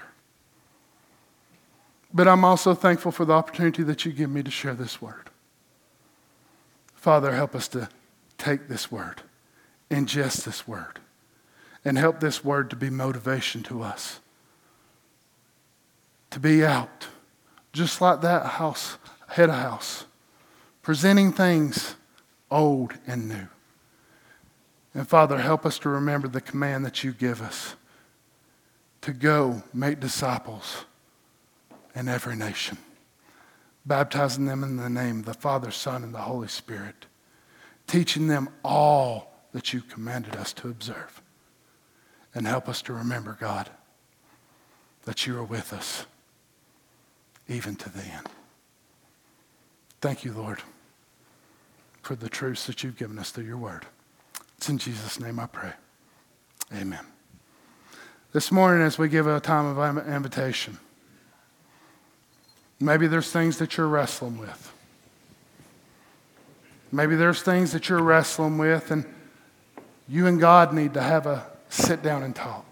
But 2.11 2.27
I'm 2.27 2.43
also 2.43 2.73
thankful 2.73 3.11
for 3.11 3.23
the 3.23 3.33
opportunity 3.33 3.83
that 3.83 4.03
you 4.03 4.11
give 4.13 4.31
me 4.31 4.41
to 4.41 4.49
share 4.49 4.73
this 4.73 4.99
word. 4.99 5.29
Father, 6.95 7.33
help 7.33 7.53
us 7.53 7.67
to 7.67 7.87
take 8.39 8.67
this 8.67 8.91
word, 8.91 9.21
ingest 9.91 10.43
this 10.43 10.67
word, 10.67 11.01
and 11.85 11.97
help 11.97 12.19
this 12.19 12.43
word 12.43 12.71
to 12.71 12.75
be 12.75 12.89
motivation 12.89 13.61
to 13.63 13.83
us. 13.83 14.19
To 16.31 16.39
be 16.39 16.65
out, 16.65 17.07
just 17.71 18.01
like 18.01 18.21
that 18.21 18.45
house, 18.45 18.97
head 19.27 19.49
of 19.49 19.55
house, 19.55 20.05
presenting 20.81 21.31
things 21.31 21.95
old 22.49 22.93
and 23.05 23.29
new. 23.29 23.47
And 24.95 25.07
Father, 25.07 25.37
help 25.37 25.65
us 25.65 25.77
to 25.79 25.89
remember 25.89 26.27
the 26.27 26.41
command 26.41 26.85
that 26.85 27.03
you 27.03 27.11
give 27.11 27.41
us 27.41 27.75
to 29.01 29.13
go 29.13 29.61
make 29.71 29.99
disciples 29.99 30.85
in 31.93 32.07
every 32.07 32.35
nation, 32.35 32.77
baptizing 33.85 34.45
them 34.45 34.63
in 34.63 34.77
the 34.77 34.89
name 34.89 35.19
of 35.19 35.25
the 35.25 35.33
Father, 35.33 35.69
Son, 35.69 36.03
and 36.03 36.13
the 36.13 36.19
Holy 36.19 36.47
Spirit, 36.47 37.05
teaching 37.85 38.27
them 38.27 38.49
all 38.63 39.31
that 39.51 39.73
you 39.73 39.81
commanded 39.81 40.35
us 40.35 40.51
to 40.53 40.69
observe. 40.69 41.21
And 42.35 42.45
help 42.45 42.67
us 42.67 42.81
to 42.83 42.93
remember, 42.93 43.37
God, 43.39 43.69
that 45.05 45.25
you 45.25 45.37
are 45.37 45.43
with 45.43 45.71
us 45.71 46.05
even 47.47 47.75
to 47.77 47.89
the 47.89 48.03
end. 48.03 48.27
Thank 50.01 50.25
you, 50.25 50.33
Lord, 50.33 50.61
for 52.01 52.15
the 52.15 52.27
truths 52.27 52.67
that 52.67 52.83
you've 52.83 52.97
given 52.97 53.17
us 53.17 53.31
through 53.31 53.45
your 53.45 53.57
word. 53.57 53.85
It's 54.57 54.67
in 54.67 54.77
Jesus' 54.77 55.19
name 55.19 55.39
I 55.39 55.47
pray. 55.47 55.71
Amen. 56.75 57.05
This 58.33 58.51
morning, 58.51 58.85
as 58.85 58.97
we 58.97 59.07
give 59.07 59.27
a 59.27 59.39
time 59.39 59.77
of 59.77 60.07
invitation, 60.07 60.77
maybe 62.81 63.07
there's 63.07 63.31
things 63.31 63.57
that 63.59 63.77
you're 63.77 63.87
wrestling 63.87 64.37
with. 64.37 64.73
Maybe 66.91 67.15
there's 67.15 67.41
things 67.41 67.71
that 67.71 67.87
you're 67.87 68.03
wrestling 68.03 68.57
with, 68.57 68.91
and 68.91 69.05
you 70.07 70.27
and 70.27 70.39
God 70.39 70.73
need 70.73 70.93
to 70.95 71.01
have 71.01 71.25
a 71.25 71.54
sit 71.75 72.01
down 72.01 72.23
and 72.23 72.35
talk. 72.35 72.65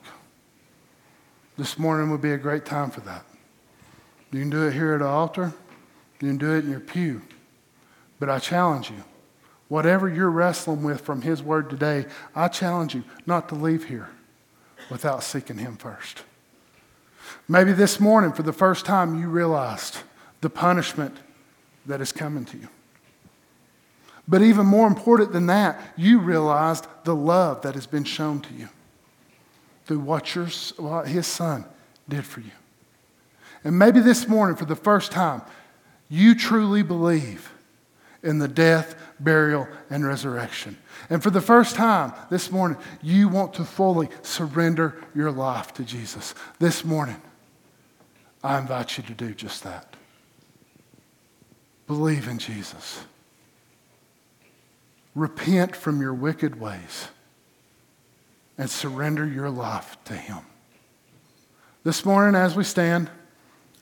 This 1.57 1.77
morning 1.77 2.09
would 2.09 2.21
be 2.21 2.31
a 2.31 2.37
great 2.37 2.65
time 2.65 2.89
for 2.89 3.01
that. 3.01 3.25
You 4.31 4.39
can 4.39 4.49
do 4.49 4.65
it 4.67 4.73
here 4.73 4.93
at 4.93 4.99
the 4.99 5.05
altar, 5.05 5.53
you 6.19 6.29
can 6.29 6.37
do 6.37 6.55
it 6.55 6.63
in 6.63 6.71
your 6.71 6.79
pew. 6.79 7.21
But 8.19 8.29
I 8.29 8.39
challenge 8.39 8.89
you, 8.89 9.03
whatever 9.67 10.07
you're 10.07 10.31
wrestling 10.31 10.83
with 10.83 11.01
from 11.01 11.21
His 11.21 11.43
Word 11.43 11.69
today, 11.69 12.05
I 12.33 12.47
challenge 12.47 12.95
you 12.95 13.03
not 13.25 13.49
to 13.49 13.55
leave 13.55 13.85
here 13.85 14.09
without 14.89 15.21
seeking 15.23 15.57
Him 15.57 15.75
first. 15.75 16.23
Maybe 17.47 17.73
this 17.73 17.99
morning, 17.99 18.31
for 18.31 18.43
the 18.43 18.53
first 18.53 18.85
time, 18.85 19.19
you 19.19 19.27
realized 19.27 19.97
the 20.41 20.49
punishment 20.49 21.17
that 21.85 22.01
is 22.01 22.11
coming 22.11 22.45
to 22.45 22.57
you. 22.57 22.69
But 24.27 24.41
even 24.41 24.65
more 24.65 24.87
important 24.87 25.33
than 25.33 25.47
that, 25.47 25.79
you 25.97 26.19
realized 26.19 26.87
the 27.03 27.15
love 27.15 27.61
that 27.63 27.75
has 27.75 27.85
been 27.85 28.05
shown 28.05 28.39
to 28.41 28.53
you 28.53 28.69
through 29.85 29.99
what, 29.99 30.35
your, 30.35 30.47
what 30.77 31.07
his 31.07 31.27
son 31.27 31.65
did 32.07 32.25
for 32.25 32.39
you. 32.39 32.51
And 33.63 33.77
maybe 33.77 33.99
this 33.99 34.27
morning, 34.27 34.55
for 34.55 34.65
the 34.65 34.75
first 34.75 35.11
time, 35.11 35.41
you 36.09 36.35
truly 36.35 36.83
believe 36.83 37.51
in 38.21 38.39
the 38.39 38.47
death, 38.47 38.95
burial, 39.19 39.67
and 39.89 40.05
resurrection. 40.05 40.77
And 41.09 41.21
for 41.21 41.29
the 41.29 41.41
first 41.41 41.75
time 41.75 42.13
this 42.29 42.51
morning, 42.51 42.77
you 43.01 43.27
want 43.27 43.53
to 43.55 43.65
fully 43.65 44.09
surrender 44.21 45.01
your 45.13 45.31
life 45.31 45.73
to 45.75 45.83
Jesus. 45.83 46.33
This 46.59 46.85
morning, 46.85 47.21
I 48.43 48.59
invite 48.59 48.97
you 48.97 49.03
to 49.03 49.13
do 49.13 49.33
just 49.33 49.63
that. 49.63 49.95
Believe 51.87 52.27
in 52.27 52.39
Jesus. 52.39 53.03
Repent 55.15 55.75
from 55.75 56.01
your 56.01 56.13
wicked 56.13 56.59
ways 56.59 57.07
and 58.57 58.69
surrender 58.69 59.25
your 59.25 59.49
life 59.49 59.97
to 60.05 60.13
Him. 60.13 60.39
This 61.83 62.05
morning, 62.05 62.35
as 62.39 62.55
we 62.55 62.63
stand, 62.63 63.09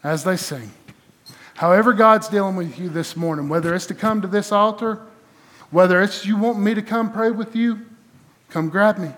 as 0.03 0.23
they 0.23 0.37
sing, 0.37 0.71
however 1.55 1.93
God's 1.93 2.27
dealing 2.27 2.55
with 2.55 2.79
you 2.79 2.89
this 2.89 3.15
morning, 3.15 3.49
whether 3.49 3.75
it's 3.75 3.85
to 3.87 3.93
come 3.93 4.21
to 4.21 4.27
this 4.27 4.51
altar, 4.51 5.01
whether 5.69 6.01
it's 6.01 6.25
you 6.25 6.37
want 6.37 6.59
me 6.59 6.73
to 6.73 6.81
come 6.81 7.11
pray 7.11 7.31
with 7.31 7.55
you, 7.55 7.85
come 8.49 8.69
grab 8.69 8.97
me, 8.97 9.11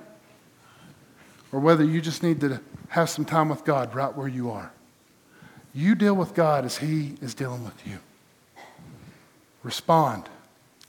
or 1.52 1.60
whether 1.60 1.84
you 1.84 2.02
just 2.02 2.24
need 2.24 2.42
to 2.42 2.60
have 2.90 3.10
some 3.10 3.26
time 3.26 3.50
with 3.50 3.64
God 3.64 3.96
right 3.96 4.14
where 4.16 4.28
you 4.28 4.52
are. 4.52 4.72
You 5.74 5.96
deal 5.96 6.14
with 6.14 6.36
God 6.36 6.66
as 6.66 6.78
He 6.78 7.16
is 7.22 7.34
dealing 7.34 7.64
with 7.64 7.88
you. 7.88 8.00
Respond. 9.64 10.30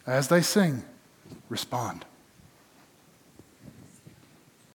As 0.07 0.29
they 0.29 0.43
sing, 0.43 0.85
respond. 1.49 2.05